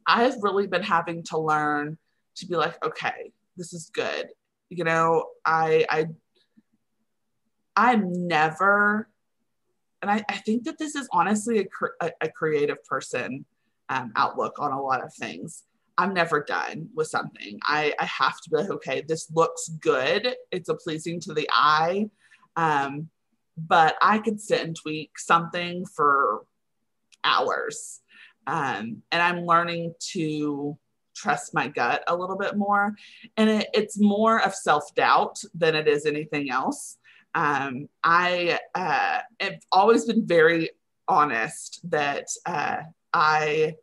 I've 0.08 0.42
really 0.42 0.68
been 0.68 0.84
having 0.84 1.24
to 1.26 1.38
learn 1.38 1.98
to 2.36 2.46
be 2.46 2.56
like, 2.56 2.84
okay, 2.86 3.34
this 3.58 3.74
is 3.74 3.90
good. 3.94 4.30
You 4.70 4.86
know, 4.86 5.26
I 5.46 5.86
I 5.90 6.08
I'm 7.76 8.28
never, 8.28 9.10
and 10.02 10.12
I, 10.12 10.24
I 10.30 10.38
think 10.38 10.64
that 10.64 10.78
this 10.78 10.96
is 10.96 11.10
honestly 11.12 11.60
a, 11.60 12.06
a, 12.06 12.12
a 12.22 12.30
creative 12.30 12.84
person 12.86 13.46
um, 13.90 14.14
outlook 14.16 14.60
on 14.60 14.72
a 14.72 14.82
lot 14.82 15.04
of 15.04 15.14
things. 15.14 15.64
I'm 16.02 16.16
never 16.16 16.44
done 16.44 16.90
with 16.96 17.08
something. 17.08 17.60
I, 17.64 17.94
I 18.00 18.06
have 18.06 18.42
to 18.42 18.50
be 18.50 18.58
like, 18.58 18.72
okay, 18.72 19.04
this 19.08 19.30
looks 19.32 19.70
good. 19.70 20.36
It's 20.50 20.68
a 20.68 20.74
pleasing 20.74 21.20
to 21.22 21.34
the 21.34 21.48
eye. 21.54 22.10
Um, 22.56 23.10
but 23.56 23.98
I 24.02 24.18
could 24.18 24.42
sit 24.42 24.66
and 24.66 24.76
tweak 24.76 25.20
something 25.20 25.86
for 25.86 26.42
hours. 27.24 28.00
Um, 28.48 29.04
and 29.12 29.22
I'm 29.22 29.46
learning 29.46 29.94
to 30.14 30.76
trust 31.16 31.54
my 31.54 31.68
gut 31.68 32.04
a 32.08 32.16
little 32.16 32.38
bit 32.38 32.58
more. 32.58 32.96
And 33.38 33.50
it, 33.52 33.68
it's 33.76 34.00
more 34.00 34.42
of 34.42 34.56
self 34.56 34.96
doubt 34.96 35.40
than 35.54 35.76
it 35.76 35.88
is 35.88 36.08
anything 36.08 36.50
else. 36.50 36.98
Um, 37.36 37.90
I 38.04 38.58
uh, 38.74 39.20
have 39.40 39.60
always 39.72 40.06
been 40.06 40.26
very 40.26 40.72
honest 41.08 41.80
that 41.92 42.26
uh, 42.48 42.78
I 43.14 43.76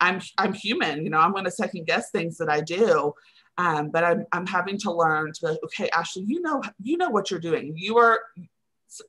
I'm 0.00 0.20
I'm 0.38 0.52
human, 0.52 1.04
you 1.04 1.10
know, 1.10 1.18
I'm 1.18 1.32
going 1.32 1.44
to 1.44 1.50
second 1.50 1.86
guess 1.86 2.10
things 2.10 2.38
that 2.38 2.48
I 2.48 2.60
do. 2.60 3.14
Um, 3.58 3.90
but 3.90 4.04
I'm, 4.04 4.24
I'm 4.32 4.46
having 4.46 4.78
to 4.78 4.92
learn 4.92 5.32
to 5.40 5.58
okay, 5.64 5.90
Ashley, 5.90 6.24
you 6.26 6.40
know, 6.40 6.62
you 6.82 6.96
know 6.96 7.10
what 7.10 7.30
you're 7.30 7.40
doing. 7.40 7.74
You 7.76 7.98
are, 7.98 8.20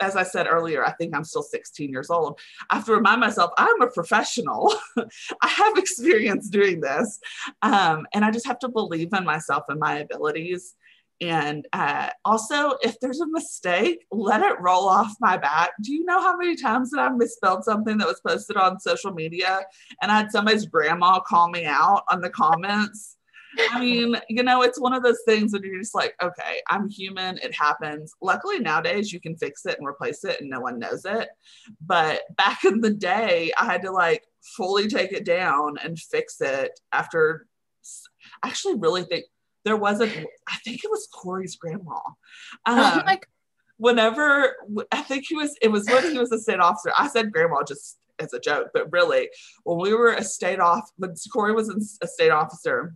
as 0.01 0.15
I 0.15 0.23
said 0.23 0.47
earlier, 0.47 0.85
I 0.85 0.91
think 0.91 1.15
I'm 1.15 1.23
still 1.23 1.43
16 1.43 1.89
years 1.89 2.09
old. 2.09 2.39
I 2.69 2.75
have 2.75 2.85
to 2.85 2.93
remind 2.93 3.21
myself 3.21 3.51
I'm 3.57 3.81
a 3.81 3.89
professional. 3.89 4.73
I 4.97 5.47
have 5.47 5.77
experience 5.77 6.49
doing 6.49 6.81
this. 6.81 7.19
Um, 7.61 8.05
and 8.13 8.25
I 8.25 8.31
just 8.31 8.47
have 8.47 8.59
to 8.59 8.69
believe 8.69 9.13
in 9.13 9.23
myself 9.23 9.63
and 9.69 9.79
my 9.79 9.99
abilities. 9.99 10.75
And 11.21 11.67
uh, 11.71 12.09
also, 12.25 12.77
if 12.81 12.99
there's 12.99 13.21
a 13.21 13.27
mistake, 13.27 14.05
let 14.11 14.41
it 14.41 14.59
roll 14.59 14.89
off 14.89 15.13
my 15.19 15.37
back. 15.37 15.69
Do 15.81 15.93
you 15.93 16.03
know 16.03 16.19
how 16.19 16.35
many 16.35 16.55
times 16.55 16.89
that 16.89 16.99
I've 16.99 17.15
misspelled 17.15 17.63
something 17.63 17.99
that 17.99 18.07
was 18.07 18.21
posted 18.27 18.57
on 18.57 18.79
social 18.79 19.13
media 19.13 19.61
and 20.01 20.11
I 20.11 20.17
had 20.17 20.31
somebody's 20.31 20.65
grandma 20.65 21.19
call 21.19 21.49
me 21.49 21.65
out 21.65 22.03
on 22.09 22.21
the 22.21 22.29
comments? 22.31 23.17
I 23.71 23.79
mean, 23.79 24.15
you 24.29 24.43
know, 24.43 24.63
it's 24.63 24.79
one 24.79 24.93
of 24.93 25.03
those 25.03 25.21
things 25.25 25.51
that 25.51 25.63
you're 25.63 25.79
just 25.79 25.93
like, 25.93 26.15
okay, 26.23 26.61
I'm 26.69 26.89
human. 26.89 27.37
It 27.37 27.53
happens. 27.53 28.13
Luckily, 28.21 28.59
nowadays 28.59 29.11
you 29.11 29.19
can 29.19 29.35
fix 29.35 29.65
it 29.65 29.77
and 29.77 29.87
replace 29.87 30.23
it 30.23 30.39
and 30.41 30.49
no 30.49 30.61
one 30.61 30.79
knows 30.79 31.05
it. 31.05 31.29
But 31.85 32.21
back 32.35 32.63
in 32.63 32.81
the 32.81 32.91
day, 32.91 33.51
I 33.59 33.65
had 33.65 33.83
to 33.83 33.91
like 33.91 34.23
fully 34.55 34.87
take 34.87 35.11
it 35.11 35.25
down 35.25 35.77
and 35.83 35.99
fix 35.99 36.41
it 36.41 36.79
after. 36.91 37.45
I 38.41 38.47
actually 38.47 38.75
really 38.75 39.03
think 39.03 39.25
there 39.65 39.77
wasn't 39.77 40.11
i 40.47 40.55
think 40.63 40.83
it 40.83 40.91
was 40.91 41.07
corey's 41.13 41.55
grandma. 41.55 41.99
Oh 42.65 42.77
um, 42.97 43.03
oh 43.07 43.15
whenever 43.77 44.55
i 44.91 45.01
think 45.01 45.25
he 45.27 45.35
was 45.35 45.55
it 45.61 45.69
was 45.69 45.87
when 45.87 46.11
he 46.11 46.17
was 46.17 46.31
a 46.31 46.39
state 46.39 46.59
officer. 46.59 46.91
I 46.97 47.07
said 47.07 47.31
grandma 47.31 47.63
just 47.63 47.97
as 48.19 48.33
a 48.33 48.39
joke 48.39 48.67
but 48.73 48.91
really 48.91 49.29
when 49.63 49.79
we 49.79 49.93
were 49.93 50.13
a 50.13 50.23
state 50.23 50.59
off 50.59 50.89
when 50.97 51.15
corey 51.33 51.53
was 51.53 51.97
a 52.01 52.07
state 52.07 52.29
officer 52.29 52.93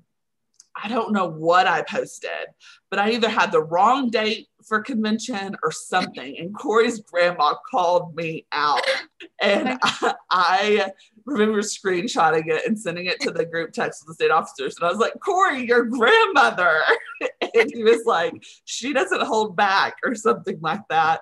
I 0.82 0.88
don't 0.90 1.14
know 1.14 1.28
what 1.28 1.68
I 1.68 1.84
posted, 1.84 2.48
but 2.90 3.00
I 3.00 3.12
either 3.12 3.30
had 3.30 3.52
the 3.52 3.64
wrong 3.64 4.10
date 4.10 4.48
for 4.68 4.82
convention 4.82 5.56
or 5.64 5.72
something. 5.72 6.38
And 6.38 6.54
Corey's 6.54 7.00
grandma 7.00 7.54
called 7.70 8.16
me 8.16 8.46
out. 8.52 8.82
And 9.42 9.78
I, 9.82 10.14
I, 10.30 10.92
remember 11.26 11.60
screenshotting 11.62 12.48
it 12.48 12.68
and 12.68 12.80
sending 12.80 13.08
it 13.08 13.20
to 13.20 13.32
the 13.32 13.46
group 13.46 13.74
text 13.74 14.04
of 14.04 14.08
the 14.08 14.14
state 14.14 14.30
officers. 14.30 14.76
And 14.78 14.88
I 14.88 14.92
was 14.92 15.00
like, 15.00 15.14
Corey, 15.20 15.66
your 15.66 15.84
grandmother. 15.84 16.82
and 17.42 17.72
he 17.74 17.84
was 17.84 18.06
like, 18.06 18.34
she 18.66 18.94
doesn't 18.94 19.24
hold 19.24 19.56
back 19.56 19.96
or 20.04 20.14
something 20.14 20.60
like 20.62 20.88
that. 20.90 21.22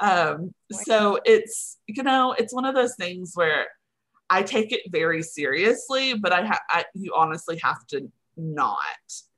Um, 0.00 0.54
so 0.70 1.20
it's, 1.24 1.78
you 1.86 2.02
know, 2.02 2.34
it's 2.38 2.54
one 2.54 2.64
of 2.64 2.74
those 2.74 2.96
things 2.96 3.32
where 3.34 3.66
I 4.30 4.42
take 4.42 4.72
it 4.72 4.90
very 4.90 5.22
seriously, 5.22 6.14
but 6.14 6.32
I, 6.32 6.46
ha- 6.46 6.62
I 6.70 6.84
you 6.94 7.12
honestly 7.14 7.60
have 7.62 7.86
to 7.88 8.10
not 8.36 8.76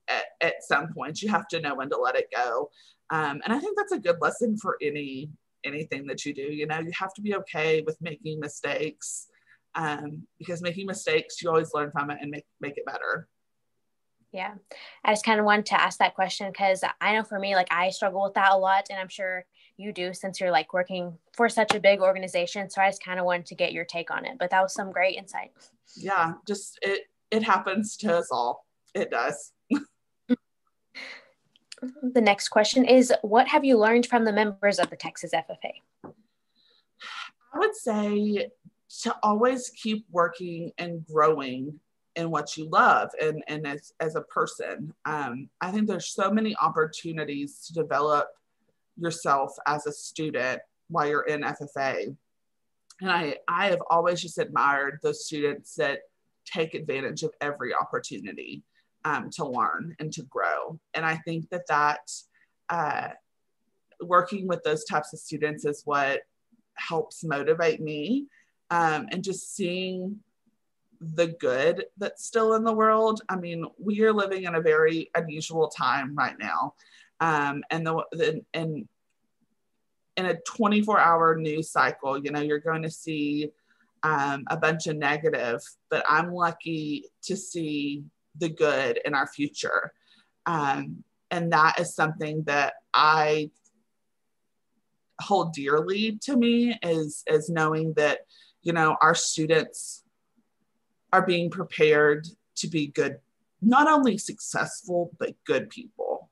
at, 0.09 0.25
at 0.41 0.63
some 0.63 0.93
point. 0.93 1.23
You 1.23 1.31
have 1.31 1.49
to 1.49 1.61
know 1.61 1.75
when 1.75 1.91
to 1.91 1.99
let 1.99 2.17
it 2.17 2.29
go. 2.35 2.71
Um, 3.11 3.41
and 3.45 3.53
I 3.53 3.59
think 3.59 3.77
that's 3.77 3.93
a 3.93 3.99
good 3.99 4.21
lesson 4.21 4.57
for 4.57 4.77
any 4.83 5.31
anything 5.65 6.07
that 6.07 6.25
you 6.25 6.35
do. 6.35 6.43
You 6.43 6.67
know, 6.67 6.79
you 6.79 6.93
have 6.99 7.15
to 7.15 7.23
be 7.23 7.35
okay 7.37 7.83
with 7.87 8.01
making 8.01 8.39
mistakes 8.39 9.29
um, 9.75 10.27
because 10.39 10.63
making 10.63 10.87
mistakes, 10.87 11.43
you 11.43 11.49
always 11.49 11.75
learn 11.75 11.91
from 11.91 12.11
it 12.11 12.19
and 12.21 12.31
make 12.31 12.47
make 12.61 12.77
it 12.77 12.87
better. 12.87 13.29
Yeah, 14.33 14.55
I 15.05 15.13
just 15.13 15.25
kind 15.25 15.39
of 15.39 15.47
wanted 15.47 15.67
to 15.67 15.81
ask 15.81 15.99
that 15.99 16.15
question 16.15 16.51
because 16.51 16.83
I 17.01 17.15
know 17.15 17.23
for 17.23 17.39
me, 17.39 17.55
like 17.55 17.69
I 17.71 17.91
struggle 17.91 18.23
with 18.25 18.35
that 18.35 18.53
a 18.53 18.57
lot, 18.57 18.87
and 18.91 18.99
I'm 18.99 19.09
sure 19.09 19.45
you 19.77 19.93
do 19.93 20.13
since 20.13 20.41
you're 20.41 20.51
like 20.51 20.73
working 20.73 21.19
for 21.33 21.49
such 21.49 21.75
a 21.75 21.81
big 21.81 22.01
organization. 22.01 22.71
So 22.71 22.81
I 22.81 22.89
just 22.89 23.05
kind 23.05 23.19
of 23.19 23.27
wanted 23.27 23.47
to 23.47 23.55
get 23.55 23.73
your 23.73 23.85
take 23.85 24.11
on 24.11 24.25
it. 24.25 24.37
But 24.39 24.51
that 24.51 24.63
was 24.63 24.75
some 24.75 24.93
great 24.93 25.17
insight. 25.17 25.53
Yeah, 25.97 26.35
just 26.47 26.79
it 26.83 27.03
it 27.31 27.43
happens 27.43 27.97
to 27.99 28.17
us 28.17 28.29
all. 28.31 28.64
It 28.95 29.11
does. 29.11 29.53
the 32.03 32.21
next 32.21 32.49
question 32.49 32.85
is 32.85 33.13
What 33.23 33.49
have 33.49 33.65
you 33.65 33.79
learned 33.79 34.07
from 34.07 34.25
the 34.25 34.33
members 34.33 34.79
of 34.79 34.91
the 34.91 34.97
Texas 34.97 35.33
FFA? 35.33 35.73
I 36.05 37.59
would 37.59 37.75
say 37.75 38.51
to 39.03 39.17
always 39.23 39.71
keep 39.71 40.07
working 40.11 40.73
and 40.79 41.05
growing 41.07 41.81
in 42.17 42.31
what 42.31 42.57
you 42.57 42.69
love 42.69 43.11
and, 43.21 43.43
and 43.49 43.67
as, 43.67 43.93
as 44.01 44.15
a 44.15 44.23
person. 44.23 44.93
Um, 45.05 45.49
I 45.61 45.73
think 45.73 45.89
there's 45.89 46.11
so 46.11 46.31
many 46.31 46.55
opportunities 46.61 47.67
to 47.67 47.73
develop 47.73 48.29
yourself 48.97 49.53
as 49.67 49.87
a 49.87 49.93
student 49.93 50.61
while 50.89 51.09
you're 51.09 51.23
in 51.23 51.43
FFA. 51.43 52.17
And 53.01 53.11
I, 53.11 53.37
I 53.49 53.67
have 53.67 53.83
always 53.91 54.23
just 54.23 54.39
admired 54.39 55.01
those 55.03 55.27
students 55.27 55.75
that 55.75 56.01
take 56.45 56.75
advantage 56.75 57.25
of 57.25 57.33
every 57.41 57.75
opportunity 57.75 58.63
um, 59.05 59.31
to 59.31 59.45
learn 59.45 59.95
and 59.99 60.13
to 60.13 60.23
grow. 60.23 60.79
And 60.95 61.05
I 61.05 61.17
think 61.17 61.51
that 61.51 61.67
that 61.69 62.11
uh, 62.69 63.09
working 64.01 64.47
with 64.47 64.63
those 64.63 64.85
types 64.85 65.13
of 65.13 65.19
students 65.19 65.65
is 65.65 65.83
what 65.85 66.23
helps 66.75 67.25
motivate 67.25 67.81
me 67.81 68.27
um, 68.71 69.09
and 69.13 69.23
just 69.23 69.55
seeing 69.55 70.19
the 71.01 71.29
good 71.29 71.85
that's 71.99 72.25
still 72.25 72.55
in 72.55 72.65
the 72.65 72.73
world. 72.73 73.21
I 73.29 73.37
mean, 73.37 73.67
we 73.79 74.01
are 74.03 74.13
living 74.13 74.45
in 74.45 74.55
a 74.55 74.61
very 74.61 75.11
unusual 75.15 75.69
time 75.69 76.15
right 76.15 76.39
now. 76.39 76.75
Um, 77.21 77.63
and 77.71 77.87
the, 77.87 78.05
the 78.13 78.45
and 78.55 78.89
in 80.17 80.27
a 80.27 80.37
24 80.41 80.99
hour 80.99 81.37
news 81.37 81.71
cycle, 81.71 82.23
you 82.23 82.31
know, 82.31 82.41
you're 82.41 82.59
going 82.59 82.83
to 82.83 82.91
see 82.91 83.51
um, 84.03 84.45
a 84.49 84.57
bunch 84.57 84.87
of 84.87 84.97
negative, 84.97 85.61
but 85.91 86.05
I'm 86.09 86.33
lucky 86.33 87.07
to 87.23 87.37
see 87.37 88.05
the 88.39 88.49
good 88.49 89.01
in 89.05 89.15
our 89.15 89.27
future. 89.27 89.93
Um, 90.47 91.05
and 91.31 91.53
that 91.53 91.81
is 91.81 91.95
something 91.95 92.45
that 92.45 92.75
I 92.93 93.51
hold 95.21 95.53
dearly 95.53 96.19
to 96.23 96.37
me 96.37 96.79
is, 96.83 97.23
is 97.27 97.49
knowing 97.49 97.95
that, 97.95 98.21
you 98.63 98.73
know, 98.73 98.97
our 99.01 99.15
students 99.15 100.03
are 101.13 101.25
being 101.25 101.51
prepared 101.51 102.27
to 102.57 102.69
be 102.69 102.89
good, 102.89 103.19
not 103.63 103.89
only 103.89 104.19
successful, 104.19 105.11
but 105.19 105.35
good 105.45 105.71
people. 105.71 106.31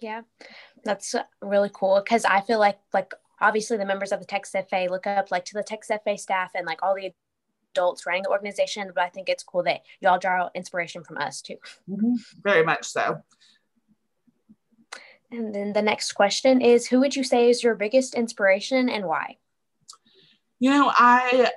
Yeah, 0.00 0.22
that's 0.84 1.14
really 1.42 1.70
cool 1.72 2.00
because 2.02 2.24
I 2.24 2.40
feel 2.40 2.58
like, 2.58 2.78
like, 2.92 3.12
obviously 3.40 3.76
the 3.76 3.86
members 3.86 4.12
of 4.12 4.20
the 4.20 4.26
Texas 4.26 4.62
FFA 4.72 4.90
look 4.90 5.06
up 5.06 5.30
like 5.30 5.44
to 5.46 5.54
the 5.54 5.62
Texas 5.62 5.96
FFA 6.04 6.18
staff 6.18 6.52
and 6.54 6.66
like 6.66 6.82
all 6.82 6.94
the 6.94 7.12
adults 7.78 8.06
running 8.06 8.24
the 8.24 8.30
organization, 8.30 8.90
but 8.94 9.04
I 9.04 9.08
think 9.08 9.28
it's 9.28 9.44
cool 9.44 9.62
that 9.64 9.82
y'all 10.00 10.18
draw 10.18 10.50
inspiration 10.54 11.04
from 11.04 11.18
us 11.18 11.40
too. 11.40 11.56
Mm-hmm. 11.88 12.14
Very 12.42 12.64
much 12.64 12.86
so. 12.86 13.22
And 15.30 15.54
then 15.54 15.72
the 15.72 15.82
next 15.82 16.12
question 16.12 16.60
is 16.60 16.86
Who 16.86 17.00
would 17.00 17.14
you 17.14 17.22
say 17.22 17.50
is 17.50 17.62
your 17.62 17.74
biggest 17.74 18.14
inspiration 18.14 18.88
and 18.88 19.04
why? 19.04 19.36
You 20.58 20.70
know, 20.70 20.90
I 20.92 21.50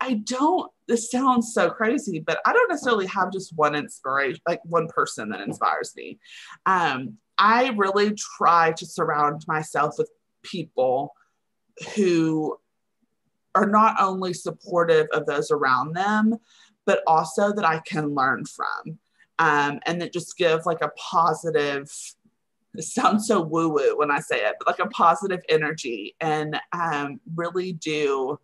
I 0.00 0.14
don't 0.14 0.70
this 0.86 1.10
sounds 1.10 1.52
so 1.52 1.68
crazy, 1.68 2.20
but 2.20 2.40
I 2.46 2.52
don't 2.52 2.68
necessarily 2.70 3.06
have 3.06 3.32
just 3.32 3.54
one 3.56 3.74
inspiration, 3.74 4.40
like 4.46 4.60
one 4.64 4.88
person 4.88 5.30
that 5.30 5.40
inspires 5.40 5.92
me. 5.96 6.18
Um, 6.64 7.18
I 7.36 7.72
really 7.76 8.14
try 8.38 8.72
to 8.72 8.86
surround 8.86 9.44
myself 9.46 9.96
with 9.98 10.10
people 10.42 11.12
who 11.94 12.58
are 13.54 13.66
not 13.66 13.96
only 14.00 14.32
supportive 14.34 15.06
of 15.12 15.26
those 15.26 15.50
around 15.50 15.94
them, 15.94 16.36
but 16.84 17.02
also 17.06 17.52
that 17.52 17.64
I 17.64 17.80
can 17.80 18.14
learn 18.14 18.44
from. 18.44 18.98
Um, 19.38 19.80
and 19.86 20.00
that 20.00 20.12
just 20.12 20.36
give 20.36 20.66
like 20.66 20.82
a 20.82 20.90
positive, 20.96 21.90
it 22.74 22.82
sounds 22.82 23.26
so 23.26 23.40
woo 23.40 23.68
woo 23.68 23.96
when 23.96 24.10
I 24.10 24.20
say 24.20 24.44
it, 24.44 24.56
but 24.58 24.66
like 24.66 24.84
a 24.84 24.90
positive 24.90 25.40
energy 25.48 26.16
and 26.20 26.58
um, 26.72 27.20
really 27.34 27.72
do 27.72 28.38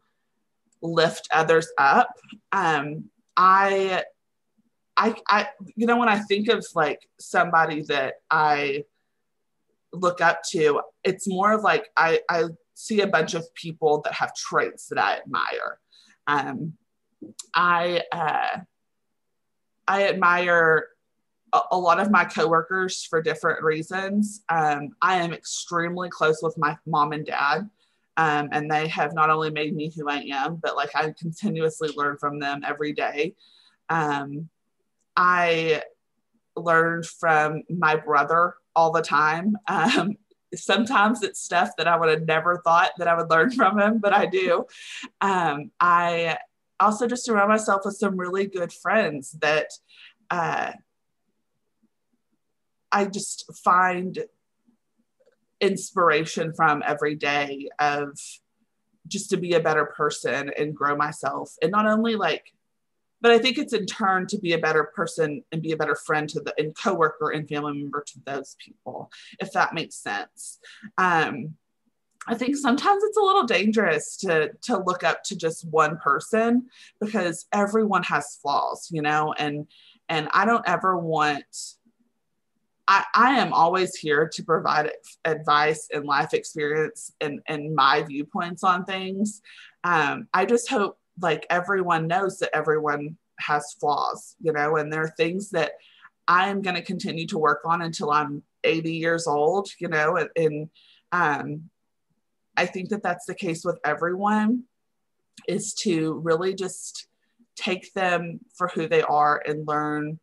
lift 0.82 1.28
others 1.32 1.68
up. 1.78 2.16
Um, 2.52 3.04
I, 3.36 4.04
I, 4.96 5.16
I, 5.28 5.48
you 5.74 5.86
know, 5.86 5.98
when 5.98 6.08
I 6.08 6.20
think 6.20 6.48
of 6.48 6.64
like 6.74 7.08
somebody 7.18 7.82
that 7.88 8.14
I 8.30 8.84
look 9.92 10.20
up 10.20 10.42
to, 10.50 10.82
it's 11.02 11.26
more 11.26 11.52
of 11.52 11.62
like 11.62 11.90
I, 11.96 12.20
I 12.28 12.44
see 12.74 13.00
a 13.00 13.06
bunch 13.06 13.34
of 13.34 13.52
people 13.54 14.00
that 14.02 14.12
have 14.12 14.34
traits 14.34 14.88
that 14.88 14.98
I 14.98 15.18
admire. 15.18 15.78
Um, 16.26 16.74
I, 17.54 18.02
uh, 18.12 18.58
I 19.86 20.08
admire 20.08 20.88
a, 21.52 21.60
a, 21.72 21.78
lot 21.78 22.00
of 22.00 22.10
my 22.10 22.24
coworkers 22.24 23.04
for 23.04 23.22
different 23.22 23.62
reasons. 23.62 24.42
Um, 24.48 24.90
I 25.00 25.16
am 25.16 25.32
extremely 25.32 26.08
close 26.08 26.40
with 26.42 26.58
my 26.58 26.76
mom 26.86 27.12
and 27.12 27.24
dad. 27.24 27.68
Um, 28.16 28.48
and 28.52 28.70
they 28.70 28.88
have 28.88 29.12
not 29.14 29.30
only 29.30 29.50
made 29.50 29.74
me 29.74 29.92
who 29.94 30.08
I 30.08 30.24
am, 30.30 30.56
but 30.56 30.76
like 30.76 30.90
I 30.94 31.12
continuously 31.18 31.90
learn 31.96 32.16
from 32.16 32.38
them 32.38 32.62
every 32.64 32.92
day. 32.92 33.34
Um, 33.88 34.48
I 35.16 35.82
learned 36.56 37.06
from 37.06 37.62
my 37.68 37.96
brother 37.96 38.54
all 38.76 38.92
the 38.92 39.02
time. 39.02 39.56
Um, 39.66 40.16
sometimes 40.58 41.22
it's 41.22 41.40
stuff 41.40 41.70
that 41.78 41.88
I 41.88 41.96
would 41.96 42.08
have 42.08 42.26
never 42.26 42.60
thought 42.64 42.92
that 42.98 43.08
I 43.08 43.16
would 43.16 43.30
learn 43.30 43.50
from 43.52 43.78
him, 43.78 43.98
but 43.98 44.12
I 44.12 44.26
do. 44.26 44.66
Um, 45.20 45.70
I 45.80 46.38
also 46.80 47.06
just 47.06 47.24
surround 47.24 47.48
myself 47.48 47.82
with 47.84 47.96
some 47.96 48.16
really 48.16 48.46
good 48.46 48.72
friends 48.72 49.32
that 49.40 49.68
uh, 50.30 50.72
I 52.90 53.04
just 53.06 53.50
find 53.62 54.18
inspiration 55.60 56.52
from 56.52 56.82
every 56.86 57.14
day 57.14 57.68
of 57.78 58.18
just 59.06 59.30
to 59.30 59.36
be 59.36 59.54
a 59.54 59.60
better 59.60 59.86
person 59.86 60.50
and 60.58 60.74
grow 60.74 60.96
myself 60.96 61.54
and 61.60 61.70
not 61.70 61.86
only 61.86 62.16
like 62.16 62.53
but 63.24 63.32
i 63.32 63.38
think 63.38 63.56
it's 63.58 63.72
in 63.72 63.86
turn 63.86 64.26
to 64.26 64.38
be 64.38 64.52
a 64.52 64.58
better 64.58 64.84
person 64.94 65.42
and 65.50 65.62
be 65.62 65.72
a 65.72 65.76
better 65.76 65.96
friend 65.96 66.28
to 66.28 66.40
the 66.40 66.54
and 66.58 66.76
coworker 66.76 67.30
and 67.30 67.48
family 67.48 67.72
member 67.72 68.04
to 68.06 68.20
those 68.26 68.54
people 68.60 69.10
if 69.40 69.50
that 69.52 69.74
makes 69.74 69.96
sense 69.96 70.60
um, 70.98 71.54
I 72.26 72.34
think 72.34 72.56
sometimes 72.56 73.04
it's 73.04 73.18
a 73.18 73.22
little 73.22 73.44
dangerous 73.44 74.16
to 74.18 74.50
to 74.62 74.78
look 74.78 75.04
up 75.04 75.22
to 75.24 75.36
just 75.36 75.68
one 75.68 75.98
person 75.98 76.68
because 76.98 77.44
everyone 77.52 78.02
has 78.04 78.38
flaws, 78.40 78.88
you 78.90 79.02
know, 79.02 79.34
and 79.36 79.66
and 80.08 80.30
I 80.32 80.46
don't 80.46 80.66
ever 80.66 80.98
want 80.98 81.44
I, 82.86 83.04
I 83.14 83.30
am 83.40 83.52
always 83.52 83.94
here 83.94 84.28
to 84.28 84.42
provide 84.42 84.92
advice 85.24 85.88
and 85.92 86.04
life 86.04 86.34
experience 86.34 87.12
and, 87.20 87.40
and 87.46 87.74
my 87.74 88.02
viewpoints 88.02 88.62
on 88.62 88.84
things. 88.84 89.40
Um, 89.84 90.28
I 90.34 90.44
just 90.44 90.68
hope 90.68 90.98
like 91.20 91.46
everyone 91.50 92.06
knows 92.06 92.38
that 92.38 92.54
everyone 92.54 93.16
has 93.38 93.74
flaws, 93.80 94.36
you 94.40 94.52
know, 94.52 94.76
and 94.76 94.92
there 94.92 95.02
are 95.02 95.14
things 95.16 95.50
that 95.50 95.72
I 96.26 96.48
am 96.48 96.62
going 96.62 96.76
to 96.76 96.82
continue 96.82 97.26
to 97.28 97.38
work 97.38 97.60
on 97.64 97.82
until 97.82 98.10
I'm 98.10 98.42
80 98.62 98.94
years 98.94 99.26
old, 99.26 99.68
you 99.78 99.88
know, 99.88 100.16
and, 100.16 100.30
and 100.36 100.70
um, 101.12 101.70
I 102.56 102.66
think 102.66 102.88
that 102.90 103.02
that's 103.02 103.26
the 103.26 103.34
case 103.34 103.64
with 103.64 103.78
everyone 103.84 104.64
is 105.48 105.74
to 105.74 106.14
really 106.24 106.54
just 106.54 107.08
take 107.56 107.92
them 107.94 108.40
for 108.56 108.68
who 108.68 108.88
they 108.88 109.02
are 109.02 109.42
and 109.46 109.66
learn 109.68 110.18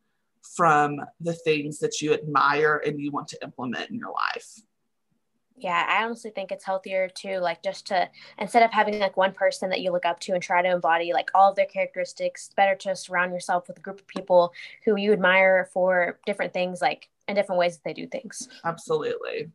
from 0.56 1.00
the 1.20 1.32
things 1.32 1.78
that 1.78 2.00
you 2.00 2.12
admire 2.12 2.82
and 2.84 3.00
you 3.00 3.10
want 3.10 3.28
to 3.28 3.38
implement 3.42 3.90
in 3.90 3.96
your 3.96 4.12
life. 4.12 4.60
Yeah, 5.62 5.86
I 5.88 6.04
honestly 6.04 6.32
think 6.32 6.50
it's 6.50 6.64
healthier 6.64 7.08
to 7.08 7.38
like 7.38 7.62
just 7.62 7.86
to 7.86 8.08
instead 8.38 8.64
of 8.64 8.72
having 8.72 8.98
like 8.98 9.16
one 9.16 9.32
person 9.32 9.70
that 9.70 9.80
you 9.80 9.92
look 9.92 10.04
up 10.04 10.18
to 10.20 10.32
and 10.32 10.42
try 10.42 10.60
to 10.60 10.68
embody 10.68 11.12
like 11.12 11.30
all 11.34 11.50
of 11.50 11.56
their 11.56 11.66
characteristics, 11.66 12.50
better 12.56 12.74
to 12.76 12.96
surround 12.96 13.32
yourself 13.32 13.68
with 13.68 13.78
a 13.78 13.80
group 13.80 14.00
of 14.00 14.06
people 14.08 14.52
who 14.84 14.96
you 14.96 15.12
admire 15.12 15.68
for 15.72 16.18
different 16.26 16.52
things, 16.52 16.82
like 16.82 17.08
in 17.28 17.36
different 17.36 17.60
ways 17.60 17.76
that 17.76 17.84
they 17.84 17.92
do 17.92 18.08
things. 18.08 18.48
Absolutely. 18.64 19.50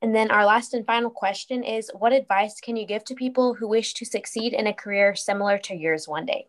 And 0.00 0.14
then 0.14 0.30
our 0.30 0.46
last 0.46 0.72
and 0.72 0.86
final 0.86 1.10
question 1.10 1.62
is 1.62 1.90
What 1.92 2.14
advice 2.14 2.58
can 2.60 2.76
you 2.76 2.86
give 2.86 3.04
to 3.04 3.14
people 3.14 3.54
who 3.54 3.68
wish 3.68 3.92
to 3.94 4.06
succeed 4.06 4.54
in 4.54 4.66
a 4.66 4.72
career 4.72 5.14
similar 5.14 5.58
to 5.58 5.74
yours 5.74 6.08
one 6.08 6.24
day? 6.24 6.48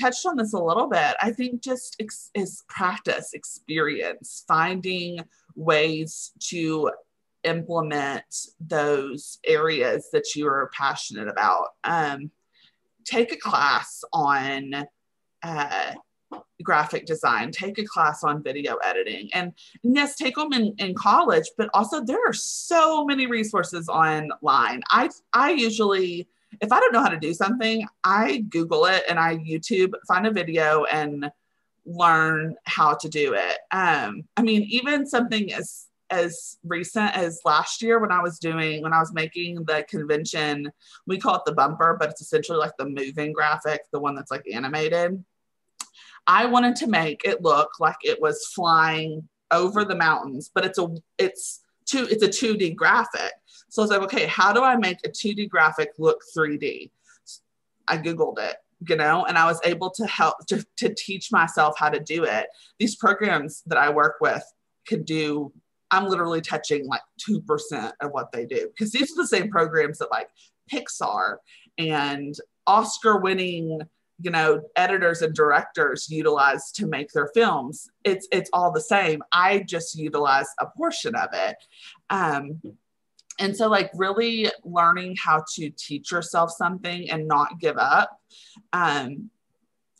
Touched 0.00 0.26
on 0.26 0.36
this 0.36 0.52
a 0.52 0.58
little 0.58 0.88
bit. 0.88 1.14
I 1.20 1.30
think 1.32 1.62
just 1.62 1.96
ex- 2.00 2.30
is 2.34 2.64
practice, 2.68 3.32
experience, 3.34 4.44
finding 4.46 5.20
ways 5.54 6.32
to 6.50 6.90
implement 7.44 8.24
those 8.60 9.38
areas 9.44 10.08
that 10.12 10.34
you 10.34 10.46
are 10.46 10.70
passionate 10.72 11.28
about. 11.28 11.68
Um, 11.84 12.30
take 13.04 13.32
a 13.32 13.36
class 13.36 14.02
on 14.12 14.86
uh, 15.42 15.92
graphic 16.62 17.06
design, 17.06 17.50
take 17.50 17.78
a 17.78 17.84
class 17.84 18.24
on 18.24 18.42
video 18.42 18.76
editing. 18.84 19.30
And, 19.32 19.52
yes, 19.82 20.16
take 20.16 20.34
them 20.34 20.52
in, 20.52 20.74
in 20.78 20.94
college, 20.94 21.48
but 21.56 21.70
also 21.72 22.04
there 22.04 22.20
are 22.26 22.34
so 22.34 23.04
many 23.04 23.26
resources 23.26 23.88
online. 23.88 24.82
I, 24.90 25.08
I 25.32 25.52
usually, 25.52 26.28
if 26.60 26.72
I 26.72 26.80
don't 26.80 26.92
know 26.92 27.02
how 27.02 27.08
to 27.08 27.18
do 27.18 27.34
something, 27.34 27.86
I 28.04 28.38
Google 28.48 28.86
it 28.86 29.04
and 29.08 29.18
I 29.18 29.36
YouTube, 29.36 29.92
find 30.06 30.26
a 30.26 30.32
video 30.32 30.84
and 30.84 31.30
learn 31.84 32.56
how 32.64 32.94
to 32.94 33.08
do 33.08 33.34
it. 33.34 33.58
Um, 33.70 34.24
I 34.36 34.42
mean, 34.42 34.62
even 34.62 35.06
something 35.06 35.52
as 35.52 35.86
as 36.10 36.56
recent 36.64 37.14
as 37.14 37.42
last 37.44 37.82
year 37.82 37.98
when 37.98 38.10
I 38.10 38.22
was 38.22 38.38
doing 38.38 38.82
when 38.82 38.94
I 38.94 39.00
was 39.00 39.12
making 39.12 39.64
the 39.64 39.84
convention, 39.88 40.70
we 41.06 41.18
call 41.18 41.36
it 41.36 41.42
the 41.44 41.52
bumper, 41.52 41.96
but 41.98 42.10
it's 42.10 42.22
essentially 42.22 42.58
like 42.58 42.72
the 42.78 42.88
moving 42.88 43.32
graphic, 43.32 43.82
the 43.92 44.00
one 44.00 44.14
that's 44.14 44.30
like 44.30 44.44
animated. 44.50 45.22
I 46.26 46.46
wanted 46.46 46.76
to 46.76 46.86
make 46.86 47.22
it 47.24 47.42
look 47.42 47.72
like 47.78 47.96
it 48.02 48.20
was 48.20 48.46
flying 48.54 49.28
over 49.50 49.84
the 49.84 49.96
mountains, 49.96 50.50
but 50.54 50.64
it's 50.64 50.78
a 50.78 50.88
it's 51.18 51.60
two 51.84 52.06
it's 52.10 52.22
a 52.22 52.28
2D 52.28 52.74
graphic. 52.76 53.32
So 53.68 53.82
I 53.82 53.84
was 53.84 53.90
like, 53.90 54.02
okay, 54.02 54.26
how 54.26 54.52
do 54.52 54.62
I 54.62 54.76
make 54.76 54.98
a 55.04 55.08
2D 55.08 55.48
graphic 55.48 55.90
look 55.98 56.22
3D? 56.36 56.90
I 57.86 57.98
Googled 57.98 58.38
it, 58.38 58.56
you 58.88 58.96
know, 58.96 59.24
and 59.24 59.38
I 59.38 59.46
was 59.46 59.60
able 59.64 59.90
to 59.90 60.06
help 60.06 60.46
to, 60.46 60.64
to 60.76 60.94
teach 60.94 61.32
myself 61.32 61.74
how 61.78 61.88
to 61.88 62.00
do 62.00 62.24
it. 62.24 62.46
These 62.78 62.96
programs 62.96 63.62
that 63.66 63.78
I 63.78 63.90
work 63.90 64.16
with 64.20 64.42
could 64.86 65.04
do, 65.04 65.52
I'm 65.90 66.06
literally 66.06 66.40
touching 66.40 66.86
like 66.86 67.00
2% 67.28 67.92
of 68.00 68.10
what 68.10 68.32
they 68.32 68.44
do 68.44 68.68
because 68.68 68.92
these 68.92 69.12
are 69.12 69.22
the 69.22 69.26
same 69.26 69.50
programs 69.50 69.98
that 69.98 70.10
like 70.10 70.28
Pixar 70.70 71.36
and 71.78 72.34
Oscar 72.66 73.18
winning 73.18 73.80
you 74.20 74.30
know 74.30 74.60
editors 74.76 75.22
and 75.22 75.34
directors 75.34 76.08
utilize 76.10 76.72
to 76.72 76.86
make 76.86 77.12
their 77.12 77.28
films 77.34 77.88
it's 78.04 78.26
it's 78.32 78.50
all 78.52 78.72
the 78.72 78.80
same 78.80 79.22
i 79.30 79.60
just 79.60 79.96
utilize 79.96 80.48
a 80.60 80.66
portion 80.66 81.14
of 81.14 81.28
it 81.32 81.56
um, 82.10 82.60
and 83.38 83.56
so 83.56 83.68
like 83.68 83.90
really 83.94 84.48
learning 84.64 85.16
how 85.16 85.44
to 85.54 85.70
teach 85.70 86.10
yourself 86.10 86.50
something 86.50 87.10
and 87.10 87.26
not 87.26 87.58
give 87.60 87.76
up 87.78 88.20
um, 88.72 89.30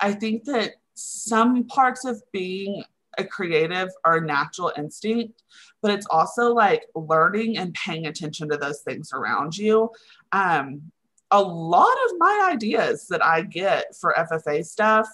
i 0.01 0.13
think 0.13 0.45
that 0.45 0.73
some 0.95 1.65
parts 1.65 2.05
of 2.05 2.23
being 2.33 2.83
a 3.19 3.25
creative 3.25 3.89
are 4.05 4.19
a 4.19 4.27
natural 4.27 4.73
instinct 4.77 5.43
but 5.81 5.93
it's 5.93 6.07
also 6.11 6.53
like 6.53 6.87
learning 6.95 7.59
and 7.59 7.75
paying 7.75 8.07
attention 8.07 8.49
to 8.49 8.57
those 8.57 8.81
things 8.81 9.13
around 9.13 9.57
you. 9.57 9.91
Um, 10.33 10.91
a 11.31 11.41
lot 11.41 11.97
of 12.07 12.19
my 12.19 12.49
ideas 12.53 13.07
that 13.09 13.23
i 13.23 13.43
get 13.43 13.95
for 13.95 14.15
ffa 14.17 14.65
stuff 14.65 15.07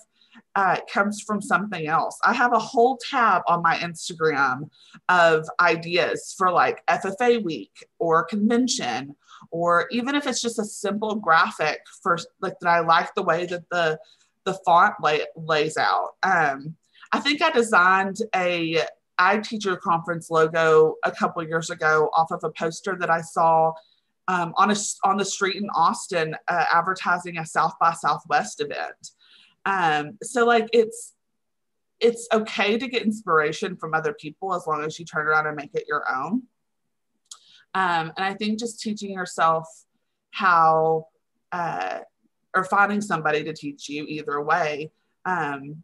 uh, 0.57 0.79
comes 0.93 1.21
from 1.21 1.43
something 1.43 1.87
else. 1.87 2.19
I 2.25 2.33
have 2.33 2.53
a 2.53 2.59
whole 2.59 2.99
tab 3.11 3.43
on 3.49 3.63
my 3.63 3.77
Instagram 3.77 4.71
of 5.09 5.49
ideas 5.61 6.35
for 6.37 6.51
like 6.51 6.87
FFA 6.87 7.43
week 7.43 7.87
or 7.99 8.25
convention 8.25 9.17
or 9.51 9.87
even 9.91 10.15
if 10.15 10.27
it's 10.27 10.41
just 10.41 10.59
a 10.59 10.65
simple 10.65 11.17
graphic 11.17 11.81
for 12.03 12.19
like 12.41 12.59
that 12.61 12.69
I 12.69 12.81
like 12.81 13.15
the 13.15 13.23
way 13.23 13.47
that 13.47 13.69
the 13.71 13.99
the 14.45 14.55
font 14.65 14.95
lay, 15.03 15.23
lays 15.37 15.77
out. 15.77 16.11
Um, 16.23 16.77
I 17.13 17.21
think 17.21 17.41
I 17.41 17.51
designed 17.51 18.19
a 18.35 18.83
ag 19.19 19.43
teacher 19.45 19.77
conference 19.77 20.31
logo 20.31 20.97
a 21.05 21.11
couple 21.11 21.43
years 21.47 21.71
ago 21.71 22.11
off 22.15 22.31
of 22.31 22.41
a 22.43 22.51
poster 22.51 22.97
that 22.99 23.11
I 23.11 23.21
saw 23.21 23.73
um, 24.29 24.53
on 24.57 24.71
a 24.71 24.77
on 25.05 25.17
the 25.17 25.25
street 25.25 25.57
in 25.57 25.69
Austin 25.75 26.37
uh, 26.49 26.65
advertising 26.73 27.39
a 27.39 27.47
South 27.47 27.75
by 27.81 27.93
Southwest 27.93 28.61
event. 28.61 29.11
Um, 29.67 30.19
so 30.23 30.45
like 30.45 30.69
it's 30.73 31.15
it's 32.01 32.29
okay 32.33 32.77
to 32.77 32.89
get 32.89 33.03
inspiration 33.03 33.77
from 33.77 33.95
other 33.95 34.13
people 34.13 34.55
as 34.55 34.67
long 34.67 34.85
as 34.85 34.99
you 34.99 35.05
turn 35.05 35.27
around 35.27 35.47
and 35.47 35.57
make 35.57 35.75
it 35.75 35.85
your 35.89 36.05
own. 36.13 36.43
Um, 37.75 38.13
and 38.17 38.25
I 38.25 38.35
think 38.35 38.59
just 38.59 38.81
teaching 38.81 39.13
yourself 39.13 39.67
how, 40.31 41.09
uh, 41.53 42.01
or 42.55 42.65
finding 42.65 43.01
somebody 43.01 43.43
to 43.45 43.53
teach 43.53 43.89
you 43.89 44.05
either 44.07 44.41
way, 44.41 44.93
um, 45.25 45.83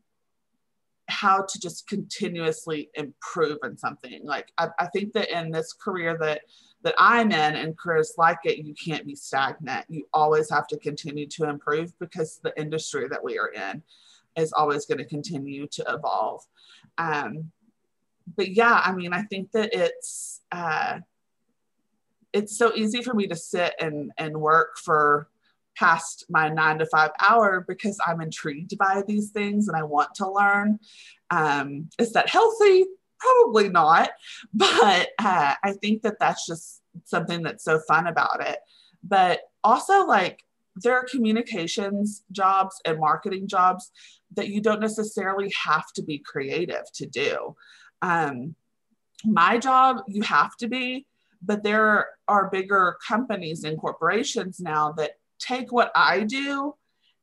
how 1.08 1.42
to 1.42 1.60
just 1.60 1.88
continuously 1.88 2.90
improve 2.94 3.58
in 3.64 3.76
something. 3.76 4.20
Like 4.24 4.52
I, 4.58 4.68
I 4.78 4.86
think 4.86 5.12
that 5.14 5.30
in 5.30 5.50
this 5.50 5.72
career 5.72 6.16
that 6.20 6.42
that 6.82 6.94
I'm 6.98 7.30
in 7.30 7.56
and 7.56 7.76
careers 7.76 8.14
like 8.16 8.38
it, 8.44 8.64
you 8.64 8.74
can't 8.74 9.06
be 9.06 9.14
stagnant. 9.14 9.86
You 9.88 10.06
always 10.12 10.50
have 10.50 10.66
to 10.68 10.78
continue 10.78 11.26
to 11.28 11.48
improve 11.48 11.98
because 11.98 12.40
the 12.42 12.58
industry 12.58 13.06
that 13.08 13.22
we 13.22 13.38
are 13.38 13.48
in 13.48 13.82
is 14.36 14.52
always 14.52 14.86
going 14.86 14.98
to 14.98 15.04
continue 15.04 15.66
to 15.66 15.84
evolve. 15.88 16.42
Um, 16.98 17.50
but 18.36 18.48
yeah, 18.48 18.80
I 18.84 18.92
mean, 18.92 19.12
I 19.12 19.22
think 19.22 19.52
that 19.52 19.74
it's 19.74 20.40
uh, 20.52 21.00
it's 22.32 22.56
so 22.56 22.72
easy 22.74 23.02
for 23.02 23.14
me 23.14 23.26
to 23.26 23.36
sit 23.36 23.74
and 23.80 24.12
and 24.18 24.40
work 24.40 24.78
for 24.78 25.28
past 25.76 26.26
my 26.28 26.48
nine 26.48 26.78
to 26.78 26.86
five 26.86 27.10
hour 27.20 27.64
because 27.66 27.98
I'm 28.06 28.20
intrigued 28.20 28.76
by 28.78 29.02
these 29.06 29.30
things 29.30 29.68
and 29.68 29.76
I 29.76 29.82
want 29.82 30.14
to 30.16 30.30
learn. 30.30 30.78
Um, 31.30 31.88
is 31.98 32.12
that 32.12 32.28
healthy? 32.28 32.84
Probably 33.20 33.68
not, 33.68 34.10
but 34.54 35.10
uh, 35.18 35.54
I 35.62 35.72
think 35.80 36.02
that 36.02 36.18
that's 36.18 36.46
just 36.46 36.82
something 37.04 37.42
that's 37.42 37.64
so 37.64 37.80
fun 37.86 38.06
about 38.06 38.46
it. 38.46 38.58
But 39.02 39.40
also, 39.62 40.06
like, 40.06 40.44
there 40.76 40.94
are 40.94 41.04
communications 41.04 42.24
jobs 42.32 42.80
and 42.84 42.98
marketing 42.98 43.48
jobs 43.48 43.90
that 44.36 44.48
you 44.48 44.60
don't 44.60 44.80
necessarily 44.80 45.52
have 45.64 45.92
to 45.94 46.02
be 46.02 46.18
creative 46.18 46.90
to 46.94 47.06
do. 47.06 47.56
Um, 48.02 48.54
my 49.24 49.58
job, 49.58 49.98
you 50.08 50.22
have 50.22 50.56
to 50.58 50.68
be, 50.68 51.06
but 51.42 51.62
there 51.62 52.06
are 52.28 52.50
bigger 52.50 52.96
companies 53.06 53.64
and 53.64 53.78
corporations 53.78 54.60
now 54.60 54.92
that 54.92 55.12
take 55.38 55.72
what 55.72 55.90
I 55.94 56.20
do 56.20 56.74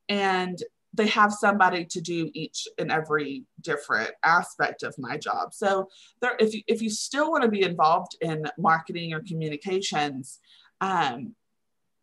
and 0.09 0.61
they 0.97 1.07
have 1.07 1.31
somebody 1.31 1.85
to 1.85 2.01
do 2.01 2.29
each 2.33 2.67
and 2.79 2.91
every 2.91 3.45
different 3.61 4.11
aspect 4.23 4.83
of 4.83 4.95
my 4.97 5.15
job. 5.15 5.53
So 5.53 5.87
there, 6.21 6.35
if 6.39 6.53
you, 6.53 6.61
if 6.67 6.81
you 6.81 6.89
still 6.89 7.31
want 7.31 7.43
to 7.43 7.49
be 7.49 7.61
involved 7.61 8.17
in 8.21 8.45
marketing 8.57 9.13
or 9.13 9.21
communications, 9.21 10.39
um, 10.81 11.35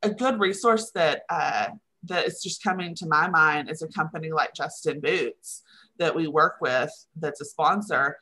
a 0.03 0.11
good 0.11 0.39
resource 0.39 0.91
that 0.93 1.23
uh, 1.29 1.69
that 2.05 2.27
is 2.27 2.43
just 2.43 2.63
coming 2.63 2.95
to 2.95 3.07
my 3.07 3.29
mind 3.29 3.71
is 3.71 3.83
a 3.83 3.89
company 3.89 4.31
like 4.31 4.55
Justin 4.55 5.01
Boots 5.01 5.63
that 5.99 6.15
we 6.15 6.27
work 6.27 6.57
with 6.61 6.91
that's 7.17 7.41
a 7.41 7.45
sponsor. 7.45 8.19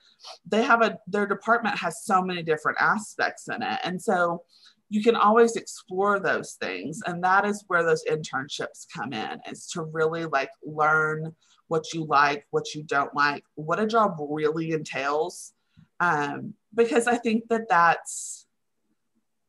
They 0.47 0.62
have 0.62 0.83
a 0.83 0.99
their 1.07 1.27
department 1.27 1.79
has 1.79 2.05
so 2.05 2.23
many 2.23 2.43
different 2.43 2.79
aspects 2.81 3.49
in 3.49 3.62
it. 3.62 3.81
And 3.85 4.01
so 4.01 4.43
you 4.93 5.03
can 5.03 5.16
always 5.16 5.57
explore 5.57 6.20
those 6.20 6.53
things. 6.61 7.01
And 7.07 7.24
that 7.24 7.47
is 7.47 7.64
where 7.66 7.82
those 7.82 8.05
internships 8.05 8.86
come 8.95 9.14
in 9.14 9.40
is 9.51 9.66
to 9.68 9.84
really 9.84 10.26
like 10.26 10.51
learn 10.62 11.34
what 11.68 11.95
you 11.95 12.05
like, 12.05 12.47
what 12.51 12.74
you 12.74 12.82
don't 12.82 13.14
like, 13.14 13.43
what 13.55 13.80
a 13.80 13.86
job 13.86 14.16
really 14.18 14.72
entails. 14.72 15.55
Um, 15.99 16.53
because 16.74 17.07
I 17.07 17.16
think 17.16 17.45
that 17.49 17.70
that's 17.70 18.47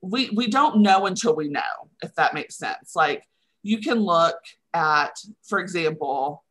we 0.01 0.29
we 0.29 0.47
don't 0.47 0.81
know 0.81 1.07
until 1.07 1.35
we 1.35 1.49
know 1.49 1.89
if 2.01 2.13
that 2.15 2.33
makes 2.33 2.57
sense 2.57 2.93
like 2.93 3.23
you 3.63 3.79
can 3.79 3.97
look 3.97 4.35
at 4.73 5.15
for 5.47 5.59
example 5.59 6.43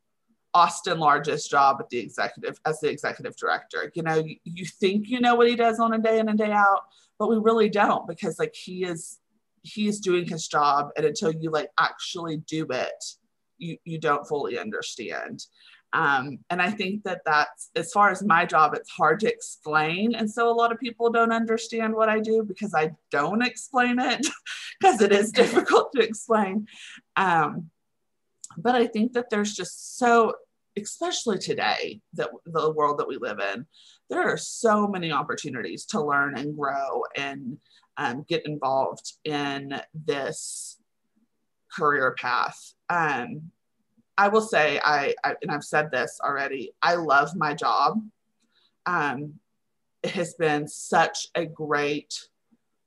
austin 0.55 0.97
largest 0.97 1.51
job 1.51 1.77
at 1.79 1.87
the 1.89 1.99
executive 1.99 2.59
as 2.65 2.79
the 2.79 2.89
executive 2.89 3.35
director 3.37 3.91
you 3.93 4.01
know 4.01 4.15
you, 4.15 4.35
you 4.43 4.65
think 4.65 5.07
you 5.07 5.19
know 5.19 5.35
what 5.35 5.47
he 5.47 5.55
does 5.55 5.79
on 5.79 5.93
a 5.93 5.99
day 5.99 6.17
in 6.17 6.29
and 6.29 6.39
day 6.39 6.51
out 6.51 6.81
but 7.19 7.29
we 7.29 7.37
really 7.37 7.69
don't 7.69 8.07
because 8.07 8.39
like 8.39 8.53
he 8.53 8.83
is 8.83 9.19
he 9.61 9.87
is 9.87 9.99
doing 9.99 10.27
his 10.27 10.47
job 10.47 10.89
and 10.97 11.05
until 11.05 11.31
you 11.31 11.49
like 11.49 11.69
actually 11.79 12.37
do 12.37 12.65
it 12.69 13.03
you 13.57 13.77
you 13.85 13.97
don't 13.97 14.27
fully 14.27 14.57
understand 14.57 15.45
um, 15.93 16.39
and 16.49 16.59
I 16.59 16.71
think 16.71 17.03
that 17.03 17.21
that's, 17.23 17.69
as 17.75 17.91
far 17.91 18.09
as 18.09 18.23
my 18.23 18.45
job, 18.45 18.73
it's 18.73 18.89
hard 18.89 19.19
to 19.19 19.31
explain. 19.31 20.15
And 20.15 20.29
so 20.29 20.49
a 20.49 20.51
lot 20.51 20.71
of 20.71 20.79
people 20.79 21.11
don't 21.11 21.31
understand 21.31 21.93
what 21.93 22.09
I 22.09 22.19
do 22.19 22.43
because 22.43 22.73
I 22.73 22.91
don't 23.11 23.43
explain 23.43 23.99
it 23.99 24.25
because 24.81 25.01
it 25.01 25.11
is 25.11 25.31
difficult 25.31 25.91
to 25.93 26.01
explain. 26.01 26.67
Um, 27.15 27.69
but 28.57 28.75
I 28.75 28.87
think 28.87 29.13
that 29.13 29.29
there's 29.29 29.53
just 29.53 29.97
so, 29.99 30.33
especially 30.77 31.37
today, 31.37 32.01
that 32.13 32.29
the 32.45 32.71
world 32.71 32.99
that 32.99 33.07
we 33.07 33.17
live 33.17 33.39
in, 33.53 33.65
there 34.09 34.23
are 34.23 34.37
so 34.37 34.87
many 34.87 35.11
opportunities 35.11 35.85
to 35.85 36.01
learn 36.01 36.37
and 36.37 36.57
grow 36.57 37.03
and 37.15 37.57
um, 37.97 38.25
get 38.27 38.45
involved 38.45 39.13
in 39.23 39.79
this 39.93 40.79
career 41.71 42.15
path. 42.19 42.73
Um, 42.89 43.51
I 44.17 44.27
will 44.27 44.41
say, 44.41 44.79
I, 44.83 45.13
I, 45.23 45.35
and 45.41 45.51
I've 45.51 45.63
said 45.63 45.89
this 45.91 46.19
already, 46.23 46.71
I 46.81 46.95
love 46.95 47.35
my 47.35 47.53
job. 47.53 47.99
Um, 48.85 49.39
it 50.03 50.11
has 50.11 50.35
been 50.35 50.67
such 50.67 51.27
a 51.35 51.45
great 51.45 52.13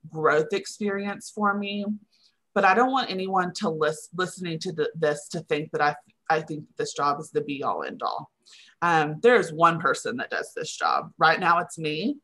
growth 0.08 0.52
experience 0.52 1.32
for 1.34 1.54
me. 1.54 1.84
But 2.54 2.64
I 2.64 2.74
don't 2.74 2.92
want 2.92 3.10
anyone 3.10 3.52
to 3.54 3.68
list, 3.68 4.10
listening 4.16 4.58
to 4.60 4.72
the, 4.72 4.90
this 4.94 5.28
to 5.28 5.40
think 5.40 5.72
that 5.72 5.82
I, 5.82 5.94
I 6.28 6.40
think 6.40 6.64
this 6.76 6.92
job 6.94 7.20
is 7.20 7.30
the 7.30 7.40
be 7.40 7.62
all 7.62 7.82
end 7.82 8.02
all. 8.02 8.30
Um, 8.82 9.16
there 9.22 9.36
is 9.36 9.52
one 9.52 9.80
person 9.80 10.16
that 10.18 10.30
does 10.30 10.52
this 10.54 10.74
job. 10.76 11.12
Right 11.18 11.40
now, 11.40 11.58
it's 11.58 11.78
me. 11.78 12.18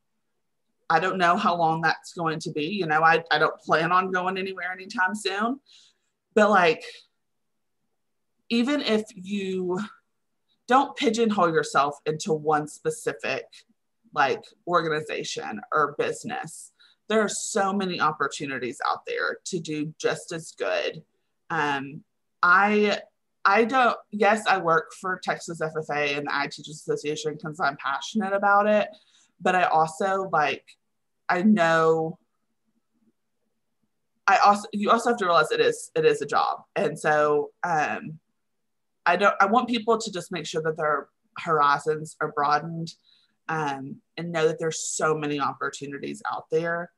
I 0.91 1.01
don't 1.01 1.19
know 1.19 1.37
how 1.37 1.57
long 1.57 1.81
that's 1.81 2.13
going 2.13 2.39
to 2.41 2.51
be. 2.51 2.67
You 2.67 2.87
know, 2.87 3.03
I, 3.03 3.23
I 3.31 3.39
don't 3.39 3.59
plan 3.61 3.93
on 3.93 4.13
going 4.13 4.37
anywhere 4.37 4.73
anytime 4.73 5.15
soon. 5.15 5.61
But 6.35 6.51
like, 6.51 6.85
even 8.49 8.83
if 8.83 9.05
you 9.15 9.81
don't 10.69 10.97
pigeonhole 10.97 11.51
yourself 11.51 11.97
into 12.07 12.33
one 12.33 12.69
specific 12.69 13.45
like 14.15 14.43
organization 14.67 15.61
or 15.73 15.95
business 15.99 16.73
there 17.09 17.21
are 17.21 17.29
so 17.29 17.73
many 17.73 18.01
opportunities 18.01 18.81
out 18.87 19.05
there 19.07 19.39
to 19.45 19.59
do 19.59 19.93
just 19.99 20.33
as 20.33 20.53
good 20.53 21.03
um, 21.51 22.03
i 22.43 22.99
i 23.45 23.65
don't 23.65 23.97
yes 24.11 24.45
i 24.47 24.59
work 24.59 24.93
for 25.01 25.21
texas 25.23 25.61
ffa 25.61 26.17
and 26.17 26.27
the 26.27 26.35
ag 26.35 26.51
teachers 26.51 26.77
association 26.87 27.35
because 27.35 27.61
i'm 27.61 27.77
passionate 27.77 28.33
about 28.33 28.67
it 28.67 28.89
but 29.41 29.55
i 29.55 29.65
also 29.65 30.29
like 30.33 30.65
i 31.29 31.43
know 31.43 32.19
i 34.27 34.39
also 34.39 34.69
you 34.73 34.91
also 34.91 35.11
have 35.11 35.19
to 35.19 35.25
realize 35.25 35.51
it 35.51 35.61
is 35.61 35.91
it 35.95 36.05
is 36.05 36.23
a 36.23 36.27
job 36.27 36.63
and 36.77 36.99
so 36.99 37.51
um 37.65 38.19
I 39.05 39.17
don't 39.17 39.35
I 39.41 39.47
want 39.47 39.69
people 39.69 39.99
to 39.99 40.13
just 40.13 40.33
make 40.33 40.47
sure 40.47 40.63
that 40.63 40.77
their 40.77 41.09
horizons 41.39 42.17
are 42.21 42.33
broadened 42.33 42.93
um, 43.49 43.97
and 44.17 44.33
know 44.33 44.47
that 44.47 44.59
there's 44.59 44.81
so 44.81 45.15
many 45.15 45.41
opportunities 45.41 46.23
out 46.33 46.45
there 46.51 46.91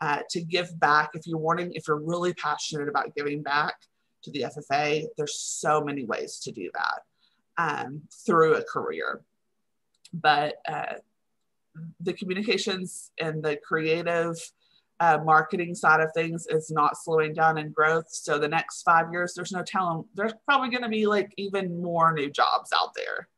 uh, 0.00 0.20
to 0.30 0.40
give 0.40 0.78
back. 0.80 1.10
If 1.14 1.26
you're 1.26 1.38
wanting, 1.38 1.72
if 1.74 1.86
you're 1.86 2.00
really 2.00 2.32
passionate 2.34 2.88
about 2.88 3.14
giving 3.14 3.42
back 3.42 3.74
to 4.22 4.30
the 4.30 4.42
FFA, 4.42 5.06
there's 5.16 5.38
so 5.38 5.82
many 5.82 6.04
ways 6.04 6.40
to 6.40 6.52
do 6.52 6.70
that 6.74 7.00
um, 7.58 8.02
through 8.26 8.54
a 8.54 8.62
career. 8.62 9.22
But 10.12 10.56
uh, 10.68 10.94
the 12.00 12.12
communications 12.12 13.10
and 13.20 13.42
the 13.42 13.56
creative 13.56 14.36
uh, 14.98 15.18
marketing 15.24 15.74
side 15.74 16.00
of 16.00 16.10
things 16.12 16.46
is 16.50 16.70
not 16.70 16.96
slowing 16.96 17.32
down 17.32 17.58
in 17.58 17.72
growth. 17.72 18.06
So 18.10 18.38
the 18.38 18.48
next 18.48 18.82
five 18.82 19.06
years, 19.12 19.32
there's 19.34 19.52
no 19.52 19.62
telling. 19.62 20.04
There's 20.14 20.34
probably 20.44 20.68
going 20.68 20.82
to 20.82 20.88
be 20.88 21.06
like 21.06 21.32
even 21.36 21.80
more 21.80 22.12
new 22.12 22.30
jobs 22.30 22.70
out 22.74 22.94
there. 22.94 23.28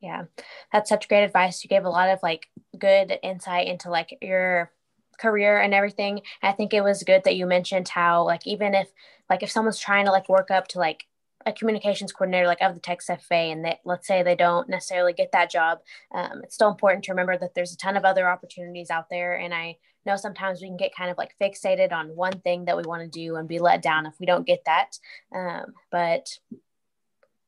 Yeah, 0.00 0.24
that's 0.72 0.88
such 0.88 1.08
great 1.08 1.24
advice. 1.24 1.62
You 1.62 1.68
gave 1.68 1.84
a 1.84 1.90
lot 1.90 2.08
of 2.08 2.20
like 2.22 2.46
good 2.78 3.18
insight 3.22 3.66
into 3.66 3.90
like 3.90 4.16
your 4.22 4.70
career 5.18 5.60
and 5.60 5.74
everything. 5.74 6.22
I 6.42 6.52
think 6.52 6.72
it 6.72 6.84
was 6.84 7.02
good 7.02 7.24
that 7.24 7.36
you 7.36 7.46
mentioned 7.46 7.88
how 7.88 8.24
like 8.24 8.46
even 8.46 8.74
if 8.74 8.88
like 9.28 9.42
if 9.42 9.50
someone's 9.50 9.78
trying 9.78 10.06
to 10.06 10.12
like 10.12 10.28
work 10.28 10.50
up 10.50 10.68
to 10.68 10.78
like 10.78 11.04
a 11.46 11.52
communications 11.52 12.12
coordinator 12.12 12.46
like 12.46 12.60
of 12.60 12.74
the 12.74 12.80
Texas 12.80 13.16
FFA 13.30 13.52
and 13.52 13.64
that 13.64 13.78
let's 13.84 14.06
say 14.06 14.22
they 14.22 14.34
don't 14.34 14.68
necessarily 14.68 15.12
get 15.12 15.32
that 15.32 15.50
job, 15.50 15.78
um, 16.14 16.40
it's 16.42 16.54
still 16.54 16.70
important 16.70 17.04
to 17.04 17.12
remember 17.12 17.36
that 17.36 17.54
there's 17.54 17.72
a 17.72 17.76
ton 17.76 17.96
of 17.96 18.04
other 18.04 18.28
opportunities 18.28 18.90
out 18.90 19.08
there. 19.10 19.36
And 19.36 19.54
I 19.54 19.76
know 20.04 20.16
sometimes 20.16 20.60
we 20.60 20.68
can 20.68 20.76
get 20.76 20.94
kind 20.94 21.10
of 21.10 21.18
like 21.18 21.34
fixated 21.40 21.92
on 21.92 22.16
one 22.16 22.40
thing 22.40 22.64
that 22.64 22.76
we 22.76 22.82
want 22.84 23.02
to 23.02 23.08
do 23.08 23.36
and 23.36 23.48
be 23.48 23.58
let 23.58 23.82
down 23.82 24.06
if 24.06 24.14
we 24.18 24.26
don't 24.26 24.46
get 24.46 24.64
that. 24.66 24.98
Um, 25.34 25.74
but 25.90 26.38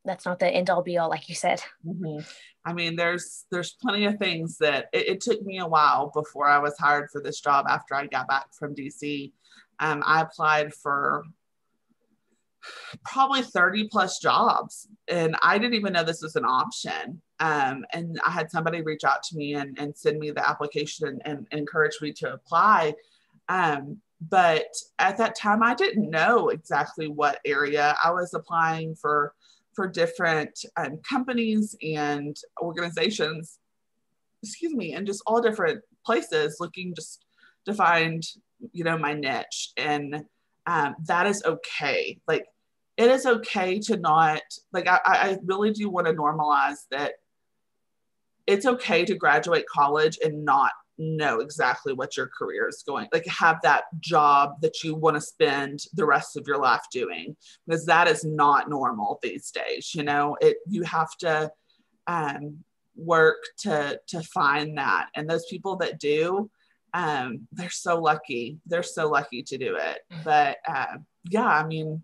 that's 0.05 0.25
not 0.25 0.39
the 0.39 0.47
end 0.47 0.69
all 0.69 0.81
be 0.81 0.97
all, 0.97 1.09
like 1.09 1.29
you 1.29 1.35
said. 1.35 1.61
Mm-hmm. 1.85 2.19
I 2.63 2.73
mean, 2.73 2.95
there's 2.95 3.45
there's 3.51 3.73
plenty 3.81 4.05
of 4.05 4.17
things 4.17 4.57
that 4.59 4.87
it, 4.93 5.07
it, 5.07 5.21
took 5.21 5.41
me 5.43 5.59
a 5.59 5.67
while 5.67 6.11
before 6.13 6.47
I 6.47 6.59
was 6.59 6.77
hired 6.77 7.09
for 7.11 7.21
this 7.21 7.39
job 7.39 7.65
after 7.67 7.95
I 7.95 8.05
got 8.05 8.27
back 8.27 8.53
from 8.53 8.75
DC. 8.75 9.31
Um, 9.79 10.03
I 10.05 10.21
applied 10.21 10.73
for 10.73 11.23
probably 13.03 13.41
30 13.41 13.87
plus 13.87 14.19
jobs 14.19 14.87
and 15.07 15.35
I 15.41 15.57
didn't 15.57 15.73
even 15.73 15.93
know 15.93 16.03
this 16.03 16.21
was 16.21 16.35
an 16.35 16.45
option. 16.45 17.21
Um, 17.39 17.85
and 17.93 18.19
I 18.25 18.29
had 18.29 18.51
somebody 18.51 18.81
reach 18.81 19.03
out 19.03 19.23
to 19.23 19.35
me 19.35 19.55
and, 19.55 19.77
and 19.79 19.97
send 19.97 20.19
me 20.19 20.29
the 20.29 20.47
application 20.47 21.07
and, 21.07 21.21
and, 21.25 21.47
encourage 21.51 21.99
me 22.01 22.13
to 22.13 22.33
apply. 22.33 22.93
Um, 23.49 23.97
but 24.29 24.67
at 24.99 25.17
that 25.17 25.35
time, 25.35 25.63
I 25.63 25.73
didn't 25.73 26.09
know 26.09 26.49
exactly 26.49 27.07
what 27.07 27.39
area 27.43 27.95
I 28.03 28.11
was 28.11 28.35
applying 28.35 28.93
for 28.93 29.33
for 29.73 29.87
different 29.87 30.65
um, 30.77 30.99
companies 31.07 31.75
and 31.81 32.35
organizations, 32.61 33.59
excuse 34.43 34.73
me, 34.73 34.93
and 34.93 35.07
just 35.07 35.23
all 35.25 35.41
different 35.41 35.81
places 36.05 36.57
looking 36.59 36.93
just 36.95 37.25
to 37.65 37.73
find, 37.73 38.23
you 38.73 38.83
know, 38.83 38.97
my 38.97 39.13
niche. 39.13 39.71
And 39.77 40.25
um, 40.67 40.95
that 41.05 41.27
is 41.27 41.43
okay. 41.43 42.19
Like, 42.27 42.45
it 42.97 43.09
is 43.09 43.25
okay 43.25 43.79
to 43.79 43.97
not, 43.97 44.41
like, 44.73 44.87
I, 44.87 44.99
I 45.05 45.37
really 45.45 45.71
do 45.71 45.89
want 45.89 46.07
to 46.07 46.13
normalize 46.13 46.87
that 46.91 47.13
it's 48.47 48.65
okay 48.65 49.05
to 49.05 49.15
graduate 49.15 49.65
college 49.71 50.19
and 50.23 50.43
not 50.43 50.71
know 51.01 51.39
exactly 51.39 51.93
what 51.93 52.15
your 52.15 52.27
career 52.27 52.67
is 52.67 52.83
going 52.85 53.07
like 53.11 53.25
have 53.25 53.59
that 53.63 53.83
job 53.99 54.53
that 54.61 54.83
you 54.83 54.95
want 54.95 55.15
to 55.15 55.21
spend 55.21 55.79
the 55.93 56.05
rest 56.05 56.37
of 56.37 56.47
your 56.47 56.57
life 56.57 56.83
doing 56.91 57.35
because 57.65 57.85
that 57.85 58.07
is 58.07 58.23
not 58.23 58.69
normal 58.69 59.19
these 59.21 59.51
days 59.51 59.93
you 59.93 60.03
know? 60.03 60.37
It 60.41 60.57
you 60.67 60.83
have 60.83 61.15
to 61.19 61.51
um, 62.07 62.63
work 62.95 63.43
to 63.59 63.99
to 64.07 64.21
find 64.21 64.77
that 64.77 65.07
and 65.15 65.29
those 65.29 65.45
people 65.49 65.75
that 65.77 65.99
do 65.99 66.49
um, 66.93 67.47
they're 67.51 67.69
so 67.69 67.99
lucky 67.99 68.59
they're 68.65 68.83
so 68.83 69.09
lucky 69.09 69.43
to 69.43 69.57
do 69.57 69.77
it. 69.77 69.99
But 70.23 70.57
uh, 70.67 70.97
yeah 71.29 71.45
i 71.45 71.65
mean 71.65 72.03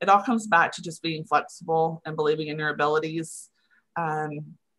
it 0.00 0.08
all 0.08 0.22
comes 0.22 0.46
back 0.46 0.72
to 0.72 0.82
just 0.82 1.02
being 1.02 1.24
flexible 1.24 2.02
and 2.04 2.16
believing 2.16 2.48
in 2.48 2.58
your 2.58 2.70
abilities 2.70 3.50
um, 3.96 4.30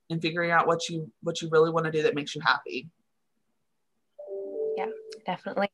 and 0.10 0.22
figuring 0.22 0.52
out 0.52 0.68
what 0.68 0.88
you 0.90 1.12
what 1.22 1.42
you 1.42 1.50
really 1.50 1.72
want 1.72 1.86
to 1.86 1.92
do 1.92 2.04
that 2.04 2.16
makes 2.16 2.36
you 2.36 2.42
happy 2.42 2.90
yeah, 4.76 4.88
definitely. 5.26 5.70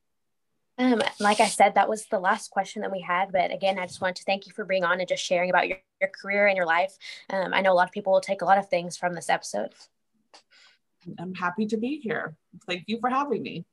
Um, 0.77 1.01
like 1.19 1.39
I 1.39 1.47
said, 1.47 1.75
that 1.75 1.89
was 1.89 2.05
the 2.07 2.19
last 2.19 2.49
question 2.49 2.81
that 2.81 2.91
we 2.91 3.01
had. 3.01 3.31
But 3.31 3.53
again, 3.53 3.77
I 3.77 3.85
just 3.85 4.01
wanted 4.01 4.15
to 4.17 4.23
thank 4.23 4.47
you 4.47 4.53
for 4.53 4.65
being 4.65 4.83
on 4.83 4.99
and 4.99 5.07
just 5.07 5.23
sharing 5.23 5.49
about 5.49 5.67
your, 5.67 5.77
your 5.99 6.09
career 6.09 6.47
and 6.47 6.57
your 6.57 6.65
life. 6.65 6.93
Um, 7.29 7.53
I 7.53 7.61
know 7.61 7.71
a 7.71 7.75
lot 7.75 7.87
of 7.87 7.93
people 7.93 8.13
will 8.13 8.21
take 8.21 8.41
a 8.41 8.45
lot 8.45 8.57
of 8.57 8.69
things 8.69 8.97
from 8.97 9.13
this 9.13 9.29
episode. 9.29 9.73
I'm 11.19 11.33
happy 11.33 11.65
to 11.67 11.77
be 11.77 11.99
here. 11.99 12.35
Thank 12.67 12.83
you 12.87 12.99
for 12.99 13.09
having 13.09 13.43
me. 13.43 13.65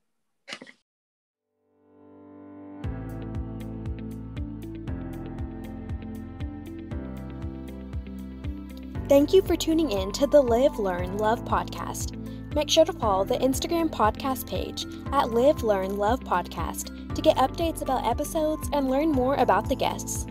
Thank 9.08 9.32
you 9.32 9.40
for 9.40 9.56
tuning 9.56 9.90
in 9.90 10.12
to 10.12 10.26
the 10.26 10.40
Live, 10.40 10.78
Learn, 10.78 11.16
Love 11.16 11.42
podcast. 11.44 12.17
Make 12.54 12.70
sure 12.70 12.84
to 12.84 12.92
follow 12.92 13.24
the 13.24 13.38
Instagram 13.38 13.90
podcast 13.90 14.48
page 14.48 14.86
at 15.12 15.30
Live, 15.30 15.62
Learn, 15.62 15.96
Love 15.96 16.20
Podcast 16.20 17.14
to 17.14 17.22
get 17.22 17.36
updates 17.36 17.82
about 17.82 18.06
episodes 18.06 18.68
and 18.72 18.90
learn 18.90 19.10
more 19.10 19.34
about 19.36 19.68
the 19.68 19.76
guests. 19.76 20.26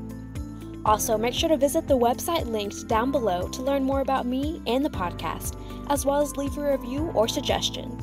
Also, 0.85 1.17
make 1.17 1.33
sure 1.33 1.49
to 1.49 1.57
visit 1.57 1.87
the 1.87 1.97
website 1.97 2.45
linked 2.45 2.87
down 2.87 3.11
below 3.11 3.47
to 3.49 3.61
learn 3.61 3.83
more 3.83 3.99
about 3.99 4.25
me 4.25 4.61
and 4.67 4.85
the 4.85 4.89
podcast, 4.89 5.59
as 5.89 6.05
well 6.05 6.21
as 6.21 6.37
leave 6.37 6.57
a 6.57 6.71
review 6.71 7.11
or 7.13 7.27
suggestion. 7.27 7.93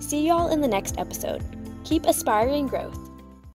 See 0.00 0.26
y'all 0.26 0.50
in 0.50 0.60
the 0.60 0.68
next 0.68 0.98
episode. 0.98 1.42
Keep 1.84 2.06
aspiring 2.06 2.66
growth. 2.66 3.03